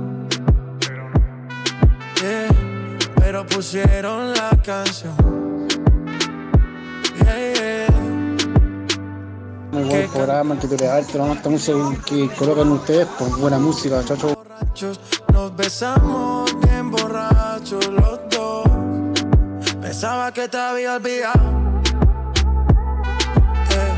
[2.20, 2.48] Yeah,
[3.14, 5.16] pero pusieron la canción.
[7.24, 7.86] Yeah, yeah.
[9.72, 14.04] Muy buen programa, que te alto, la esta música que colocan ustedes, pues buena música,
[14.04, 14.36] chacho.
[15.32, 18.35] nos besamos bien borrachos los dos.
[19.86, 21.80] Pensaba que te había olvidado,
[23.70, 23.92] eh,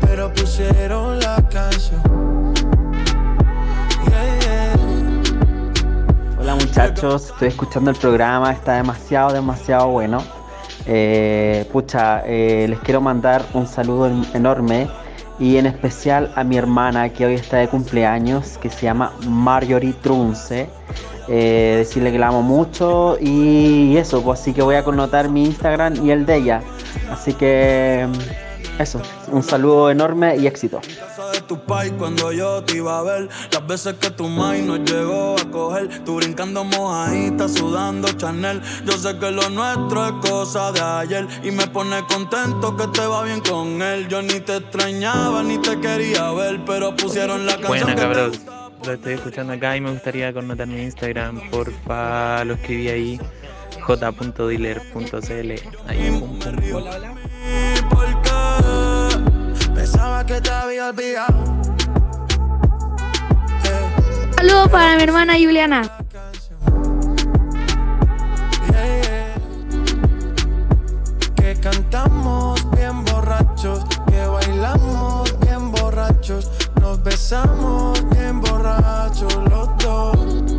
[0.00, 2.00] pero pusieron la canción.
[6.38, 10.22] Hola muchachos, estoy escuchando el programa, está demasiado, demasiado bueno.
[10.86, 14.88] Eh, pucha, eh, les quiero mandar un saludo en- enorme
[15.38, 19.92] y en especial a mi hermana que hoy está de cumpleaños, que se llama Marjorie
[19.92, 20.68] Trunce.
[21.30, 25.44] Eh, decirle que la amo mucho y eso, pues así que voy a connotar mi
[25.44, 26.62] Instagram y el de ella.
[27.10, 28.08] Así que
[28.78, 29.02] eso,
[29.32, 30.80] un saludo enorme y éxito.
[30.80, 33.28] casa de tu pai cuando yo te iba a ver.
[33.52, 36.04] Las veces que tu mai nos llegó a coger.
[36.04, 38.62] Tú brincando mojadita, sudando Chanel.
[38.84, 41.26] Yo sé que lo nuestro es cosa de ayer.
[41.42, 44.06] Y me pone contento que te va bien con él.
[44.08, 46.60] Yo ni te extrañaba ni te quería ver.
[46.64, 48.40] Pero pusieron la canción Buena que te cabros,
[48.84, 53.20] lo estoy escuchando acá y me gustaría connotar mi Instagram, porfa, lo escribí ahí,
[53.80, 55.52] j.dealer.cl.
[55.88, 56.56] Ahí, pum, pum,
[57.90, 58.17] pum.
[60.28, 61.42] Que te había olvidado.
[64.36, 65.80] Saludos para mi hermana Juliana.
[68.70, 69.34] Yeah, yeah.
[71.34, 80.57] Que cantamos bien borrachos, que bailamos bien borrachos, nos besamos bien borrachos los dos.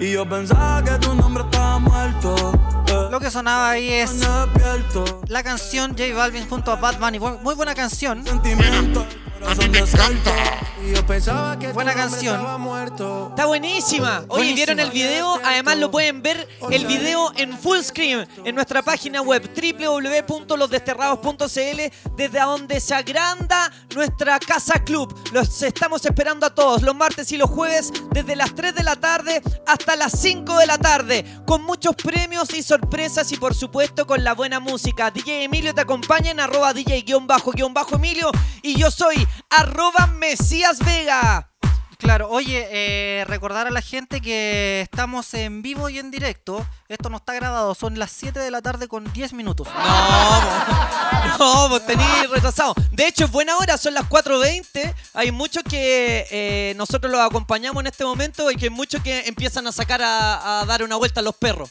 [0.00, 2.34] Y yo pensaba que tu nombre estaba muerto.
[2.88, 3.08] eh.
[3.10, 4.20] Lo que sonaba ahí es
[5.28, 7.18] la canción J Balvin junto a Bunny.
[7.18, 8.24] Bu- Muy buena canción.
[8.26, 9.04] Y que
[11.72, 12.40] Buena canción.
[13.30, 14.24] Está buenísima.
[14.28, 15.40] Oye, ¿vieron el video?
[15.44, 22.40] Además lo pueden ver el video en full screen en nuestra página web www.losdesterrados.cl desde
[22.40, 25.14] donde se agranda nuestra casa club.
[25.32, 28.96] Los estamos esperando a todos los martes y los jueves desde las 3 de la
[28.96, 34.06] tarde hasta las 5 de la tarde con muchos premios y sorpresas y por supuesto
[34.06, 35.10] con la buena música.
[35.10, 38.30] DJ Emilio te acompaña en arroba DJ-Emilio
[38.62, 41.50] y yo soy arroba Mesías Vega.
[41.98, 46.66] Claro, oye, eh, recordar a la gente que estamos en vivo y en directo.
[46.88, 49.68] Esto no está grabado, son las 7 de la tarde con 10 minutos.
[51.38, 52.74] No, vos tenés retrasado.
[52.92, 54.94] De hecho, es buena hora, son las 4.20.
[55.12, 59.28] Hay muchos que eh, nosotros los acompañamos en este momento y que hay muchos que
[59.28, 61.70] empiezan a sacar a, a dar una vuelta a los perros.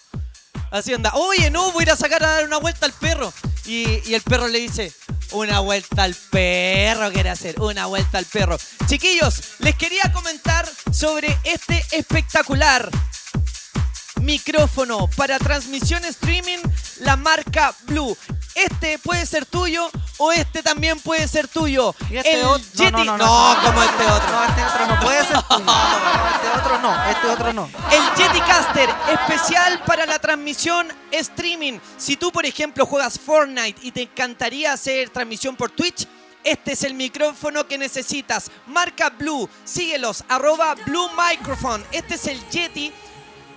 [0.72, 3.34] Así anda, oye, no, voy a ir a sacar a dar una vuelta al perro.
[3.66, 4.94] Y, y el perro le dice,
[5.32, 8.58] una vuelta al perro quiere hacer, una vuelta al perro.
[8.88, 12.90] Chiquillos, les quería comentar sobre este espectacular
[14.22, 16.60] micrófono para transmisión streaming,
[17.02, 18.18] la marca Blue.
[18.64, 21.96] Este puede ser tuyo o este también puede ser tuyo.
[22.12, 23.62] este el ot- no, no, no, no.
[23.64, 24.32] como este otro.
[24.32, 25.66] No, este otro no puede ser tuyo.
[26.40, 27.70] Este otro no, este otro no.
[27.92, 28.10] El
[29.14, 31.80] especial para la transmisión streaming.
[31.98, 36.08] Si tú, por ejemplo, juegas Fortnite y te encantaría hacer transmisión por Twitch,
[36.44, 38.50] este es el micrófono que necesitas.
[38.68, 41.84] Marca Blue, síguelos, arroba Blue Microphone.
[41.92, 42.92] Este es el Yeti.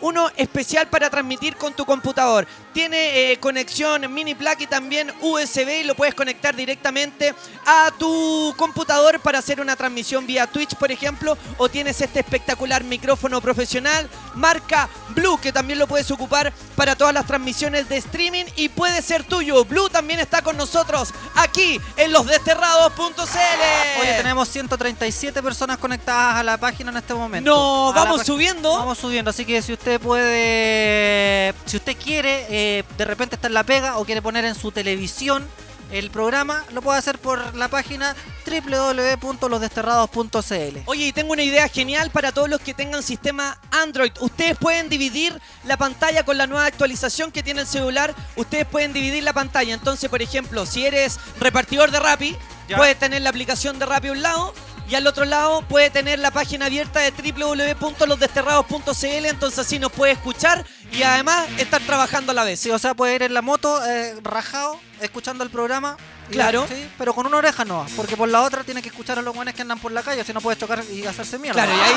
[0.00, 2.46] Uno especial para transmitir con tu computador.
[2.72, 7.34] Tiene eh, conexión mini plug y también USB y lo puedes conectar directamente
[7.66, 11.36] a tu computador para hacer una transmisión vía Twitch, por ejemplo.
[11.58, 17.12] O tienes este espectacular micrófono profesional, marca Blue, que también lo puedes ocupar para todas
[17.12, 19.64] las transmisiones de streaming y puede ser tuyo.
[19.64, 24.00] Blue también está con nosotros aquí en losdesterrados.cl.
[24.00, 27.50] Oye, tenemos 137 personas conectadas a la página en este momento.
[27.50, 28.76] No, A vamos subiendo.
[28.78, 32.61] Vamos subiendo, así que si usted puede, si usted quiere, eh,
[32.96, 35.46] de repente está en la pega o quiere poner en su televisión
[35.90, 38.16] el programa, lo puede hacer por la página
[38.46, 40.78] www.losdesterrados.cl.
[40.86, 44.12] Oye, y tengo una idea genial para todos los que tengan sistema Android.
[44.20, 48.14] Ustedes pueden dividir la pantalla con la nueva actualización que tiene el celular.
[48.36, 49.74] Ustedes pueden dividir la pantalla.
[49.74, 52.36] Entonces, por ejemplo, si eres repartidor de Rappi,
[52.68, 52.76] Ya.
[52.78, 54.54] puedes tener la aplicación de Rappi a un lado.
[54.88, 59.26] Y al otro lado puede tener la página abierta de www.losdesterrados.cl.
[59.26, 62.60] Entonces así nos puede escuchar y además estar trabajando a la vez.
[62.60, 65.96] Sí, o sea, puede ir en la moto eh, rajado, escuchando el programa.
[66.28, 66.66] y- Claro.
[66.68, 69.34] sí, pero con una oreja no, porque por la otra tiene que escuchar a los
[69.34, 71.64] buenos que andan por la calle, si no puede chocar y hacerse mierda.
[71.64, 71.94] Claro, y ahí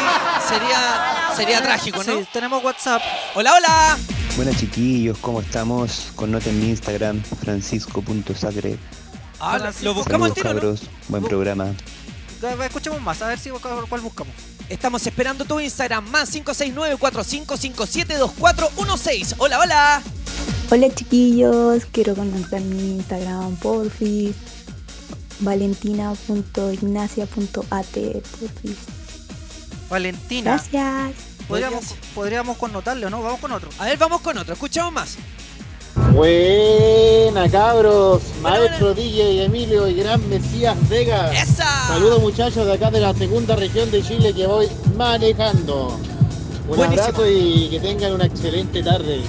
[0.47, 2.19] sería, sería trágico, ¿no?
[2.19, 3.01] Sí, tenemos WhatsApp.
[3.35, 3.97] Hola, hola.
[4.35, 6.07] Buenas chiquillos, ¿cómo estamos?
[6.15, 8.77] Con nota en mi Instagram, francisco.sacre.
[9.39, 10.55] Ah, lo buscamos al Saludos tiro, ¿no?
[10.61, 11.67] cabros, buen programa.
[12.63, 14.33] Escuchemos más, a ver si cuál, buscamos.
[14.69, 19.35] Estamos esperando tu Instagram, más 569-4557-2416.
[19.37, 20.01] Hola, hola.
[20.71, 24.35] Hola chiquillos, quiero conocer mi Instagram, porfis.
[25.39, 28.77] Valentina.ignacia.at, porfis.
[29.89, 30.63] Valentina.
[30.71, 31.13] Gracias.
[31.47, 33.21] Podríamos, podríamos connotarle, ¿o no?
[33.21, 33.69] Vamos con otro.
[33.77, 34.53] A ver, vamos con otro.
[34.53, 35.17] Escuchamos más.
[35.95, 41.31] Buena cabros, maestro DJ Emilio y gran Mesías Vega.
[41.31, 41.87] ¡Esa!
[41.87, 44.67] Saludos muchachos de acá de la segunda región de Chile que voy
[44.97, 45.97] manejando.
[46.67, 47.01] Un Buenísimo.
[47.01, 49.21] abrazo y que tengan una excelente tarde.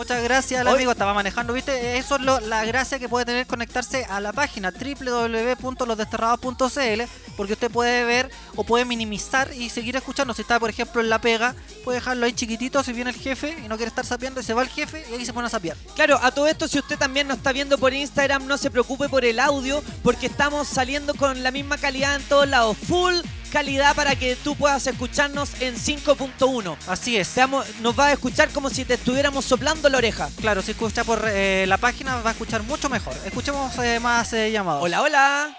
[0.00, 1.98] Muchas gracias al amigo, estaba manejando, ¿viste?
[1.98, 7.02] Eso es lo- la gracia que puede tener conectarse a la página www.losdesterrados.cl
[7.36, 10.32] porque usted puede ver o puede minimizar y seguir escuchando.
[10.32, 11.54] Si está, por ejemplo, en la pega,
[11.84, 14.54] puede dejarlo ahí chiquitito si viene el jefe y no quiere estar sapeando y se
[14.54, 15.76] va el jefe y ahí se pone a sapear.
[15.94, 19.10] Claro, a todo esto, si usted también nos está viendo por Instagram, no se preocupe
[19.10, 22.74] por el audio, porque estamos saliendo con la misma calidad en todos lados.
[22.88, 23.16] Full
[23.50, 26.76] calidad para que tú puedas escucharnos en 5.1.
[26.86, 27.28] Así es.
[27.34, 30.28] Te vamos- nos vas a escuchar como si te estuviéramos soplando la oreja.
[30.40, 33.14] Claro, si escucha por eh, la página va a escuchar mucho mejor.
[33.26, 34.82] Escuchemos eh, más eh, llamados.
[34.82, 35.56] Hola, hola.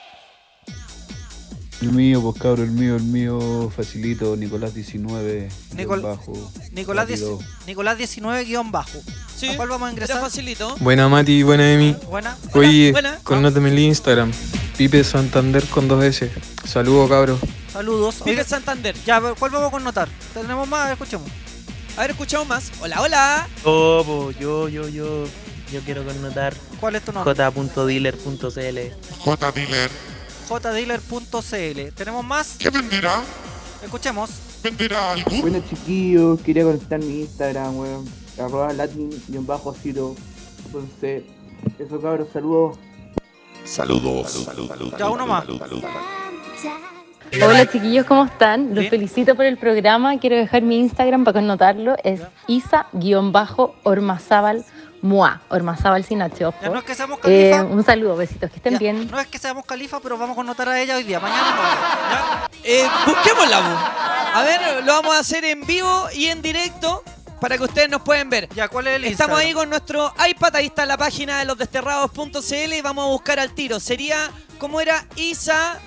[1.82, 6.34] El mío, pues cabro, el mío, el mío, facilito, Nicolás 19, Nicol- bajo.
[6.74, 7.40] Nicolás, 10 rápido.
[7.66, 9.00] Nicolás 19 guion bajo.
[9.36, 10.18] Sí, ¿A cuál vamos a ingresar?
[10.18, 10.76] Era facilito.
[10.80, 11.96] Buena Mati, buena Emi.
[12.08, 12.38] Buena.
[12.54, 13.18] Oye, buena.
[13.24, 14.32] connótame el Instagram.
[14.78, 16.32] Pipe Santander con dos S.
[16.68, 17.40] Saludos cabros.
[17.74, 18.22] Saludos.
[18.24, 18.96] Pipe Santander.
[19.04, 20.08] Ya, ¿cuál vamos a connotar?
[20.36, 21.28] Tenemos más, a ver, escuchemos.
[21.98, 22.72] A ver, escuchamos más.
[22.82, 23.48] Hola, hola.
[23.64, 25.26] Oh, po, yo, yo, yo,
[25.72, 27.34] yo quiero connotar ¿Cuál es tu nombre?
[27.36, 28.80] j.dealer.cl.
[29.20, 29.92] J-Dealer.
[30.60, 31.94] jdealer.cl.
[31.96, 32.56] ¿Tenemos más?
[32.60, 33.22] ¿Qué venderá?
[33.84, 34.30] Escuchemos.
[34.64, 35.32] ¿Venderá algo?
[35.42, 38.06] Bueno chiquillos, quería conectar mi Instagram, weón.
[38.38, 40.16] Arroba latin-ciro.
[40.66, 41.24] Entonces,
[41.80, 42.78] eso cabros, saludos.
[43.64, 44.48] Saludos.
[44.98, 45.46] Ya uno más.
[47.34, 48.76] Hola chiquillos, ¿cómo están?
[48.76, 50.20] Los felicito por el programa.
[50.20, 51.96] Quiero dejar mi Instagram para connotarlo.
[52.04, 54.66] Es isa-ormazábal
[55.02, 55.42] mua.
[55.50, 56.58] Ormazábal sin H, ojo.
[56.62, 57.64] Ya no es que seamos Eh, califa.
[57.74, 59.10] un saludo, besitos, que estén Ya, bien.
[59.10, 61.20] No es que seamos califa, pero vamos a connotar a ella hoy día.
[61.20, 62.48] Mañana no.
[62.64, 63.76] Eh, busquémosla, bu.
[64.38, 67.04] A ver, lo vamos a hacer en vivo y en directo
[67.40, 68.48] para que ustedes nos puedan ver.
[68.56, 69.48] Ya, ¿cuál es el Estamos Instagram?
[69.48, 73.52] ahí con nuestro iPad, ahí está la página de losdesterrados.cl y vamos a buscar al
[73.54, 73.80] tiro.
[73.80, 74.30] Sería,
[74.60, 75.06] ¿cómo era?
[75.16, 75.80] Isa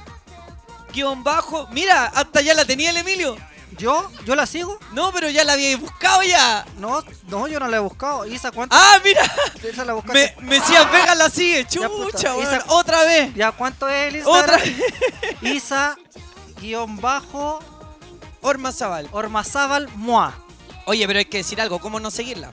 [0.93, 1.67] guion bajo.
[1.71, 3.37] Mira, hasta ya la tenía el Emilio.
[3.79, 4.11] ¿Yo?
[4.25, 4.79] ¿Yo la sigo?
[4.93, 6.65] No, pero ya la habíais buscado ya.
[6.79, 8.25] No, no, yo no la he buscado.
[8.27, 8.77] Isa, ¿cuánto?
[8.79, 9.23] Ah, mira.
[9.63, 10.35] Esa la buscaste.
[10.41, 11.67] Me, Mesías Vega la sigue.
[11.67, 12.37] Chucha.
[12.39, 13.35] Isa- Otra vez.
[13.35, 14.61] Ya, ¿cuánto es el Instagram?
[14.61, 14.61] Otra
[15.51, 15.97] Isa
[16.61, 17.59] guion bajo
[18.43, 19.09] Ormazábal.
[19.13, 20.35] Ormazábal Mua.
[20.87, 21.79] Oye, pero hay que decir algo.
[21.81, 22.53] ¿Cómo no seguirla?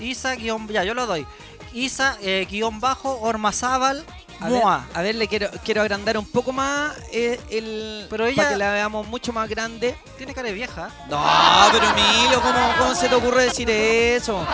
[0.00, 1.26] Isa guion, ya, yo lo doy.
[1.72, 4.04] Isa eh, guion bajo Ormazábal
[4.42, 4.86] A ver, Mua.
[4.92, 8.06] a ver, le quiero, quiero agrandar un poco más eh, el.
[8.10, 9.96] Pero ella- Para que la veamos mucho más grande.
[10.16, 10.90] Tiene cara de vieja.
[11.08, 11.24] No,
[11.70, 14.44] pero Emilio, ¿cómo, cómo se te ocurre decir eso?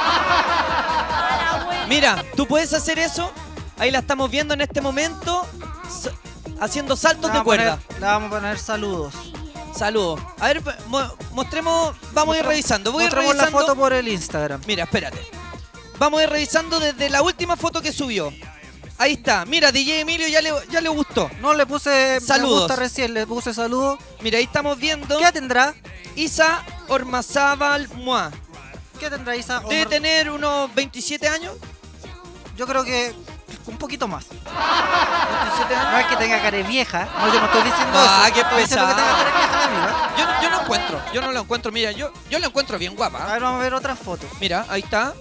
[1.89, 3.33] Mira, tú puedes hacer eso.
[3.79, 5.47] Ahí la estamos viendo en este momento.
[6.61, 7.79] Haciendo saltos de poner- cuerda.
[7.99, 9.15] Le vamos a poner saludos.
[9.75, 10.21] Saludos.
[10.41, 11.95] A ver, mo- mostremos.
[12.13, 12.91] Vamos a ir revisando.
[12.93, 14.61] Voy a ir la foto por el Instagram.
[14.67, 15.19] Mira, espérate.
[15.99, 18.33] Vamos a ir revisando desde la última foto que subió.
[18.99, 19.45] Ahí está.
[19.47, 21.31] Mira, DJ Emilio ya le, ya le gustó.
[21.41, 22.51] No, le puse Saludos.
[22.55, 23.99] me gusta recién, le puse saludos.
[24.21, 25.19] Mira, ahí estamos viendo.
[25.19, 25.73] ¿Qué tendrá?
[26.17, 28.31] Isa Ormazábal Mua.
[28.99, 29.61] ¿Qué tendrá Isa?
[29.61, 29.89] Debe Omar?
[29.89, 31.55] tener unos 27 años.
[32.57, 33.15] Yo creo que
[33.67, 34.27] un poquito más.
[35.93, 37.09] No es que tenga cara de vieja.
[37.21, 38.11] No, yo no estoy diciendo eso.
[38.11, 39.69] Ah, qué Estoy diciendo que tenga cara de vieja pesado.
[39.69, 40.15] amiga.
[40.19, 41.71] Yo, yo no encuentro, yo no lo encuentro.
[41.71, 43.29] Mira, yo, yo la encuentro bien guapa.
[43.29, 44.29] A ver, vamos a ver otras fotos.
[44.41, 45.15] Mira, ahí está.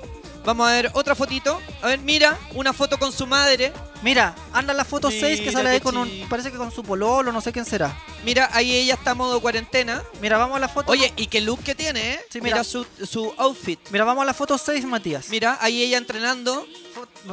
[0.48, 1.62] Vamos a ver otra fotito.
[1.82, 3.74] A ver, mira, una foto con su madre.
[4.02, 6.10] Mira, anda la foto 6 que Mira sale ahí qué con un.
[6.30, 7.94] Parece que con su pololo, no sé quién será.
[8.24, 10.02] Mira, ahí ella está modo cuarentena.
[10.22, 10.90] Mira, vamos a la foto.
[10.90, 12.26] Oye, y qué look que tiene, ¿eh?
[12.30, 12.64] Sí, mira mira.
[12.64, 13.78] su, su outfit.
[13.90, 15.28] Mira, vamos a la foto 6, Matías.
[15.28, 16.66] Mira, ahí ella entrenando.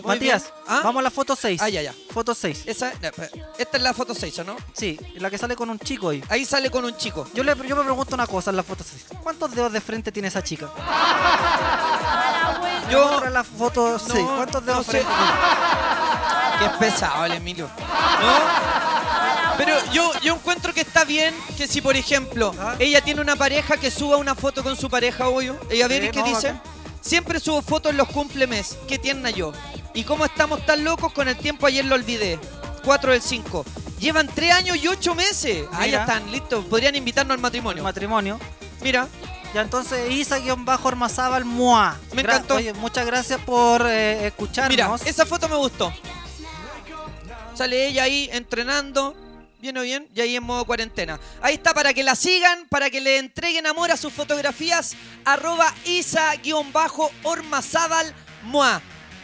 [0.04, 0.52] Matías.
[0.66, 0.80] ¿Ah?
[0.84, 1.60] vamos a la foto 6.
[1.62, 1.94] Ah, ya, ya.
[2.12, 2.62] Foto 6.
[2.66, 2.92] Esa,
[3.58, 4.56] esta es la foto 6, ¿o no?
[4.72, 6.22] Sí, la que sale con un chico ahí.
[6.28, 7.26] Ahí sale con un chico.
[7.34, 9.06] Yo, le, yo me pregunto una cosa en la foto 6.
[9.22, 10.68] ¿Cuántos dedos de frente tiene esa chica?
[12.90, 14.24] Yo- Muestra la foto 6.
[14.36, 15.10] ¿Cuántos dedos no de frente
[16.58, 17.68] Qué pesado el Emilio.
[18.20, 19.54] ¿No?
[19.56, 23.76] Pero yo, yo encuentro que está bien que si, por ejemplo, ella tiene una pareja
[23.76, 25.56] que suba una foto con su pareja, obvio.
[25.70, 26.54] Ella viene Sí, y que no, dice.
[27.04, 28.76] Siempre subo fotos en los cumplemes.
[28.88, 29.52] Qué tierna yo.
[29.92, 32.38] Y cómo estamos tan locos con el tiempo, ayer lo olvidé.
[32.84, 33.64] 4 del 5.
[34.00, 35.64] Llevan 3 años y 8 meses.
[35.72, 36.62] Ahí están, listo.
[36.64, 37.82] Podrían invitarnos al matrimonio.
[37.82, 38.38] matrimonio?
[38.82, 39.08] Mira.
[39.54, 41.96] Ya entonces, Isa-Ormazábal Mua.
[42.12, 42.56] Me Gra- encantó.
[42.56, 44.70] Oye, muchas gracias por eh, escucharnos.
[44.70, 45.92] Mira, esa foto me gustó.
[47.54, 49.14] Sale ella ahí entrenando.
[49.64, 51.18] Bien o bien, y ahí en modo cuarentena.
[51.40, 54.94] Ahí está para que la sigan, para que le entreguen amor a sus fotografías.
[55.24, 58.82] Arroba Isa-Ormazábal Moa.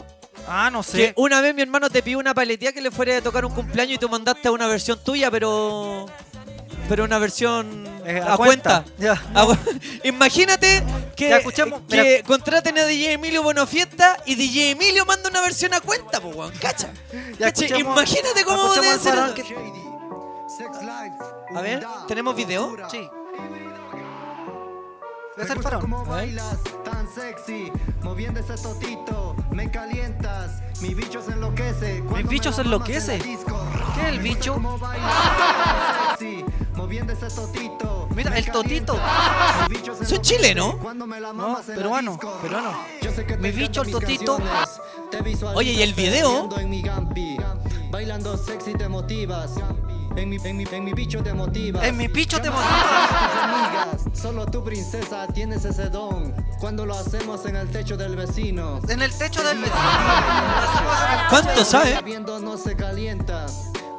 [0.48, 0.96] Ah, no sé.
[0.96, 3.54] Que una vez mi hermano te pidió una paletía que le fuera a tocar un
[3.54, 6.06] cumpleaños y tú mandaste una versión tuya, pero.
[6.92, 8.84] Pero una versión Eh, a, cuenta.
[8.98, 9.12] Ya.
[9.34, 9.56] A cu-
[10.04, 10.82] Imagínate
[11.16, 12.22] que, Ya, escuchemos, que mira.
[12.26, 16.52] contraten a DJ Emilio Bonofiesta y DJ Emilio manda una versión a cuenta, pues, weón.
[16.60, 16.90] Cacha.
[17.38, 19.18] Ya Cacha, Imagínate cómo al ser.
[21.56, 22.76] A ver, ¿tenemos video?
[22.90, 23.08] Sí.
[25.42, 25.82] Es el faraón.
[25.82, 32.00] Cómo bailas tan sexy, moviendo ese totito, me calientas, mi bicho se enloquece.
[32.02, 33.18] Mi bicho se enloquece.
[33.18, 34.60] ¿Qué es el bicho?
[36.76, 38.08] Moviendo ese totito.
[38.14, 38.94] Mira, el totito.
[41.06, 42.72] me la No, peruano, peruano.
[43.40, 44.38] Mi bicho, el totito.
[45.54, 46.48] Oye, ¿y el video?
[47.90, 49.54] bailando sexy te motivas.
[50.16, 51.84] En mi, en mi, en mi bicho te motivas.
[51.84, 53.10] En mi bicho te Llamas motivas.
[53.10, 54.20] a tus amigas.
[54.20, 56.34] Solo tu princesa tienes ese don.
[56.60, 58.78] Cuando lo hacemos en el techo del vecino.
[58.88, 59.80] En el techo del vecino.
[61.30, 61.98] ¿Cuánto sabe?
[62.04, 63.46] Viendo no se calienta.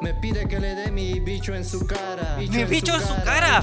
[0.00, 2.36] Me pide que le dé mi bicho en su cara.
[2.38, 3.60] Mi bicho en su cara.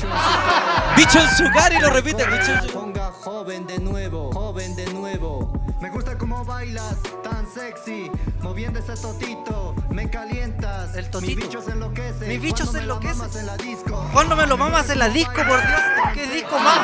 [0.96, 2.26] Bicho en su cara y lo repite.
[2.26, 5.52] Bicho en su- Ponga joven de nuevo, joven de nuevo.
[5.80, 10.96] Me gusta cómo bailas, tan sexy, moviendo ese totito, me calientas.
[10.96, 11.36] El totito.
[11.36, 12.28] Mi bicho se enloquece.
[12.28, 13.40] Mi bicho se enloquece.
[13.40, 14.10] en la disco.
[14.14, 15.82] ¿Cuándo me lo mamas en la disco, por Dios?
[16.14, 16.80] ¿Qué disco más?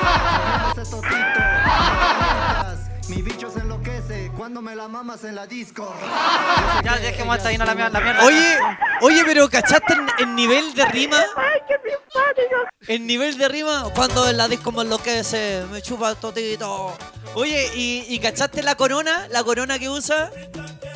[3.10, 3.97] Mi bicho se enloquece
[4.36, 5.94] cuando me la mamas en la disco.
[6.84, 8.00] Ya, dejemos hasta ahí, no la mierda.
[8.00, 8.24] La mierda.
[8.26, 8.58] Oye,
[9.02, 11.18] oye, pero ¿cachaste el, el nivel de rima?
[12.88, 16.96] El nivel de rima cuando la disco me enloquece, me chupa el totito.
[17.36, 19.28] Oye, ¿y, y cachaste la corona?
[19.30, 20.32] ¿La corona que usa?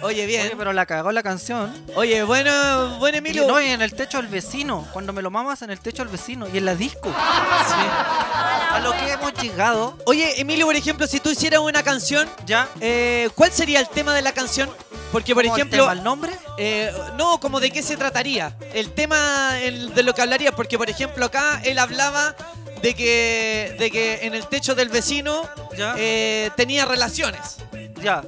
[0.03, 0.47] Oye, bien.
[0.47, 1.71] Oye, pero la cagó la canción.
[1.95, 3.45] Oye, bueno, buen Y Emilio.
[3.47, 4.87] no, y en el techo del vecino.
[4.93, 6.47] Cuando me lo mamas en el techo del vecino.
[6.51, 7.13] Y en la disco.
[7.15, 9.97] A lo que hemos llegado.
[10.05, 12.67] Oye, Emilio, por ejemplo, si tú hicieras una canción, ¿Ya?
[12.79, 13.00] eh,
[13.35, 14.69] ¿cuál sería el tema de la canción?
[15.11, 16.31] Porque, por ¿Cómo el ejemplo, el nombre?
[16.57, 18.55] Eh, no, como de qué se trataría.
[18.73, 22.35] El tema el- de lo que hablaría, porque por ejemplo acá él hablaba
[22.81, 25.47] de que, de que en el techo del vecino
[25.77, 25.95] Ya.
[25.97, 27.57] eh, tenía relaciones.
[28.01, 28.23] Ya.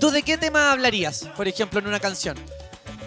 [0.00, 2.36] ¿Tú de qué tema hablarías, por ejemplo, en una canción?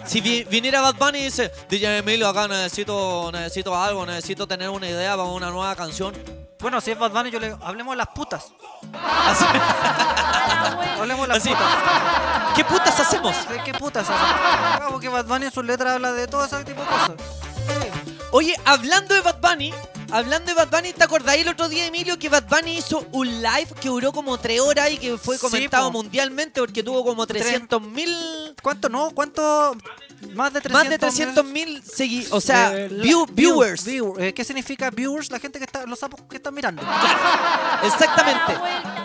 [0.06, 4.70] Si vi- viniera Bad Bunny y dice, DJ Emilio, acá necesito, necesito algo, necesito tener
[4.70, 6.14] una idea para una nueva canción.
[6.60, 8.52] Bueno, si es Bad Bunny, yo le hablemos de las putas.
[10.98, 11.50] hablemos de las Así.
[11.50, 11.66] putas.
[12.56, 13.36] ¿Qué putas hacemos?
[13.46, 14.80] ¿Qué, qué putas hacemos?
[14.80, 17.12] Vamos, que Bad Bunny en sus letras habla de todo ese tipo de cosas.
[18.32, 19.72] Oye, hablando de Bad Bunny,
[20.10, 23.28] hablando de Bad Bunny, ¿te acordáis el otro día, Emilio, que Bad Bunny hizo un
[23.40, 25.92] live que duró como tres horas y que fue Sí, comentado po.
[25.92, 28.54] mundialmente porque tuvo como 300 mil...
[28.62, 29.10] ¿Cuánto no?
[29.12, 29.76] ¿Cuánto?
[30.34, 32.26] Más de 300 Más de 300 mil segui...
[32.30, 33.84] O sea, Eh, view- viewers.
[33.86, 35.30] view- eh, ¿Qué significa viewers?
[35.30, 36.82] La gente que está, los sapos que están mirando.
[37.82, 38.54] Exactamente.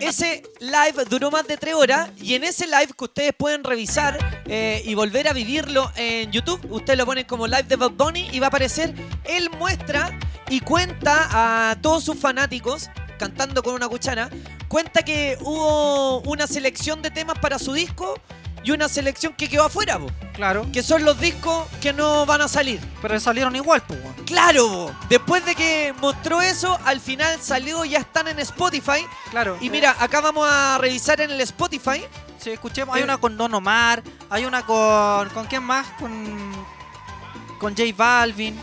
[0.02, 4.18] Ese live duró más de tres horas y en ese live que ustedes pueden revisar
[4.46, 8.30] eh, y volver a vivirlo en YouTube, ustedes lo ponen como live de Bad Bunny
[8.32, 8.94] y va a aparecer.
[9.24, 10.18] Él muestra
[10.50, 14.30] y cuenta a todos sus fanáticos cantando con una cuchara,
[14.68, 18.16] cuenta que hubo una selección de temas para su disco
[18.64, 20.08] y una selección que quedó afuera, po.
[20.34, 20.66] Claro.
[20.72, 22.80] que son los discos que no van a salir.
[23.02, 24.00] Pero salieron igual, pues.
[24.26, 24.96] Claro, po.
[25.10, 29.06] después de que mostró eso, al final salió, ya están en Spotify.
[29.30, 29.58] Claro.
[29.62, 32.04] Y mira, acá vamos a revisar en el Spotify.
[32.40, 32.96] Sí, escuchemos.
[32.96, 35.30] Hay una con Don Omar, hay una con.
[35.30, 35.88] ¿Con quién más?
[36.00, 36.52] Con.
[37.60, 38.60] Con J Balvin.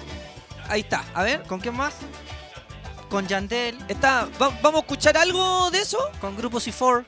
[0.68, 1.42] Ahí está, a ver.
[1.44, 1.94] ¿Con quién más?
[3.10, 3.76] Con Yandel.
[3.88, 5.98] Está, va- ¿Vamos a escuchar algo de eso?
[6.20, 7.04] Con Grupo C4.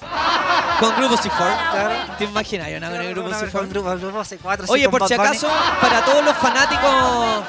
[0.81, 1.31] Con Grupo C4.
[1.71, 1.95] Claro.
[2.19, 2.69] ¿Te imaginas?
[2.77, 3.53] Una con el Grupo Una vez C4.
[3.53, 4.57] Con Grupo, Grupo C4.
[4.67, 5.49] sí, Oye, por si acaso,
[5.81, 7.45] para todos los fanáticos,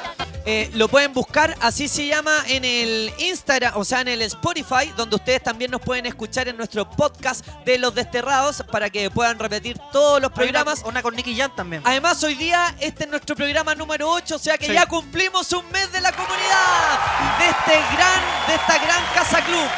[0.45, 4.91] eh, lo pueden buscar, así se llama en el Instagram, o sea, en el Spotify,
[4.97, 9.39] donde ustedes también nos pueden escuchar en nuestro podcast de Los Desterrados, para que puedan
[9.39, 10.83] repetir todos los una- programas.
[10.85, 11.81] Una, con Nicky Jam también.
[11.85, 14.73] Además, hoy día este es nuestro programa número 8, o sea que Sí.
[14.73, 19.69] ya cumplimos un mes de la comunidad, de este gran, de esta gran casa club.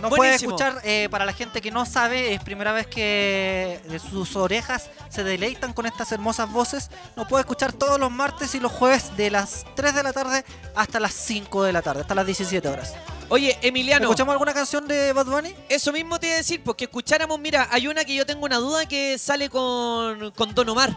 [0.00, 3.98] Nos puede escuchar, eh, para la gente que no sabe, es primera vez que eh,
[3.98, 6.90] sus orejas se deleitan con estas hermosas voces.
[7.16, 10.44] Nos puede escuchar todos los martes y los jueves de las 3 de la tarde
[10.74, 12.94] hasta las 5 de la tarde, hasta las 17 horas.
[13.28, 14.04] Oye, Emiliano.
[14.04, 15.54] ¿Escuchamos alguna canción de Bad Bunny?
[15.68, 18.56] Eso mismo te iba a decir, porque escucháramos, mira, hay una que yo tengo una
[18.56, 20.96] duda que sale con, con Don Omar.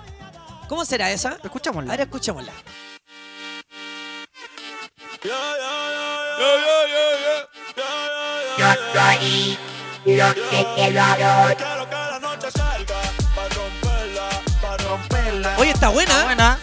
[0.69, 1.37] ¿Cómo será esa?
[1.43, 1.91] Escuchémosla.
[1.91, 2.53] Ahora escuchémosla.
[8.57, 9.57] Yo soy
[10.05, 11.03] lo que quiero.
[15.57, 16.21] Oye, está buena.
[16.21, 16.25] ¿eh?
[16.25, 16.59] Buena.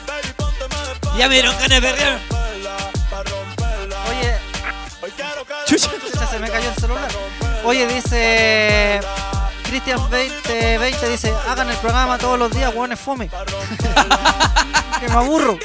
[1.16, 2.20] Ya me dieron ganas de perrear.
[4.08, 4.38] Oye,
[5.66, 5.90] Chucha.
[5.90, 7.10] Chucha, se me cayó el celular.
[7.64, 9.00] Oye, dice
[9.64, 13.28] Cristian 2020 dice, hagan el programa todos los días, weón, es fome.
[15.00, 15.58] que me aburro.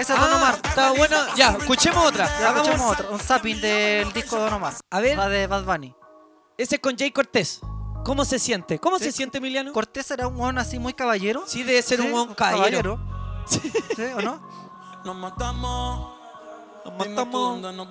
[0.00, 0.54] Esa es Don Ah, Omar.
[0.64, 1.26] está buena.
[1.36, 2.26] Ya, escuchemos otra.
[2.26, 3.10] Ya, Hagamos- escuchemos otra.
[3.10, 4.74] Un zapping del disco de Don Omar.
[4.90, 5.18] A ver.
[5.18, 5.94] Va de Bad Bunny.
[6.56, 7.60] Ese es con Jay Cortés.
[8.04, 8.78] ¿Cómo se siente?
[8.78, 9.72] ¿Cómo se siente, Emiliano?
[9.72, 11.44] Cortés era un weón así muy caballero.
[11.46, 12.98] Sí, debe ser un Sí, buen caballero.
[13.46, 13.60] ¿Sí
[14.16, 14.40] o no?
[15.04, 16.14] Nos matamos.
[16.86, 17.60] Nos matamos.
[17.60, 17.86] nos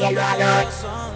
[0.00, 0.66] ahora.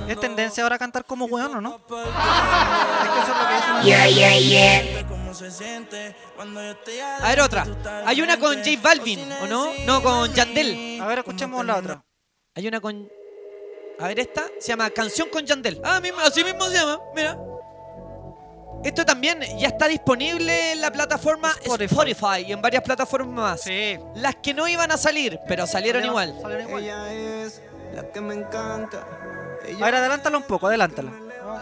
[0.07, 1.77] Es tendencia ahora a cantar como weón, ¿o no?
[1.77, 3.83] Es que eso es lo que dicen.
[3.85, 5.22] Yeah, yeah, yeah.
[5.33, 7.67] ¿Cómo se siente cuando yo estoy A ver, otra.
[8.05, 9.73] Hay una con J Balvin, ¿o no?
[9.87, 11.01] No, con Yandel.
[11.01, 12.05] A ver, escuchemos la otra.
[12.55, 13.09] Hay una con.
[13.99, 15.81] A ver, esta se llama Canción con Yandel.
[15.83, 17.01] Ah, mismo, así mismo se llama.
[17.15, 17.39] Mira.
[18.85, 23.61] Esto también ya está disponible en la plataforma Spotify, y en varias plataformas más.
[23.63, 23.99] Sí.
[24.17, 26.37] Las que no iban a salir, pero salieron igual.
[26.43, 26.83] Salieron igual.
[26.85, 27.63] Ella es
[27.95, 29.07] la que me encanta.
[29.81, 31.11] A ver, adelántala un poco, adelántala.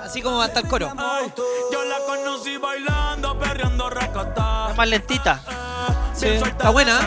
[0.03, 0.93] Así como hasta el coro.
[0.97, 1.33] Ay,
[1.73, 4.69] yo la conocí bailando, perreando racata.
[4.71, 5.41] Es más lentita.
[6.15, 7.01] Sí, está buena.
[7.01, 7.05] ¿eh?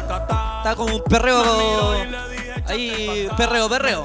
[0.58, 1.94] Está como un perreo.
[2.68, 4.04] Ahí, perreo, perreo.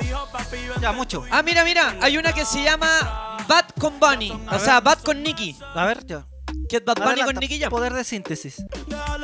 [0.80, 1.24] Ya, mucho.
[1.30, 1.96] Ah, mira, mira.
[2.00, 4.32] Hay una que se llama Bad con Bunny.
[4.48, 4.82] A O sea, ver.
[4.84, 5.56] Bad con Nicky.
[5.74, 6.26] A ver, ya.
[6.68, 7.34] Que es Bad Bunny con.
[7.36, 7.70] Nicky Jam.
[7.70, 8.58] Poder de síntesis.
[8.58, 9.16] Está.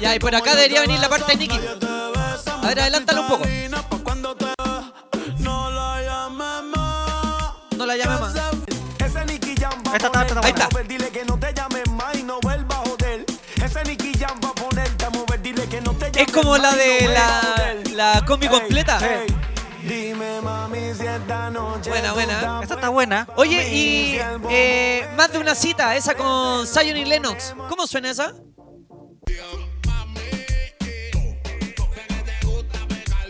[0.00, 1.60] Ya, y por acá debería venir la parte de Nicky.
[2.62, 3.44] A ver, adelántalo un poco.
[7.86, 8.34] No la llame más.
[8.98, 10.64] Ese Nicky Jam va Ahí está, a está, está, ponerte está.
[10.64, 13.24] a mover, dile que no te llames más y no vuelva a joder.
[13.64, 16.58] Ese Nicky Jam va a ponerte a mover, dile que no te llames Es como
[16.58, 18.98] la de la, la combi completa.
[19.08, 19.26] ey,
[19.86, 22.32] Dime mami si esta noche Buena, buena.
[22.34, 23.28] estás Esa está buena.
[23.36, 24.18] Oye, y
[24.50, 27.54] eh, más de una cita, esa con Zion y Lennox.
[27.68, 28.34] ¿Cómo suena esa?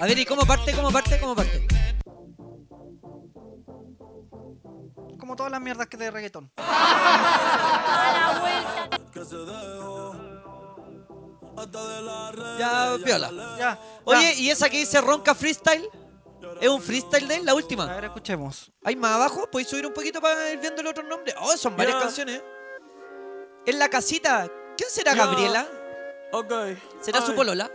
[0.00, 0.72] A ver, ¿y cómo parte?
[0.72, 1.20] ¿Cómo parte?
[1.20, 1.66] ¿Cómo parte?
[5.26, 6.52] Como todas las mierdas que de reggaetón.
[12.58, 13.30] Ya, viola.
[13.58, 13.78] Ya.
[14.04, 15.88] Oye, ¿y esa que dice Ronca Freestyle?
[16.60, 17.86] ¿Es un freestyle de él, la A última?
[17.86, 18.70] ver, escuchemos.
[18.84, 19.50] ¿Hay más abajo?
[19.50, 21.34] ¿Podéis subir un poquito para ir viendo el otro nombre?
[21.40, 22.02] Oh, son varias Ya.
[22.02, 22.42] canciones.
[23.66, 24.46] En la casita,
[24.76, 25.24] ¿quién será Ya.
[25.26, 25.66] Gabriela?
[26.32, 26.52] Ok.
[27.00, 27.36] ¿Será su Ay.
[27.36, 27.68] polola?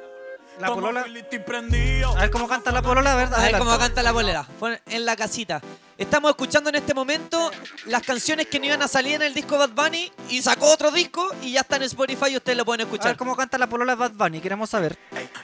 [0.62, 1.02] La polola.
[1.02, 3.40] A ver cómo canta la polola, ¿verdad?
[3.40, 4.46] A ver cómo canta la bolera.
[4.60, 5.60] Pon en la casita.
[5.98, 7.52] Estamos escuchando en este momento
[7.86, 10.90] las canciones que no iban a salir en el disco Bad Bunny y sacó otro
[10.92, 13.18] disco y ya está en Spotify y ustedes lo pueden A ver escuchar.
[13.18, 14.98] cómo canta la polola de Bad Bunny, queremos saber.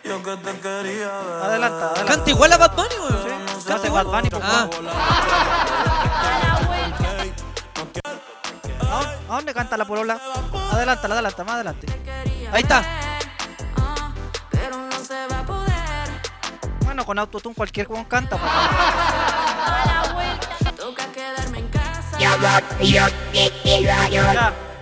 [0.04, 1.44] Yo que te quería ver.
[1.44, 2.06] Adelanta, adelanta.
[2.06, 3.46] Canta igual a Bad Bunny, weón.
[3.68, 4.70] Canta Bad Bunny, por Ah,
[8.90, 10.20] ¿A dónde- ¿A dónde canta la polola?
[10.72, 11.88] Adelántala, adelanta, más adelante.
[12.52, 12.84] ahí está.
[15.08, 16.10] Se va a poder.
[16.84, 18.38] Bueno, con autotune cualquier weón canta.
[20.14, 20.76] pues.
[20.76, 22.20] Toca quedarme en casa.
[22.20, 22.36] Ya,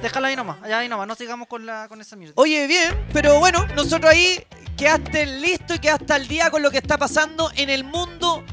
[0.02, 2.34] déjala ahí nomás, allá ahí nomás, no sigamos con, la, con esa mierda.
[2.38, 4.44] Oye, bien, pero bueno, nosotros ahí
[4.76, 8.44] quedaste listo y quedaste al día con lo que está pasando en el mundo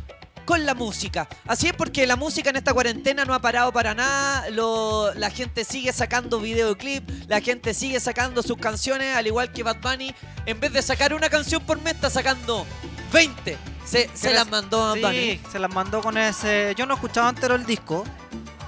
[0.45, 1.29] con la música.
[1.47, 4.49] Así es porque la música en esta cuarentena no ha parado para nada.
[4.51, 9.63] lo- la gente sigue sacando videoclip, la gente sigue sacando sus canciones, al igual que
[9.63, 10.15] Bad Bunny.
[10.47, 12.67] En vez de sacar una canción por mes, está sacando
[13.13, 13.57] 20.
[13.85, 15.17] Se, se ¿Qué las mandó a Bad Bunny.
[15.33, 16.75] Sí, se las mandó con ese.
[16.77, 18.05] Yo no escuchaba entero el disco.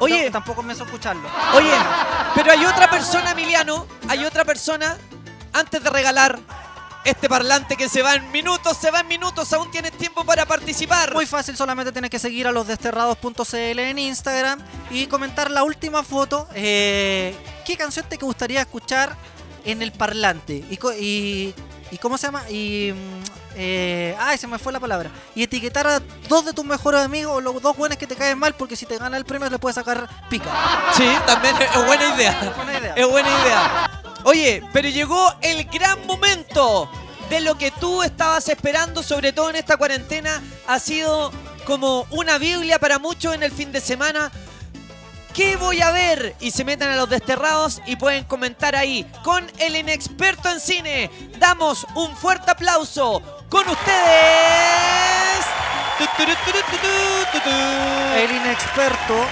[0.01, 0.31] Oye.
[0.31, 1.29] tampoco me hizo escucharlo.
[1.55, 1.71] Oye,
[2.35, 4.97] pero hay otra persona, Emiliano, hay otra persona,
[5.53, 6.39] antes de regalar
[7.05, 10.47] este parlante que se va en minutos, se va en minutos, aún tienes tiempo para
[10.47, 11.13] participar.
[11.15, 14.61] Muy fácil, solamente tienes que seguir a los desterrados.cl en Instagram
[14.91, 16.49] y comentar la última foto.
[16.55, 19.17] eh, ¿Qué canción te gustaría escuchar
[19.65, 20.65] en el parlante?
[20.71, 21.55] Y, y,
[21.91, 22.49] y ¿cómo se llama?
[22.51, 22.93] Y.
[22.93, 25.11] mm, eh, ay, se me fue la palabra.
[25.35, 28.39] Y etiquetar a dos de tus mejores amigos o los dos buenos que te caen
[28.39, 30.51] mal, porque si te gana el premio le puedes sacar pica.
[30.97, 32.53] Sí, también es buena idea.
[32.57, 32.95] Buena idea.
[32.95, 34.04] Es buena idea.
[34.25, 36.91] Oye, pero llegó el gran momento
[37.29, 40.43] de lo que tú estabas esperando, sobre todo en esta cuarentena.
[40.67, 41.31] Ha sido
[41.67, 44.33] como una Biblia para muchos en el fin de semana.
[45.35, 46.37] ¿Qué voy a ver?
[46.41, 51.11] Y se meten a los desterrados y pueden comentar ahí con el inexperto en cine.
[51.39, 55.45] Damos un fuerte aplauso con ustedes.
[58.17, 59.27] El inexperto.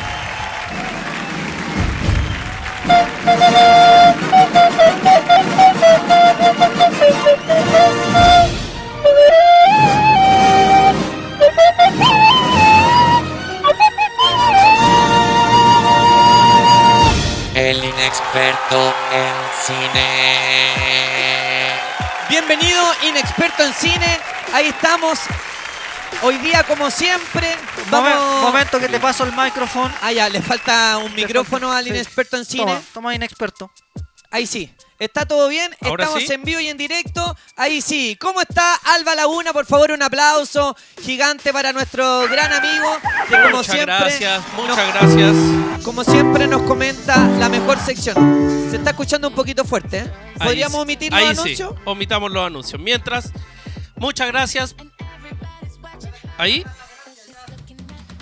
[17.55, 19.33] El inexperto en
[19.67, 20.07] cine.
[22.29, 24.19] Bienvenido, inexperto en cine.
[24.55, 25.19] Ahí estamos.
[26.23, 27.55] Hoy día, como siempre,
[27.91, 28.43] Momen- vamos.
[28.43, 29.93] Momento que te paso el micrófono.
[30.01, 31.91] Ah, ya, le falta un micrófono al Sí.
[31.91, 32.65] inexperto en cine.
[32.65, 33.71] Toma, toma inexperto.
[34.33, 34.73] Ahí sí.
[34.99, 35.75] ¿Está todo bien?
[35.83, 36.33] Ahora Estamos sí.
[36.33, 37.37] en vivo y en directo.
[37.57, 38.17] Ahí sí.
[38.21, 39.53] ¿Cómo está Alba Laguna?
[39.53, 42.89] Por favor, un aplauso gigante para nuestro gran amigo.
[43.29, 43.95] Que como Muchas siempre.
[43.97, 45.85] gracias, muchas nos- gracias.
[45.85, 48.69] Como siempre nos comenta la mejor sección.
[48.71, 50.13] Se está escuchando un poquito fuerte, ¿eh?
[50.39, 51.71] Ahí ¿Podríamos sí, omitir los ahí anuncios?
[51.75, 52.81] Sí, omitamos los anuncios.
[52.81, 53.33] Mientras,
[53.97, 54.75] muchas gracias.
[56.39, 56.65] Ahí,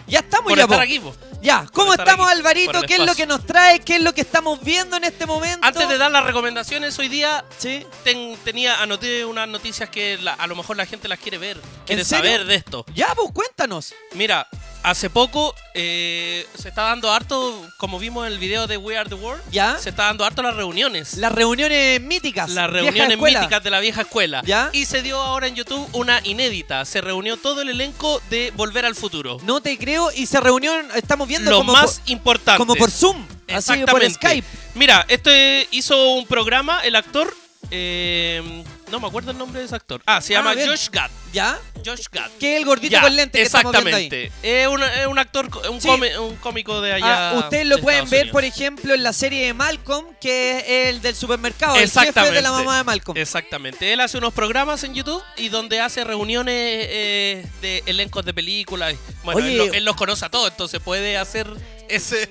[0.07, 0.83] Ya estamos por ya, estar po.
[0.83, 0.99] aquí.
[0.99, 1.15] po.
[1.43, 2.83] Ya, ¿cómo estamos, aquí, Alvarito?
[2.83, 3.81] ¿Qué es lo que nos trae?
[3.81, 5.67] ¿Qué es lo que estamos viendo en este momento?
[5.67, 7.87] Antes de dar las recomendaciones, hoy día ¿Sí?
[8.05, 11.59] ten- tenía, anoté unas noticias que la- a lo mejor la gente las quiere ver,
[11.87, 12.85] quiere saber de esto.
[12.95, 13.95] Ya, pues cuéntanos.
[14.13, 14.47] Mira,
[14.83, 19.09] hace poco eh, se está dando harto, como vimos en el video de We Are
[19.09, 19.79] the World, ¿Ya?
[19.79, 21.17] se está dando harto las reuniones.
[21.17, 22.51] Las reuniones míticas.
[22.51, 24.43] Las reuniones míticas de la vieja escuela.
[24.45, 24.69] ¿Ya?
[24.73, 26.85] Y se dio ahora en YouTube una inédita.
[26.85, 29.39] Se reunió todo el elenco de Volver al Futuro.
[29.43, 30.11] No te creo.
[30.13, 32.59] Y se reunió, estamos viendo Lo como más por, importante.
[32.59, 33.25] como por Zoom.
[33.49, 34.09] Así por.
[34.11, 34.47] Skype.
[34.75, 37.35] Mira, este hizo un programa, el actor.
[37.71, 40.03] eh, no me acuerdo el nombre de ese actor.
[40.07, 40.69] Ah, se Ah, llama bien.
[40.69, 41.11] Josh Gad.
[41.33, 41.59] ¿Ya?
[41.85, 42.31] Josh Gad.
[42.41, 44.07] Que es el gordito Ya, con lente que estamos viendo ahí.
[44.07, 44.61] Exactamente.
[44.63, 45.89] Es un, es un actor, un, Sí.
[45.89, 47.31] come- un cómico de allá.
[47.31, 48.33] Ah, ustedes lo de pueden Estados ver, Unidos.
[48.33, 50.65] por ejemplo, en la serie de Malcolm, que es
[50.95, 53.17] el del supermercado, el jefe de la mamá de Malcolm.
[53.17, 53.93] Exactamente.
[53.93, 58.95] Él hace unos programas en YouTube y donde hace reuniones eh, de elencos de películas.
[59.23, 59.53] Bueno, Oye.
[59.53, 61.47] él, lo- él los conoce a todos, entonces puede hacer
[61.89, 62.29] ese.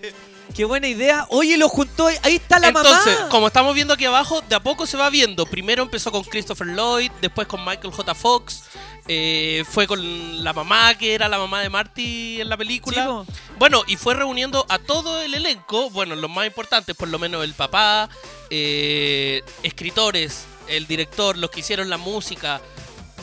[0.55, 1.25] Qué buena idea.
[1.29, 2.07] Oye, lo juntó.
[2.07, 3.29] Ahí está la Entonces, mamá.
[3.29, 5.45] como estamos viendo aquí abajo, de a poco se va viendo.
[5.45, 8.15] Primero empezó con Christopher Lloyd, después con Michael J.
[8.15, 8.63] Fox,
[9.07, 13.23] eh, fue con la mamá, que era la mamá de Marty en la película.
[13.57, 17.43] Bueno, y fue reuniendo a todo el elenco, bueno, los más importantes, por lo menos
[17.43, 18.09] el papá,
[18.49, 22.59] eh, escritores, el director, los que hicieron la música.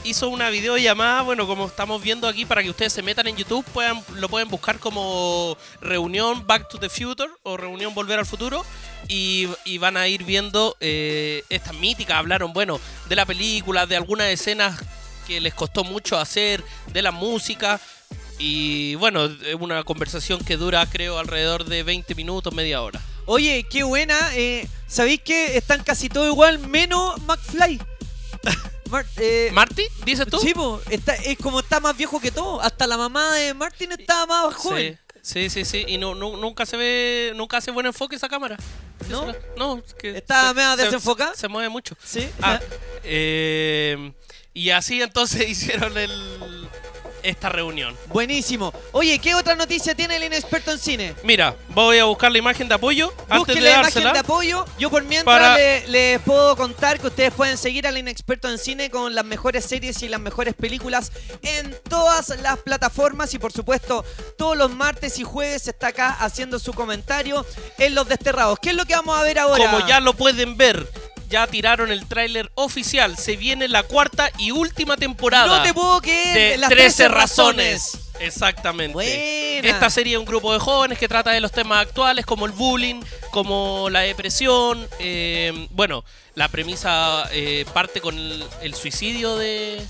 [0.07, 3.65] Hizo una videollamada, bueno, como estamos viendo aquí, para que ustedes se metan en YouTube,
[3.73, 8.65] puedan, lo pueden buscar como reunión Back to the Future o reunión Volver al Futuro
[9.09, 12.19] y, y van a ir viendo eh, estas míticas.
[12.19, 12.79] Hablaron, bueno,
[13.09, 14.81] de la película, de algunas escenas
[15.27, 16.63] que les costó mucho hacer,
[16.93, 17.81] de la música.
[18.39, 23.01] Y bueno, es una conversación que dura, creo, alrededor de 20 minutos, media hora.
[23.25, 24.17] Oye, qué buena.
[24.37, 27.81] Eh, ¿Sabéis que están casi todo igual menos McFly?
[28.97, 29.83] Mar- eh, ¿Marty?
[30.05, 30.39] ¿Dices tú?
[30.39, 32.61] Sí, po, está, es como está más viejo que todo.
[32.61, 34.99] Hasta la mamá de Martin está más joven.
[35.23, 35.85] Sí, sí, sí, sí.
[35.89, 38.57] Y no, nu- nunca se ve, nunca hace buen enfoque esa cámara.
[39.11, 39.33] ¿No?
[39.57, 41.35] No, es que ¿Está se- desenfocada?
[41.35, 41.95] Se, mueve mucho.
[42.03, 42.29] Sí.
[42.41, 42.59] Ah,
[43.05, 44.13] eh,
[44.55, 46.11] y así entonces hicieron el,
[47.29, 47.97] esta reunión.
[48.09, 48.73] Buenísimo.
[48.93, 51.15] Oye, ¿qué otra noticia tiene el inexperto en cine?
[51.23, 54.65] Mira, voy a buscar la imagen de apoyo antes Busquen de la imagen de apoyo.
[54.79, 58.59] Yo por mientras Para- le- les puedo contar que ustedes pueden seguir al inexperto en
[58.59, 61.13] cine con las mejores series y las mejores películas
[61.43, 64.05] en todas las plataformas y por supuesto
[64.39, 67.45] todos los martes y jueves está acá haciendo su comentario
[67.79, 68.59] en Los Desterrados.
[68.61, 69.65] ¿Qué es lo que vamos a ver ahora?
[69.71, 70.89] Como ya lo pueden ver,
[71.29, 73.17] ya tiraron el tráiler oficial.
[73.17, 75.59] Se viene la cuarta y última temporada.
[75.59, 77.83] No te puedo creer, de las 13 13 razones.
[77.83, 78.03] razones.
[78.21, 78.93] Exactamente.
[78.95, 79.69] Buena.
[79.69, 82.53] Esta serie es un grupo de jóvenes que trata de los temas actuales como el
[82.53, 83.01] bullying,
[83.31, 84.89] como la depresión.
[84.99, 86.05] eh, bueno,
[86.35, 89.83] la premisa eh, parte con el, el suicidio de,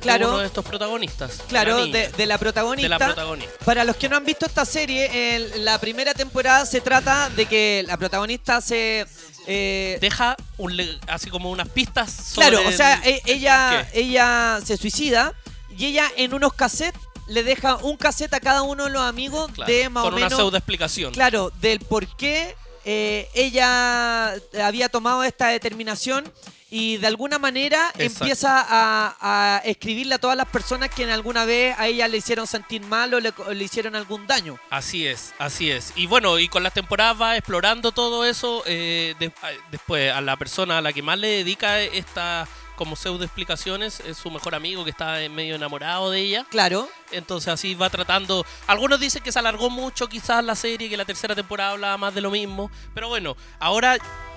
[0.00, 0.28] Claro.
[0.28, 1.42] uno de estos protagonistas.
[1.48, 2.82] Claro, de, de la protagonista.
[2.84, 3.52] De la protagonista.
[3.64, 7.46] Para los que no han visto esta serie, el- la primera temporada se trata de
[7.46, 9.06] que la protagonista se...
[9.46, 10.78] eh, Deja un
[11.08, 15.34] así como unas pistas sobre claro, o sea, el- e- ella, ella se suicida
[15.76, 19.50] y ella en unos cassettes le deja un cassette a cada uno de los amigos
[19.52, 21.12] Claro, de más con o una pseudo explicación.
[21.12, 22.54] Claro, del por qué
[22.84, 26.24] eh, ella había tomado esta determinación
[26.70, 28.24] y de alguna manera Exacto.
[28.24, 32.16] empieza a, a escribirle a todas las personas que en alguna vez a ella le
[32.18, 34.58] hicieron sentir mal o le, o le hicieron algún daño.
[34.70, 35.92] Así es, así es.
[35.94, 38.62] Y bueno, y con las temporadas va explorando todo eso.
[38.66, 39.32] eh, de-
[39.70, 44.18] después, a la persona a la que más le dedica esta como pseudo explicaciones es
[44.18, 46.46] su mejor amigo que está medio enamorado de ella.
[46.50, 46.88] Claro.
[47.10, 48.44] Entonces así va tratando.
[48.66, 52.14] Algunos dicen que se alargó mucho quizás la serie, que la tercera temporada hablaba más
[52.14, 52.70] de lo mismo.
[52.92, 53.96] Pero bueno, ahora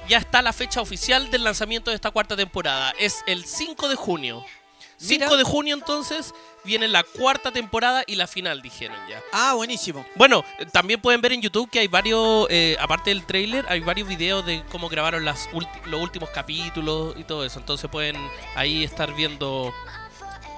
[0.10, 2.94] ya está la fecha oficial del lanzamiento de esta cuarta temporada.
[3.00, 4.44] Es el 5 de junio.
[4.98, 5.38] 5 Mira.
[5.38, 6.34] de junio entonces
[6.66, 9.22] viene la cuarta temporada y la final, dijeron ya.
[9.32, 10.06] Ah, buenísimo.
[10.16, 14.10] Bueno, también pueden ver en YouTube que hay varios, eh, aparte del trailer, hay varios
[14.10, 15.48] videos de cómo grabaron las
[15.86, 17.60] los últimos capítulos y todo eso.
[17.60, 18.18] Entonces pueden
[18.56, 19.74] ahí estar viendo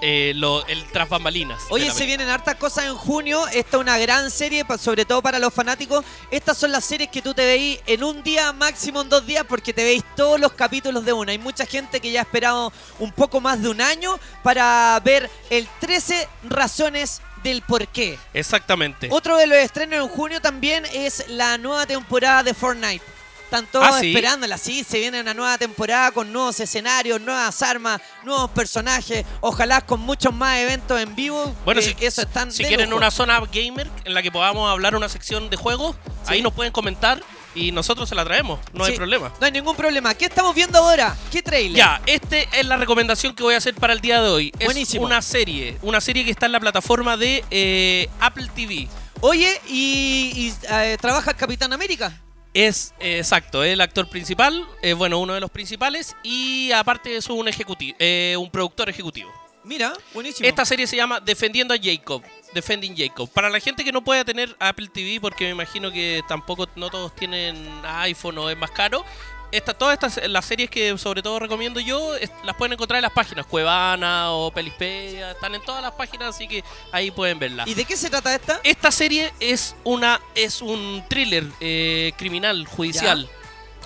[0.02, 1.62] eh, lo- el tras bambalinas.
[1.70, 3.48] Oye, se vienen hartas cosas en junio.
[3.48, 6.04] Esta es una gran serie, sobre todo para los fanáticos.
[6.32, 9.46] Estas son las series que tú te veís en un día, máximo en dos días,
[9.48, 11.32] porque te veis todos los capítulos de una.
[11.32, 15.30] Hay mucha gente que ya ha esperado un poco más de un año para ver
[15.50, 18.20] el 13 razones del por qué.
[18.34, 19.08] Exactamente.
[19.12, 23.04] Otro de los estrenos en junio también es la nueva temporada de Fortnite.
[23.52, 24.08] Están todos Ah, ¿sí?
[24.12, 29.82] esperándola, sí, se viene una nueva temporada con nuevos escenarios, nuevas armas, nuevos personajes, ojalá
[29.82, 31.54] con muchos más eventos en vivo.
[31.66, 33.00] Bueno, si, eso están si quieren lujo.
[33.00, 35.98] una zona gamer en la que podamos hablar una sección de juegos,
[36.28, 37.22] ahí nos pueden comentar
[37.54, 38.58] y nosotros se la traemos.
[38.72, 39.34] No hay problema.
[39.42, 40.14] No hay ningún problema.
[40.14, 41.14] ¿Qué estamos viendo ahora?
[41.30, 41.76] ¿Qué trailer?
[41.78, 44.54] Ya, este es la recomendación que voy a hacer para el día de hoy.
[44.60, 45.04] Es Buenísimo.
[45.06, 48.88] una serie, una serie que está en la plataforma de eh, Apple TV.
[49.20, 52.14] Oye, ¿y, y, eh, trabaja Capitán América?
[52.54, 57.16] Es eh, exacto, es el actor principal, eh, bueno, uno de los principales y aparte
[57.16, 59.32] es un ejecutivo, eh, un productor ejecutivo.
[59.64, 60.50] Mira, buenísimo.
[60.50, 62.24] Esta serie se llama Defendiendo a Jacob.
[62.54, 63.30] Defending Jacob.
[63.30, 66.90] Para la gente que no pueda tener Apple TV, porque me imagino que tampoco no
[66.90, 69.06] todos tienen iPhone o es más caro.
[69.52, 73.04] Esta, todas estas las series que sobre todo recomiendo yo es- las pueden encontrar en
[73.04, 77.68] las páginas Cuevana o Pelispedia, están en todas las páginas así que ahí pueden verlas.
[77.68, 78.62] ¿Y de qué se trata esta?
[78.64, 83.30] Esta serie es una es un thriller eh, criminal judicial.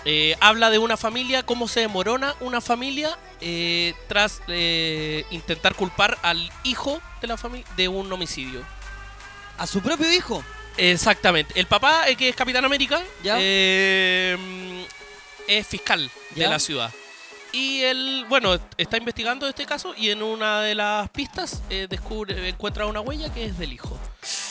[0.08, 6.20] Eh, habla de una familia, cómo se demorona una familia eh, tras eh, intentar culpar
[6.22, 8.62] al hijo de la familia de un homicidio.
[9.58, 10.44] ¿A su propio hijo?
[10.78, 11.60] Exactamente.
[11.60, 13.38] El papá, eh, que es Capitán América, Ya.
[13.40, 14.38] eh,
[15.48, 16.92] es fiscal de la ciudad.
[17.52, 22.50] Y él, bueno, está investigando este caso y en una de las pistas eh, descubre,
[22.50, 23.98] encuentra una huella que es del hijo.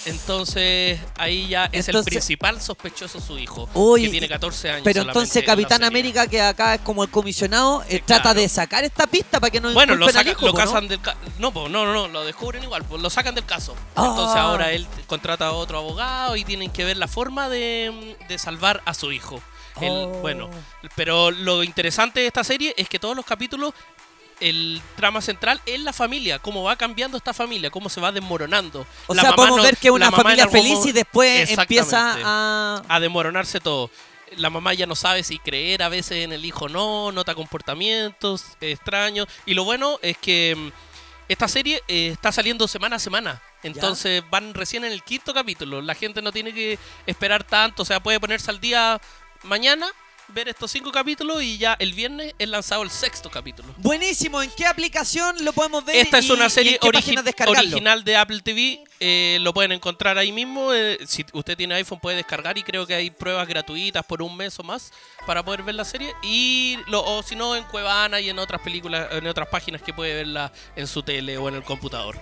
[0.07, 4.83] Entonces ahí ya es el principal sospechoso su hijo, Uy, que tiene 14 años.
[4.85, 5.85] Pero entonces Capitán.
[5.85, 9.61] América, que acá es como el comisionado, eh, trata de sacar esta pista para que
[9.61, 10.81] no Bueno, lo, saca- hijo, lo po, ¿no?
[10.89, 11.19] del caso.
[11.39, 13.75] No, po, no, no, no, lo descubren igual, pues lo sacan del caso.
[13.97, 14.07] Ah.
[14.09, 18.39] Entonces ahora él contrata a otro abogado y tienen que ver la forma de, de
[18.39, 19.43] salvar a su hijo.
[19.81, 20.09] El- Oh.
[20.21, 20.51] bueno,
[20.95, 23.73] pero lo interesante de esta serie es que todos los capítulos,
[24.41, 28.87] el trama central es la familia, cómo va cambiando esta familia, cómo se va desmoronando.
[29.07, 32.83] O La sea, podemos no- ver que es una familia feliz y después empieza a...
[32.89, 33.91] a desmoronarse todo.
[34.37, 37.35] La mamá ya no sabe si creer a veces en el hijo o no, nota
[37.37, 39.29] comportamientos extraños.
[39.47, 40.71] Y lo bueno es que mm,
[41.29, 43.41] esta serie eh, está saliendo semana a semana.
[43.63, 45.81] Entonces van recién en el quinto capítulo.
[45.81, 49.01] La gente no tiene que esperar tanto, o sea, puede ponerse al día
[49.45, 49.87] mañana
[50.29, 53.75] ver estos cinco capítulos y ya el viernes es lanzado el sexto capítulo.
[53.77, 55.97] Buenísimo, ¿en qué aplicación lo podemos ver?
[55.97, 58.83] Esta es una serie origi- original de Apple TV.
[59.01, 60.73] eh, lo pueden encontrar ahí mismo.
[60.73, 64.35] eh, si usted tiene iPhone puede descargar y creo que hay pruebas gratuitas por un
[64.35, 64.93] mes o más
[65.27, 66.15] para poder ver la serie.
[66.23, 69.93] Y lo, o si no en Cuevana y en otras películas, en otras páginas que
[69.93, 72.19] puede verla en su tele o en el computador.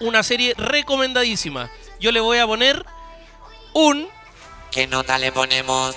[0.00, 1.70] Una serie recomendadísima.
[2.00, 2.86] Yo le voy a poner
[3.74, 4.08] un
[4.70, 5.94] ¿Qué nota le ponemos?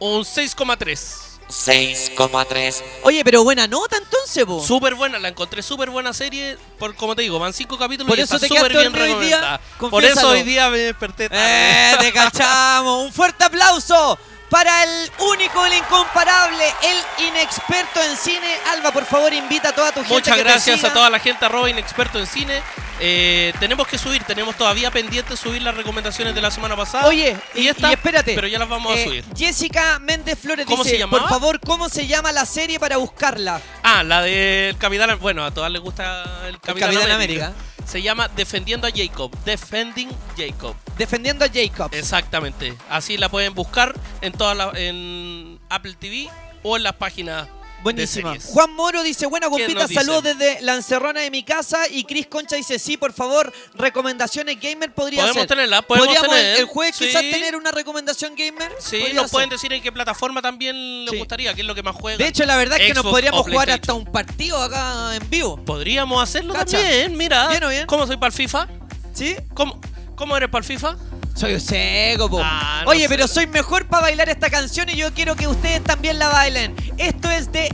[0.00, 1.28] Un 6,3.
[1.48, 2.82] 6,3.
[3.04, 4.62] Oye, pero buena nota entonces, po.
[4.62, 6.58] Súper buena, la encontré súper buena serie.
[6.78, 9.26] Por, como te digo, van cinco capítulos Por y eso está súper bien dormido hoy
[9.26, 9.60] día, recomendada.
[9.90, 11.92] Por eso hoy día me desperté tarde.
[11.92, 13.06] ¡Eh, te cachamos!
[13.06, 14.18] Un fuerte aplauso
[14.50, 18.46] para el único, el incomparable, el inexperto en cine.
[18.72, 20.90] Alba, por favor, invita a toda tu gente Muchas que te gracias siga.
[20.90, 22.62] a toda la gente arroba inexperto en cine.
[23.00, 27.06] Eh, tenemos que subir, tenemos todavía pendiente subir las recomendaciones de la semana pasada.
[27.06, 28.34] Oye, y, esta, y espérate.
[28.34, 29.24] Pero ya las vamos Eh, a subir.
[29.36, 31.22] Jessica Méndez Flores ¿Cómo dice, se llamaba?
[31.22, 33.60] por favor, ¿cómo se llama la serie para buscarla?
[33.84, 35.16] Ah, la del Capitán.
[35.20, 37.52] Bueno, a todas les gusta el Capitán, Capitán América.
[37.88, 39.34] Se llama Defendiendo a Jacob.
[39.46, 40.76] Defending Jacob.
[40.98, 41.88] Defendiendo a Jacob.
[41.94, 42.76] Exactamente.
[42.90, 46.28] Así la pueden buscar en todas en Apple TV
[46.62, 47.48] o en las páginas
[47.82, 48.32] Buenísima.
[48.34, 48.40] de.
[48.40, 51.86] Juan Moro dice, buena ¿Qué compita, nos saludos desde la encerrona de mi casa.
[51.88, 55.48] Y Cris Concha dice, sí, por favor, recomendaciones gamer podría Podemos ser.
[55.48, 57.06] tenerla, podemos Podríamos el- tener, el jueves sí.
[57.06, 58.72] quizás tener una recomendación gamer.
[58.80, 59.30] Sí, nos ser.
[59.30, 62.18] pueden decir en qué plataforma también les gustaría, qué es lo que más juegan.
[62.18, 65.14] De hecho, la verdad es que nos Xbox podríamos o jugar hasta un partido acá
[65.16, 65.56] en vivo.
[65.64, 66.78] Podríamos hacerlo Cacha.
[66.78, 67.48] también, mira.
[67.48, 67.86] ¿Bien bien?
[67.86, 68.68] ¿Cómo soy para el FIFA?
[69.14, 69.36] ¿Sí?
[69.54, 69.80] ¿Cómo,
[70.16, 70.96] cómo eres para el FIFA?
[71.38, 72.40] Soy un seco, po.
[72.42, 73.08] Ah, no Oye, sé.
[73.08, 76.74] pero soy mejor para bailar esta canción y yo quiero que ustedes también la bailen.
[76.96, 77.72] Esto es de.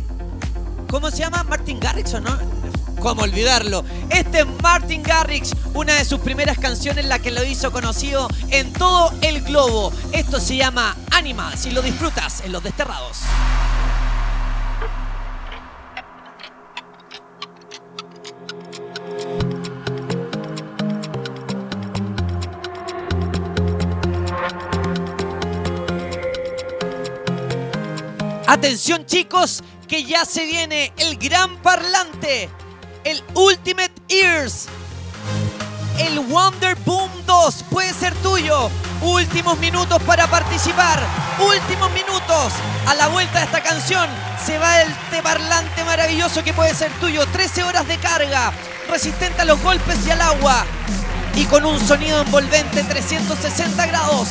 [0.90, 1.42] ¿Cómo se llama?
[1.44, 2.38] Martin Garrix, ¿o no?
[3.00, 3.82] ¿Cómo olvidarlo?
[4.10, 8.70] Este es Martin Garrix, una de sus primeras canciones, la que lo hizo conocido en
[8.74, 9.92] todo el globo.
[10.12, 13.20] Esto se llama Animals y lo disfrutas en Los Desterrados.
[28.54, 32.48] Atención chicos, que ya se viene el gran parlante,
[33.02, 34.66] el Ultimate Ears,
[35.98, 38.70] el Wonder Boom 2 puede ser tuyo.
[39.02, 41.00] Últimos minutos para participar,
[41.40, 42.52] últimos minutos.
[42.86, 44.08] A la vuelta de esta canción
[44.46, 47.26] se va el te parlante maravilloso que puede ser tuyo.
[47.26, 48.52] 13 horas de carga,
[48.88, 50.64] resistente a los golpes y al agua.
[51.34, 54.28] Y con un sonido envolvente 360 grados.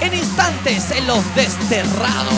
[0.00, 2.34] En instantes en los desterrados.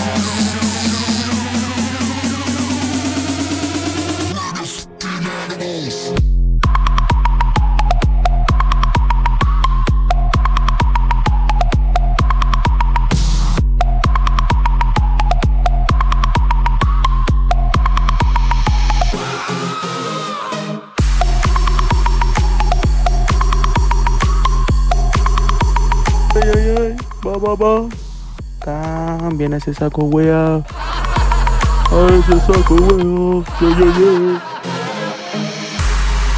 [27.39, 27.89] Va.
[28.61, 30.57] Cambien ese saco, wea.
[30.57, 33.45] A ese saco, wea.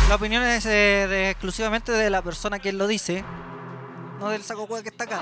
[0.08, 3.24] La opinión es eh, de- exclusivamente de la persona que lo dice,
[4.18, 5.20] no del saco hueá que está acá.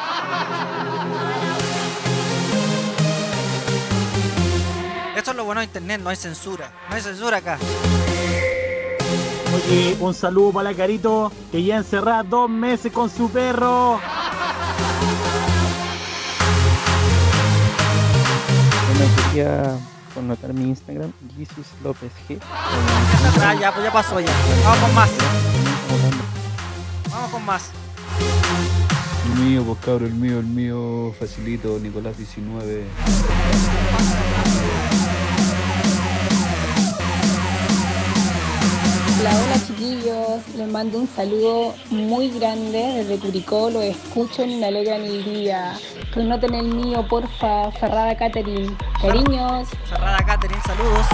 [5.17, 6.71] Esto es lo bueno de internet, no hay censura.
[6.89, 7.59] No hay censura acá.
[9.55, 14.01] Oye, un saludo para la Carito, que ya encerrada dos meses con su perro.
[19.31, 19.79] Quería
[20.15, 22.39] connotar mi Instagram, Jesus López G.
[23.41, 24.33] Ah, ya, pues ya pasó ya.
[24.65, 25.11] Vamos con más.
[27.11, 27.71] Vamos con más.
[29.27, 32.85] El mío, pues cabro, el mío, el mío, facilito, Nicolás 19.
[39.21, 44.67] Hola, hola chiquillos, les mando un saludo muy grande desde Curicó, lo escucho y me
[44.67, 45.77] alegran el día.
[46.15, 48.77] Que noten el mío, porfa, Ferrada Catherine.
[49.03, 49.69] Cariños.
[49.89, 51.07] Cerrada Catherine, saludos.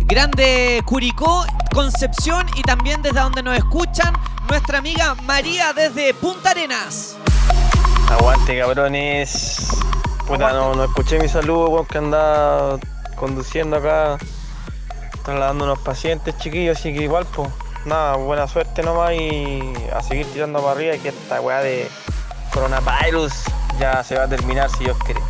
[0.00, 4.12] Grande Curicó, Concepción y también desde donde nos escuchan
[4.48, 7.16] nuestra amiga María desde Punta Arenas.
[8.10, 9.68] Aguante, cabrones.
[10.26, 12.80] Puta, no, no escuché mi saludo, weón, que andaba
[13.14, 14.18] conduciendo acá,
[15.24, 17.48] trasladando unos pacientes chiquillos, así que igual, pues,
[17.84, 19.60] nada, buena suerte nomás y
[19.92, 21.88] a seguir tirando para arriba, que esta weá de
[22.52, 23.32] coronavirus
[23.78, 25.20] ya se va a terminar si Dios quiere.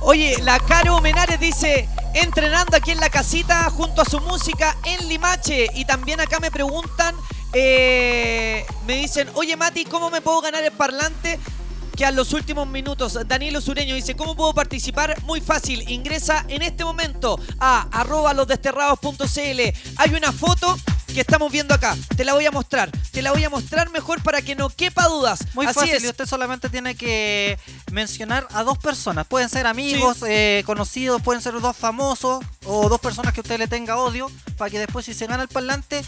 [0.00, 5.08] Oye, la Caro Menares dice, entrenando aquí en la casita junto a su música en
[5.08, 5.68] Limache.
[5.74, 7.14] Y también acá me preguntan,
[7.52, 11.38] eh, me dicen, oye Mati, ¿cómo me puedo ganar el parlante?
[11.94, 13.18] Quedan los últimos minutos.
[13.26, 15.20] Daniel Sureño dice, ¿cómo puedo participar?
[15.22, 19.60] Muy fácil, ingresa en este momento a arroba losdesterrados.cl.
[19.96, 20.76] Hay una foto
[21.14, 21.96] que estamos viendo acá.
[22.16, 22.90] Te la voy a mostrar.
[23.12, 25.40] Te la voy a mostrar mejor para que no quepa dudas.
[25.54, 26.04] Muy Así fácil, es.
[26.04, 27.56] y usted solamente tiene que
[27.92, 29.24] mencionar a dos personas.
[29.26, 33.68] Pueden ser amigos, eh, conocidos, pueden ser dos famosos o dos personas que usted le
[33.68, 36.04] tenga odio, para que después si se gana el parlante,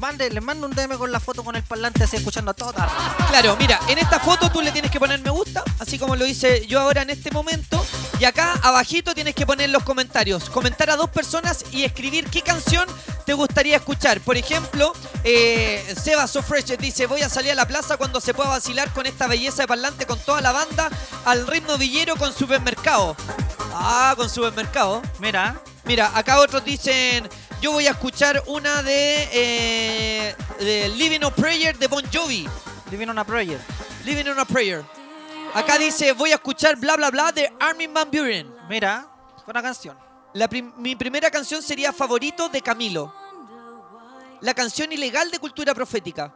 [0.00, 2.88] mande, le mande un DM con la foto con el parlante así escuchando a toda.
[3.28, 6.26] Claro, mira, en esta foto tú le tienes que poner me gusta, así como lo
[6.26, 7.84] hice yo ahora en este momento.
[8.18, 10.50] Y acá abajito tienes que poner los comentarios.
[10.50, 12.88] Comentar a dos personas y escribir qué canción
[13.26, 14.20] te gustaría escuchar.
[14.20, 18.34] Por ejemplo, eh, Seba So Fresh dice, voy a salir a la plaza cuando se
[18.34, 20.88] pueda vacilar con esta belleza de parlante con toda la banda
[21.26, 23.14] al ritmo villero con supermercado.
[23.74, 25.02] Ah, con supermercado.
[25.18, 25.60] Mira.
[25.84, 27.28] Mira, acá otros dicen,
[27.60, 32.48] yo voy a escuchar una de, eh, de Living on Prayer de Bon Jovi.
[32.90, 33.60] Living on a Prayer.
[34.04, 34.82] Living on a Prayer.
[35.54, 38.52] Acá dice, voy a escuchar bla bla bla de Armin Van Buren.
[38.68, 39.06] Mira,
[39.46, 39.96] una canción.
[40.34, 43.14] La prim- mi primera canción sería Favorito de Camilo.
[44.40, 46.32] La canción ilegal de cultura profética.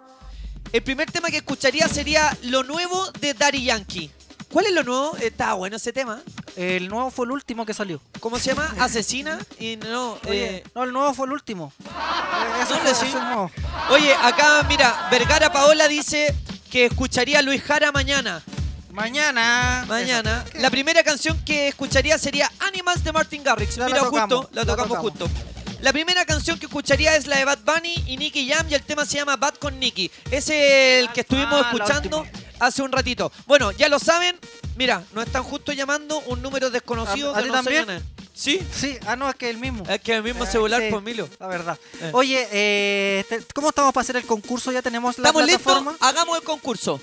[0.72, 4.10] El primer tema que escucharía sería Lo Nuevo de Daddy Yankee.
[4.54, 5.16] ¿Cuál es lo nuevo?
[5.16, 6.22] Está bueno ese tema.
[6.56, 8.00] El nuevo fue el último que salió.
[8.20, 8.72] ¿Cómo se llama?
[8.78, 9.38] Asesina.
[9.58, 11.72] Y no, Oye, eh, no, el nuevo fue el último.
[12.62, 13.14] Eso ¿Dónde fue- sí?
[13.14, 13.50] nuevo.
[13.90, 16.32] Oye, acá, mira, Vergara Paola dice
[16.70, 18.42] que escucharía a Luis Jara mañana.
[18.92, 19.84] Mañana.
[19.88, 20.44] Mañana.
[20.54, 23.76] La primera canción que escucharía sería Animals de Martin Garrix.
[23.76, 25.10] La Mira, tocamos, justo, la la tocamos tocamos.
[25.28, 25.50] justo.
[25.80, 28.82] La primera canción que escucharía es la de Bad Bunny y Nicky Jam y el
[28.84, 30.10] tema se llama Bad con Nicky.
[30.30, 32.24] Es el que estuvimos Ah, escuchando
[32.66, 33.30] hace un ratito.
[33.46, 34.38] Bueno, ya lo saben.
[34.76, 37.34] Mira, nos están justo llamando un número desconocido.
[37.34, 38.02] ¿A- a que no también?
[38.34, 38.60] ¿Sí?
[38.74, 39.84] Sí, ah, no, es que el mismo.
[39.88, 41.28] Es que el mismo Eh, celular, sí, por Milo.
[41.38, 41.78] La verdad.
[42.00, 42.10] Eh.
[42.12, 43.24] Oye, eh,
[43.54, 44.72] ¿cómo estamos para hacer el concurso?
[44.72, 45.82] ¿Ya tenemos la ¿Estamos listos?
[46.00, 47.00] Hagamos el concurso.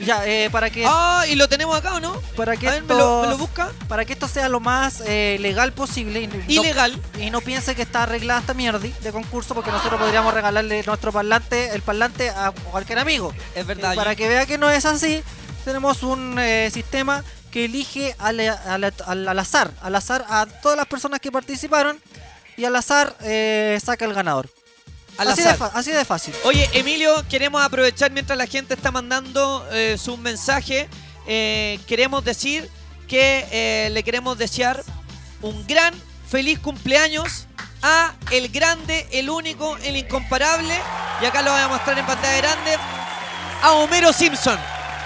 [0.00, 0.84] Ya, eh, para que...
[0.86, 2.14] Ah, ¿y lo tenemos acá o no?
[2.36, 3.70] Para que A ver, ¿me esto, lo, me lo busca?
[3.88, 6.22] Para que esto sea lo más eh, legal posible.
[6.22, 7.00] Y no- Ilegal.
[7.18, 11.12] y no piense que está arreglada esta mierda de concurso, porque nosotros podríamos regalarle nuestro
[11.12, 13.34] parlante, el parlante a cualquier amigo.
[13.54, 13.92] Es verdad.
[13.92, 15.22] Eh, para que vea que no es así,
[15.64, 20.78] tenemos un eh, sistema que elige al, al- al- al azar, al azar a todas
[20.78, 22.00] las personas que participaron
[22.56, 24.48] y al azar eh, saca el ganador.
[25.20, 25.70] Al así, azar.
[25.70, 26.34] De, así de fácil.
[26.44, 30.88] Oye, Emilio, queremos aprovechar mientras la gente está mandando eh, su mensaje.
[31.26, 32.70] eh, queremos decir
[33.06, 34.82] que eh, le queremos desear
[35.42, 35.92] un gran,
[36.26, 37.46] feliz cumpleaños
[37.82, 40.74] a el grande, el único, el incomparable.
[41.20, 42.78] Y acá lo voy a mostrar en pantalla grande.
[43.62, 44.58] A Homero Simpson.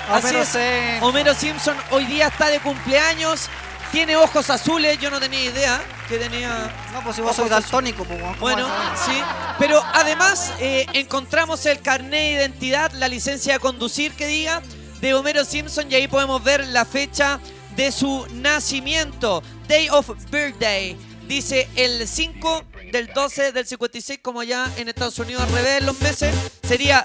[0.08, 0.48] Así Homero es.
[0.48, 1.02] Simpson.
[1.02, 3.48] Homero Simpson hoy día está de cumpleaños.
[3.90, 6.72] Tiene ojos azules, yo no tenía idea que tenía.
[6.92, 8.68] No, pues si vos sois ojos daltónico, pues, ¿cómo bueno,
[9.04, 9.20] sí.
[9.58, 14.62] Pero además eh, encontramos el carnet de identidad, la licencia de conducir que diga
[15.00, 17.40] de Homero Simpson y ahí podemos ver la fecha
[17.76, 19.42] de su nacimiento.
[19.68, 20.96] Day of birthday.
[21.28, 25.98] Dice el 5 del 12 del 56, como ya en Estados Unidos al revés los
[26.00, 26.34] meses.
[26.62, 27.02] Sería,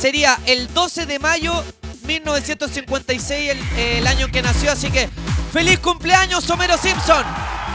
[0.00, 1.64] sería el 12 de mayo
[2.04, 4.72] 1956 el, el año que nació.
[4.72, 5.08] Así que
[5.52, 7.24] feliz cumpleaños Homero Simpson.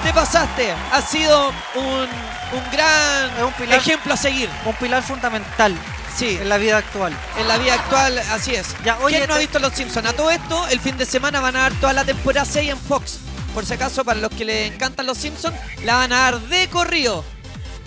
[0.06, 0.72] Te pasaste.
[0.94, 4.50] Ha sido un, un gran Es un pilar- ejemplo a seguir.
[4.66, 5.76] Un pilar fundamental
[6.16, 6.38] Sí.
[6.40, 7.12] en la vida actual.
[7.40, 8.68] En la vida actual, así es.
[8.86, 10.08] Ya, oye, ¿Quién no ha visto Los Simpsons?
[10.08, 12.78] A todo esto, el fin de semana van a dar toda la temporada 6 en
[12.78, 13.18] Fox.
[13.54, 16.70] Por si acaso, para los que les encantan Los Simpsons, la van a dar de
[16.70, 17.26] corrido.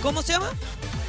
[0.03, 0.51] ¿Cómo se llama?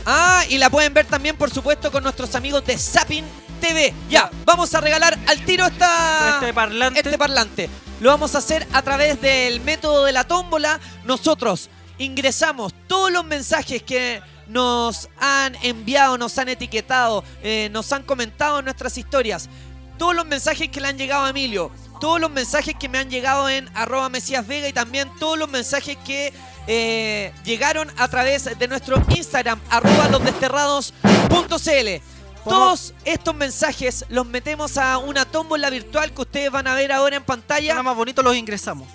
[0.05, 3.25] Ah, y la pueden ver también, por supuesto, con nuestros amigos de Zapping
[3.59, 3.93] TV.
[4.09, 6.99] Ya, vamos a regalar al tiro esta, Este parlante.
[7.01, 7.69] este parlante.
[7.99, 10.79] Lo vamos a hacer a través del método de la tómbola.
[11.03, 18.03] Nosotros ingresamos todos los mensajes que nos han enviado, nos han etiquetado, eh, nos han
[18.03, 19.49] comentado en nuestras historias.
[19.97, 23.09] Todos los mensajes que le han llegado a Emilio, todos los mensajes que me han
[23.09, 26.31] llegado en arroba Mesías Vega y también todos los mensajes que
[26.67, 32.18] eh, llegaron a través de nuestro Instagram, arroba losdesterrados.cl.
[32.43, 37.17] Todos estos mensajes los metemos a una tómbola virtual que ustedes van a ver ahora
[37.17, 37.67] en pantalla.
[37.73, 38.87] Suena más bonito los ingresamos.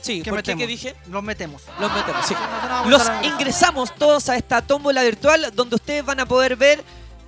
[0.00, 0.60] Sí, ¿Qué ¿por metemos?
[0.60, 0.96] ¿Qué dije?
[1.08, 1.62] Los metemos.
[1.78, 2.34] Los metemos, sí.
[2.86, 6.82] Los ingresamos todos a esta tómbola virtual donde ustedes van a poder ver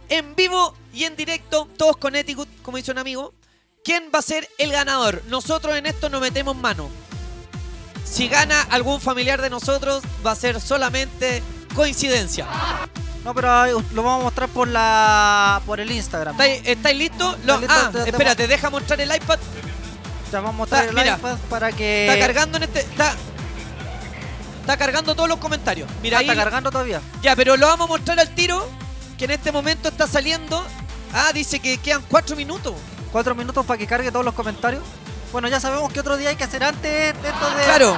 [0.09, 3.33] en vivo y en directo, todos con Eticut, como dice un amigo,
[3.85, 5.23] quién va a ser el ganador.
[5.29, 6.91] Nosotros en esto no metemos mano.
[8.05, 11.43] Si gana algún familiar de nosotros, va a ser solamente
[11.75, 12.47] coincidencia.
[13.25, 16.35] No, pero lo vamos a mostrar por la por el Instagram.
[16.35, 17.37] ¿Estáis, estáis listos?
[17.45, 19.39] Lo- listo, ah, te- te- espérate, deja mostrar el iPad.
[20.31, 22.07] Te vamos a mostrar Está- el mira, iPad para que.
[22.09, 22.81] Está cargando en este.
[22.81, 23.15] Está,
[24.61, 25.89] está cargando todos los comentarios.
[26.03, 26.29] Mira Ah, ahí.
[26.29, 27.01] está cargando todavía.
[27.23, 28.69] Ya, pero lo vamos a mostrar al tiro.
[29.19, 30.65] Que en este momento está saliendo.
[31.15, 32.75] Ah, dice que quedan cuatro minutos.
[33.13, 34.83] Cuatro minutos para que cargue todos los comentarios.
[35.31, 36.83] Bueno, ya sabemos que otro día hay que hacer antes
[37.23, 37.97] de esto de, Claro.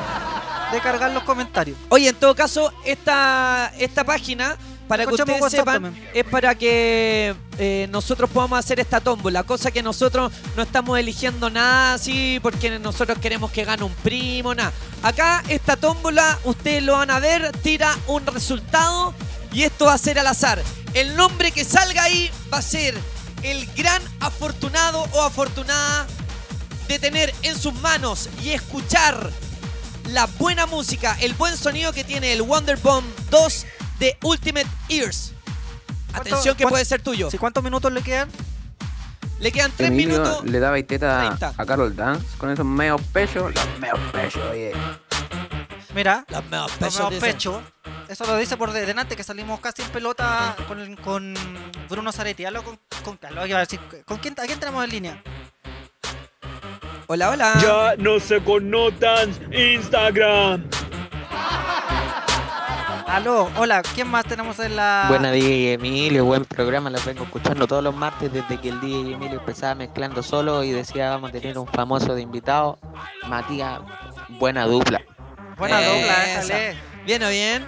[0.73, 1.79] de cargar los comentarios.
[1.89, 4.57] Oye, en todo caso, esta, esta página,
[4.87, 6.09] para que Escuchemos ustedes sepan, también.
[6.15, 9.43] es para que eh, nosotros podamos hacer esta tómbola.
[9.43, 14.55] Cosa que nosotros no estamos eligiendo nada así porque nosotros queremos que gane un primo,
[14.55, 14.73] nada.
[15.03, 19.15] Acá, esta tómbola, ustedes lo van a ver, tira un resultado
[19.53, 20.63] y esto va a ser al azar.
[20.95, 22.95] El nombre que salga ahí va a ser
[23.43, 26.07] el gran afortunado o afortunada
[26.89, 29.31] de tener en sus manos y escuchar
[30.11, 33.67] la buena música, el buen sonido que tiene el Wonder Bomb 2
[33.99, 35.33] de Ultimate Ears.
[36.13, 37.31] Atención que puede ser tuyo.
[37.31, 38.29] ¿Sí, ¿Cuántos minutos le quedan?
[39.41, 40.45] Le quedan 3 Emilio minutos.
[40.47, 41.55] le daba teta 30.
[41.59, 43.55] a Carol Dance con esos meos pechos.
[43.55, 44.73] Los meos pechos, oye.
[45.95, 47.63] Mira, Los meos los pechos, pechos.
[48.09, 51.35] Eso lo dice por de- delante que salimos casi en pelota con, con
[51.91, 52.45] Bruno Zaretti.
[52.45, 55.23] Hablo con, con Carlos, iba a decir, ¿con quién, ¿A quién tenemos en línea?
[57.09, 57.55] Hola, hola.
[57.63, 60.65] Ya no se connotan Instagram.
[63.07, 65.07] Aló, hola, ¿quién más tenemos en la.
[65.09, 69.13] Buena DJ Emilio, buen programa, lo vengo escuchando todos los martes desde que el DJ
[69.13, 72.79] Emilio empezaba mezclando solo y decía vamos a tener un famoso de invitado,
[73.29, 73.81] Matías,
[74.41, 75.03] buena dupla.
[75.57, 76.57] Buena dupla, Esa.
[77.05, 77.67] Bien o bien.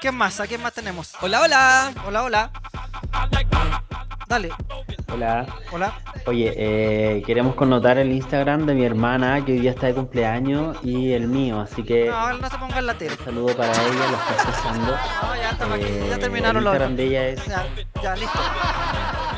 [0.00, 0.38] ¿Quién más?
[0.38, 1.12] ¿A quién más tenemos?
[1.20, 1.92] Hola, hola.
[2.06, 2.50] Hola, hola.
[4.28, 4.50] Dale,
[5.10, 5.46] Hola.
[5.72, 5.92] hola.
[6.26, 10.76] Oye, eh, queremos connotar el Instagram de mi hermana que hoy día está de cumpleaños
[10.82, 13.16] y el mío, así que No, no se pongan la tele.
[13.18, 14.92] un saludo para ella, lo está pasando.
[15.22, 16.74] No, ya estamos aquí, Eh, ya terminaron el los.
[16.74, 17.66] Instagram de ella es Ya,
[18.02, 18.38] ya, listo.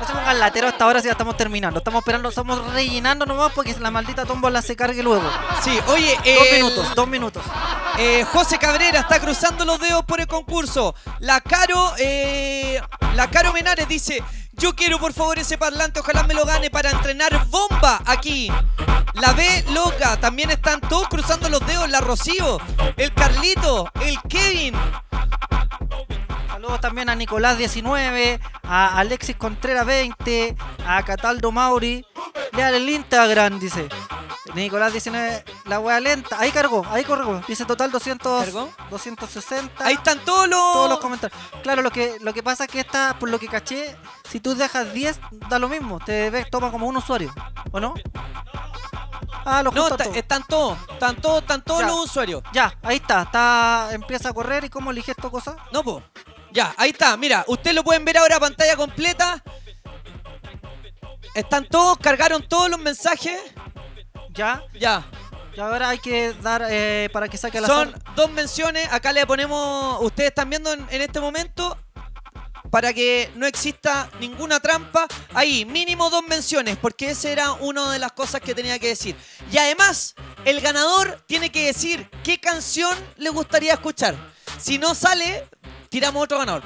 [0.01, 1.79] No se pongan latero hasta ahora si ya estamos terminando.
[1.79, 5.31] Estamos esperando, estamos rellenando nomás porque la maldita tómbola se cargue luego.
[5.63, 7.43] Sí, oye, Dos el- minutos, dos minutos.
[7.99, 10.95] Eh, José Cabrera está cruzando los dedos por el concurso.
[11.21, 12.81] La Caro, eh,
[13.15, 14.23] la Caro Menares dice,
[14.61, 18.53] yo quiero por favor ese parlante, ojalá me lo gane para entrenar bomba aquí.
[19.15, 21.89] La B loca, también están todos cruzando los dedos.
[21.89, 22.59] La Rocío,
[22.97, 24.75] el Carlito, el Kevin.
[26.49, 30.55] Saludos también a Nicolás 19, a Alexis Contreras 20,
[30.87, 32.05] a Cataldo Mauri.
[32.53, 33.89] Lea el Instagram, dice.
[34.55, 36.37] Nicolás 19, la wea lenta.
[36.39, 37.41] Ahí cargó, ahí cargó.
[37.47, 38.71] Dice total 200, ¿Cargó?
[38.91, 39.85] 260.
[39.85, 40.73] Ahí están todos los...
[40.73, 41.41] todos los comentarios.
[41.63, 43.97] Claro, lo que, lo que pasa es que esta, por lo que caché,
[44.29, 45.99] si tú dejas 10, da lo mismo.
[45.99, 47.33] Te ves, toma como un usuario,
[47.73, 47.95] ¿o no?
[49.45, 50.15] Ah, lo No, junta está- todo.
[50.15, 52.43] están todos, están todos, están todos los usuarios.
[52.53, 53.89] Ya, ahí está, está.
[53.93, 55.57] Empieza a correr y cómo elige esta cosa.
[55.73, 56.03] No, po.
[56.53, 57.17] Ya, ahí está.
[57.17, 59.43] Mira, ustedes lo pueden ver ahora a pantalla completa.
[61.35, 63.41] Están todos, cargaron todos los mensajes.
[64.31, 64.63] Ya.
[64.79, 65.05] Ya.
[65.57, 68.93] Y ahora hay que dar eh, para que saque la Son dos menciones.
[68.93, 69.99] Acá le ponemos.
[70.03, 71.77] Ustedes están viendo en, en este momento.
[72.71, 75.07] Para que no exista ninguna trampa.
[75.35, 76.77] Ahí, mínimo dos menciones.
[76.77, 79.17] Porque esa era una de las cosas que tenía que decir.
[79.51, 80.15] Y además,
[80.45, 84.15] el ganador tiene que decir qué canción le gustaría escuchar.
[84.59, 85.49] Si no sale,
[85.89, 86.63] tiramos otro ganador.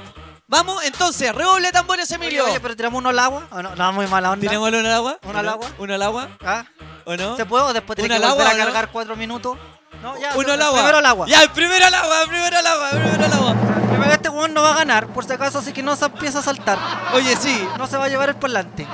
[0.47, 2.45] Vamos, entonces, redoble tambores, Emilio.
[2.45, 3.49] oye, pero tiramos uno al agua.
[3.51, 3.75] ¿O no?
[3.75, 4.43] no, muy mala onda.
[4.43, 5.19] ¿Tirémoslo uno al agua?
[5.25, 5.71] ¿Uno al agua?
[5.79, 6.29] ¿Uno al agua?
[6.45, 6.67] ¿Ah?
[7.07, 7.37] ¿O no?
[7.37, 9.59] ¿Se puede o después tiene ¿Uno que volver agua a cargar cuatro minutos?
[10.03, 10.31] No, ya.
[10.37, 10.79] Uno al agua.
[10.79, 11.27] Primero al agua.
[11.29, 13.55] Ya, el primero al agua, primero al agua, primero al agua.
[13.89, 16.41] Primero este weón no va a ganar, por si acaso, así que no se empieza
[16.41, 16.79] a saltar.
[17.15, 17.67] Oye, sí.
[17.79, 18.87] No se va a llevar el parlante.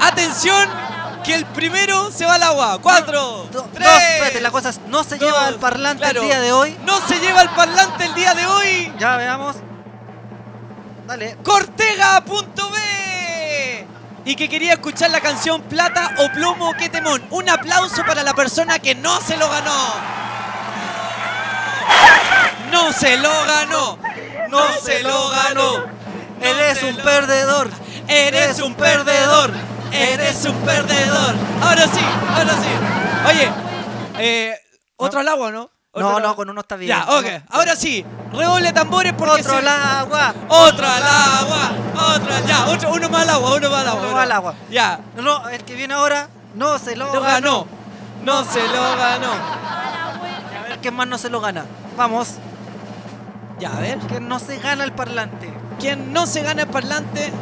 [0.00, 0.68] Atención,
[1.24, 2.78] que el primero se va al agua.
[2.82, 3.86] Cuatro, Do- tres.
[3.88, 6.20] dos, espérate, la cosa es, no se lleva el parlante claro.
[6.22, 6.76] el día de hoy.
[6.84, 8.92] No se lleva el parlante el día de hoy.
[8.98, 9.56] Ya veamos.
[11.06, 11.36] Dale.
[11.42, 13.86] Cortega.b
[14.24, 17.22] y que quería escuchar la canción Plata o Plomo, qué temón.
[17.30, 19.94] Un aplauso para la persona que no se lo ganó.
[22.70, 23.98] No se lo ganó.
[24.48, 25.84] No se lo ganó.
[26.40, 27.70] Eres un perdedor.
[28.08, 29.50] Eres un perdedor.
[29.92, 31.34] Eres un perdedor.
[31.62, 32.00] Ahora sí,
[32.32, 33.28] ahora sí.
[33.28, 33.52] Oye,
[34.18, 34.54] eh,
[34.96, 35.70] otro al agua, ¿no?
[35.92, 36.88] Otro No, no, con uno está bien.
[36.96, 37.26] Ya, ok.
[37.50, 38.04] Ahora sí.
[38.32, 40.34] Redoble tambores porque Otro se- al agua.
[40.48, 41.72] Otro al agua.
[42.14, 44.00] Otro, ya, otro, uno más al agua, uno más al agua.
[44.02, 44.54] Uno más al agua.
[44.70, 45.00] Ya.
[45.16, 47.66] No, el que viene ahora no se lo Lo ganó.
[47.66, 47.66] ganó.
[48.22, 49.30] No se lo ganó.
[50.82, 51.64] Quién más no se lo gana.
[51.96, 52.34] Vamos.
[53.58, 53.98] Ya, a ver.
[53.98, 55.52] Que no se gana el parlante.
[55.78, 57.32] Quien no se gana el parlante,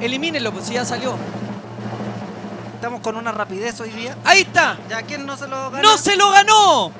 [0.00, 1.16] elimínelo, pues si ya salió.
[2.74, 4.16] Estamos con una rapidez hoy día.
[4.24, 4.78] Ahí está.
[4.88, 5.82] Ya, ¿quién no se lo gana?
[5.82, 6.92] ¡No se lo ganó!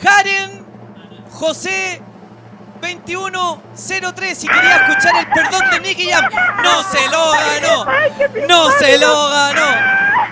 [0.00, 0.64] Jaren
[1.32, 2.00] José
[2.80, 6.24] 2103 si quería escuchar el perdón de Nicky Jam.
[6.62, 7.84] ¡No se lo ganó!
[8.48, 9.66] ¡No se lo ganó!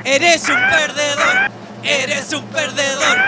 [0.04, 1.50] ¡Eres un perdedor!
[1.82, 3.16] ¡Eres un perdedor!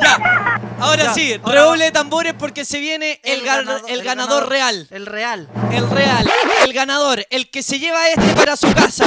[0.00, 4.88] ya, Ahora Ya, sí, ahora redoble de tambores porque se viene el ganador, real.
[4.90, 5.48] El real.
[5.70, 6.30] El real,
[6.64, 9.04] el ganador, el que se lleva este para su casa,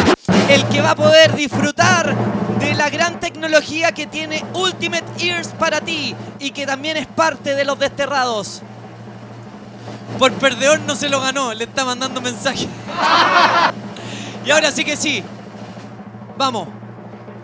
[0.50, 2.16] el que va a poder disfrutar
[2.60, 7.56] de la gran tecnología que tiene Ultimate Ears para ti y que también es parte
[7.56, 8.62] de los desterrados.
[10.20, 12.68] Por perdedor no se lo ganó, le está mandando mensaje.
[14.46, 15.24] y ahora sí que sí.
[16.38, 16.83] Vamos.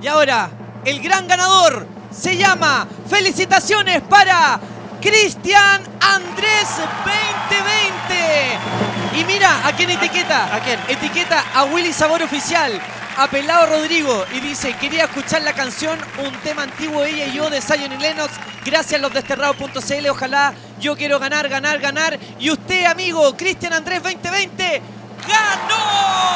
[0.02, 0.50] Y ahora,
[0.86, 4.60] el gran ganador se llama Felicitaciones para
[5.02, 6.70] Cristian Andrés
[7.06, 9.20] 2020.
[9.20, 10.56] Y mira, ¿a quién etiqueta?
[10.56, 10.80] ¿A quién?
[10.88, 12.80] Etiqueta a Willy Sabor Oficial,
[13.18, 17.50] a Pelado Rodrigo y dice, quería escuchar la canción Un tema antiguo ella y yo
[17.50, 18.32] de Zion y Lennox.
[18.64, 22.18] Gracias a los desterrados.cl, ojalá yo quiero ganar, ganar, ganar.
[22.40, 24.82] Y usted, amigo, Cristian Andrés 2020,
[25.28, 26.30] ¡ganó!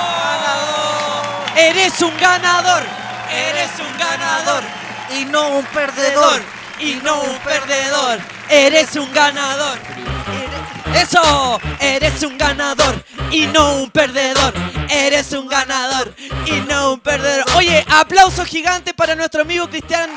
[1.55, 2.83] Eres un ganador,
[3.33, 4.63] eres un ganador.
[5.17, 6.41] Y no un perdedor.
[6.79, 8.19] Y no un perdedor.
[8.49, 9.77] Eres un ganador.
[10.95, 14.53] Eso, eres un ganador y no un perdedor.
[14.89, 16.13] Eres un ganador
[16.45, 17.45] y no un perdedor.
[17.55, 20.09] Oye, aplauso gigante para nuestro amigo Cristian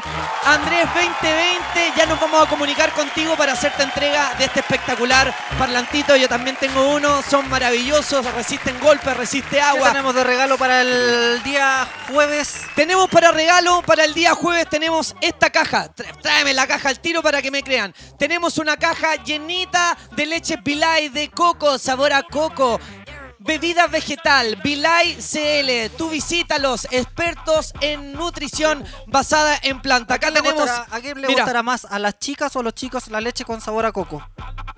[0.44, 1.93] Andrés 2020.
[1.97, 6.15] Ya nos vamos a comunicar contigo para hacerte entrega de este espectacular parlantito.
[6.16, 9.89] Yo también tengo uno, son maravillosos, resisten golpes, resiste agua.
[9.93, 12.62] tenemos de regalo para el día jueves?
[12.74, 15.89] Tenemos para regalo, para el día jueves tenemos esta caja.
[16.23, 17.94] Tráeme la caja al tiro para que me crean.
[18.19, 22.80] Tenemos una caja llenita de leche Bilay de coco, sabor a coco.
[23.47, 25.90] Bebida vegetal, Bilay CL.
[25.97, 30.14] Tú visítalos, expertos en nutrición basada en planta.
[30.14, 30.62] Acá ¿A quién tenemos.
[30.68, 31.85] gustará- ¿A quién le Mira, gustará más?
[31.89, 34.27] ¿A las chicas o a los chicos la leche con sabor a coco?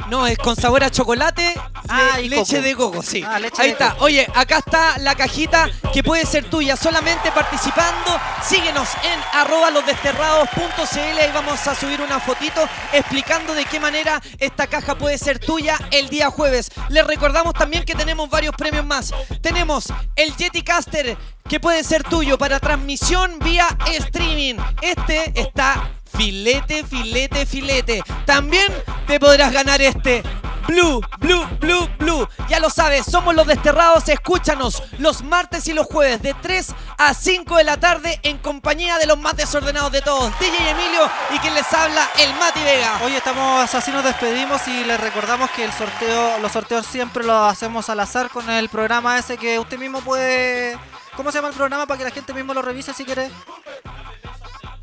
[0.08, 1.54] No, es con sabor a chocolate,
[1.88, 2.62] Ah, le- y leche coco.
[2.62, 3.22] de coco, sí.
[3.26, 3.92] Ah, leche Ahí de está.
[3.92, 4.04] coco.
[4.06, 8.18] Oye, acá está la cajita que puede ser tuya solamente participando.
[8.42, 14.66] Síguenos en arroba losdesterrados.cl y vamos a subir una fotito explicando de qué manera esta
[14.66, 16.70] caja puede ser tuya el día jueves.
[16.88, 19.14] Les recordamos también que tenemos varios premios más.
[19.40, 19.86] Tenemos
[20.16, 21.16] el Yeti Caster
[21.48, 23.66] que puede ser tuyo para transmisión vía
[23.96, 24.56] streaming.
[24.82, 28.02] Este está filete, filete, filete.
[28.24, 28.72] También
[29.06, 30.22] te podrás ganar este.
[30.68, 32.28] Blue, Blue, Blue, Blue.
[32.50, 34.06] Ya lo sabes, somos los desterrados.
[34.08, 38.98] Escúchanos los martes y los jueves de 3 a 5 de la tarde en compañía
[38.98, 40.30] de los más desordenados de todos.
[40.38, 43.00] DJ Emilio y quien les habla, el Mati Vega.
[43.02, 47.50] Oye, estamos así nos despedimos y les recordamos que el sorteo, los sorteos siempre los
[47.50, 50.78] hacemos al azar con el programa ese que usted mismo puede.
[51.16, 53.30] ¿Cómo se llama el programa para que la gente mismo lo revise si quiere?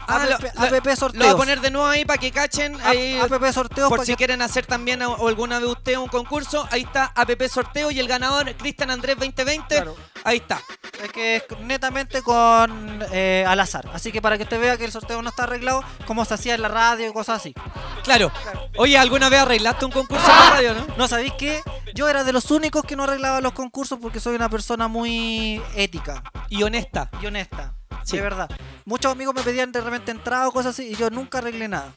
[0.07, 1.23] Ah, APP, lo- APP Lo sorteos.
[1.25, 2.79] voy a poner de nuevo ahí para que cachen.
[2.81, 6.67] A- Ahí, APP sorteos por si que- quieren hacer también alguna vez usted un concurso.
[6.71, 9.83] Ahí está APP sorteo y el ganador Cristian Andrés 2020.
[10.25, 10.59] Ahí está.
[11.03, 13.87] Es que es netamente con eh, al azar.
[13.93, 16.55] Así que para que usted vea que el sorteo no está arreglado, como se hacía
[16.55, 17.53] en la radio y cosas así.
[18.03, 18.31] Claro.
[18.77, 20.97] Oye, ¿alguna vez arreglaste un concurso en la radio, no?
[20.97, 21.61] No, ¿sabéis qué?
[21.93, 25.61] Yo era de los únicos que no arreglaba los concursos porque soy una persona muy
[25.75, 26.23] ética.
[26.49, 27.11] Y honesta.
[27.21, 27.75] Y honesta.
[28.03, 28.17] Sí.
[28.17, 28.49] De verdad.
[28.85, 31.93] Muchos amigos me pedían de repente entrada o cosas así y yo nunca arreglé nada.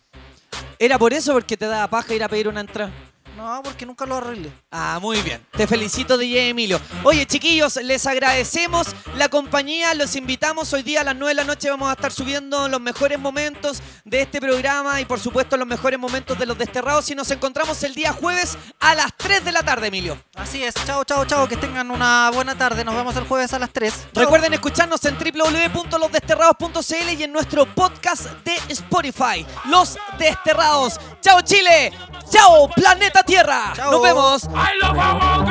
[0.79, 2.93] ¿Era por eso porque te daba paja ir a pedir una entrada?
[3.39, 4.51] No, porque nunca lo arreglé.
[4.73, 5.47] Ah, muy bien.
[5.53, 6.81] Te felicito, DJ Emilio.
[7.05, 9.95] Oye, chiquillos, les agradecemos la compañía.
[9.95, 11.71] Los invitamos hoy día a las 9 de la noche.
[11.71, 16.01] Vamos a estar subiendo los mejores momentos de este programa y, por supuesto, los mejores
[16.01, 17.09] momentos de los desterrados.
[17.11, 20.21] Y nos encontramos el día jueves a las 3 de la tarde, Emilio.
[20.35, 20.75] Así es.
[20.85, 21.47] Chao, chao, chao.
[21.47, 22.85] Que tengan una buena tarde.
[22.85, 24.09] Nos vemos el jueves a las 3.
[24.15, 29.47] Recuerden escucharnos en www.losdesterrados.cl y en nuestro podcast de Spotify.
[29.67, 30.99] Los Desterrados.
[31.21, 31.93] ¡Chao, Chile!
[32.31, 33.75] ¡Chao, planeta Tierra!
[33.77, 34.49] ¡Nos vemos!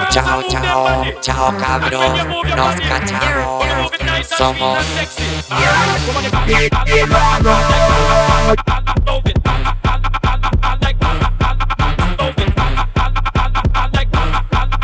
[0.10, 2.26] Chao, chao, chao cabros,
[2.56, 3.92] nos cachamos,
[4.36, 4.80] somos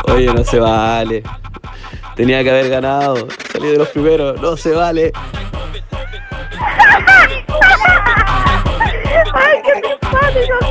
[0.03, 1.23] Oye, no se vale.
[2.15, 3.27] Tenía que haber ganado.
[3.51, 4.39] Salí de los primeros.
[4.39, 5.11] No se vale.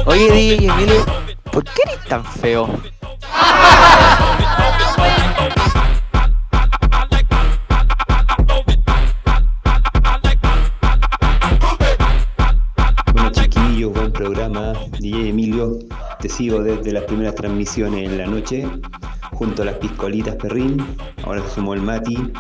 [0.07, 1.23] Oye, DJ
[1.53, 2.67] ¿por qué eres tan feo?
[13.13, 14.73] Bueno chiquillos, buen programa.
[14.99, 15.79] DJ Emilio,
[16.21, 18.67] te sigo desde las primeras transmisiones en la noche,
[19.33, 20.85] junto a las piscolitas Perrín.
[21.25, 22.33] Ahora se sumó el Mati.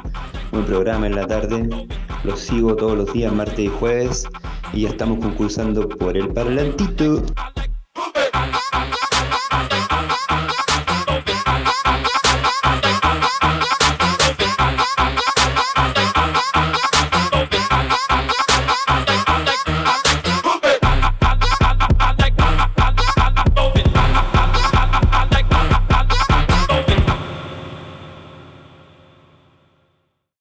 [0.50, 1.68] Buen programa en la tarde.
[2.24, 4.26] Los sigo todos los días, martes y jueves.
[4.72, 7.22] Y ya estamos concursando por el parlantito.
[8.02, 8.80] Hey, I, I,
[9.52, 10.61] I, I, I,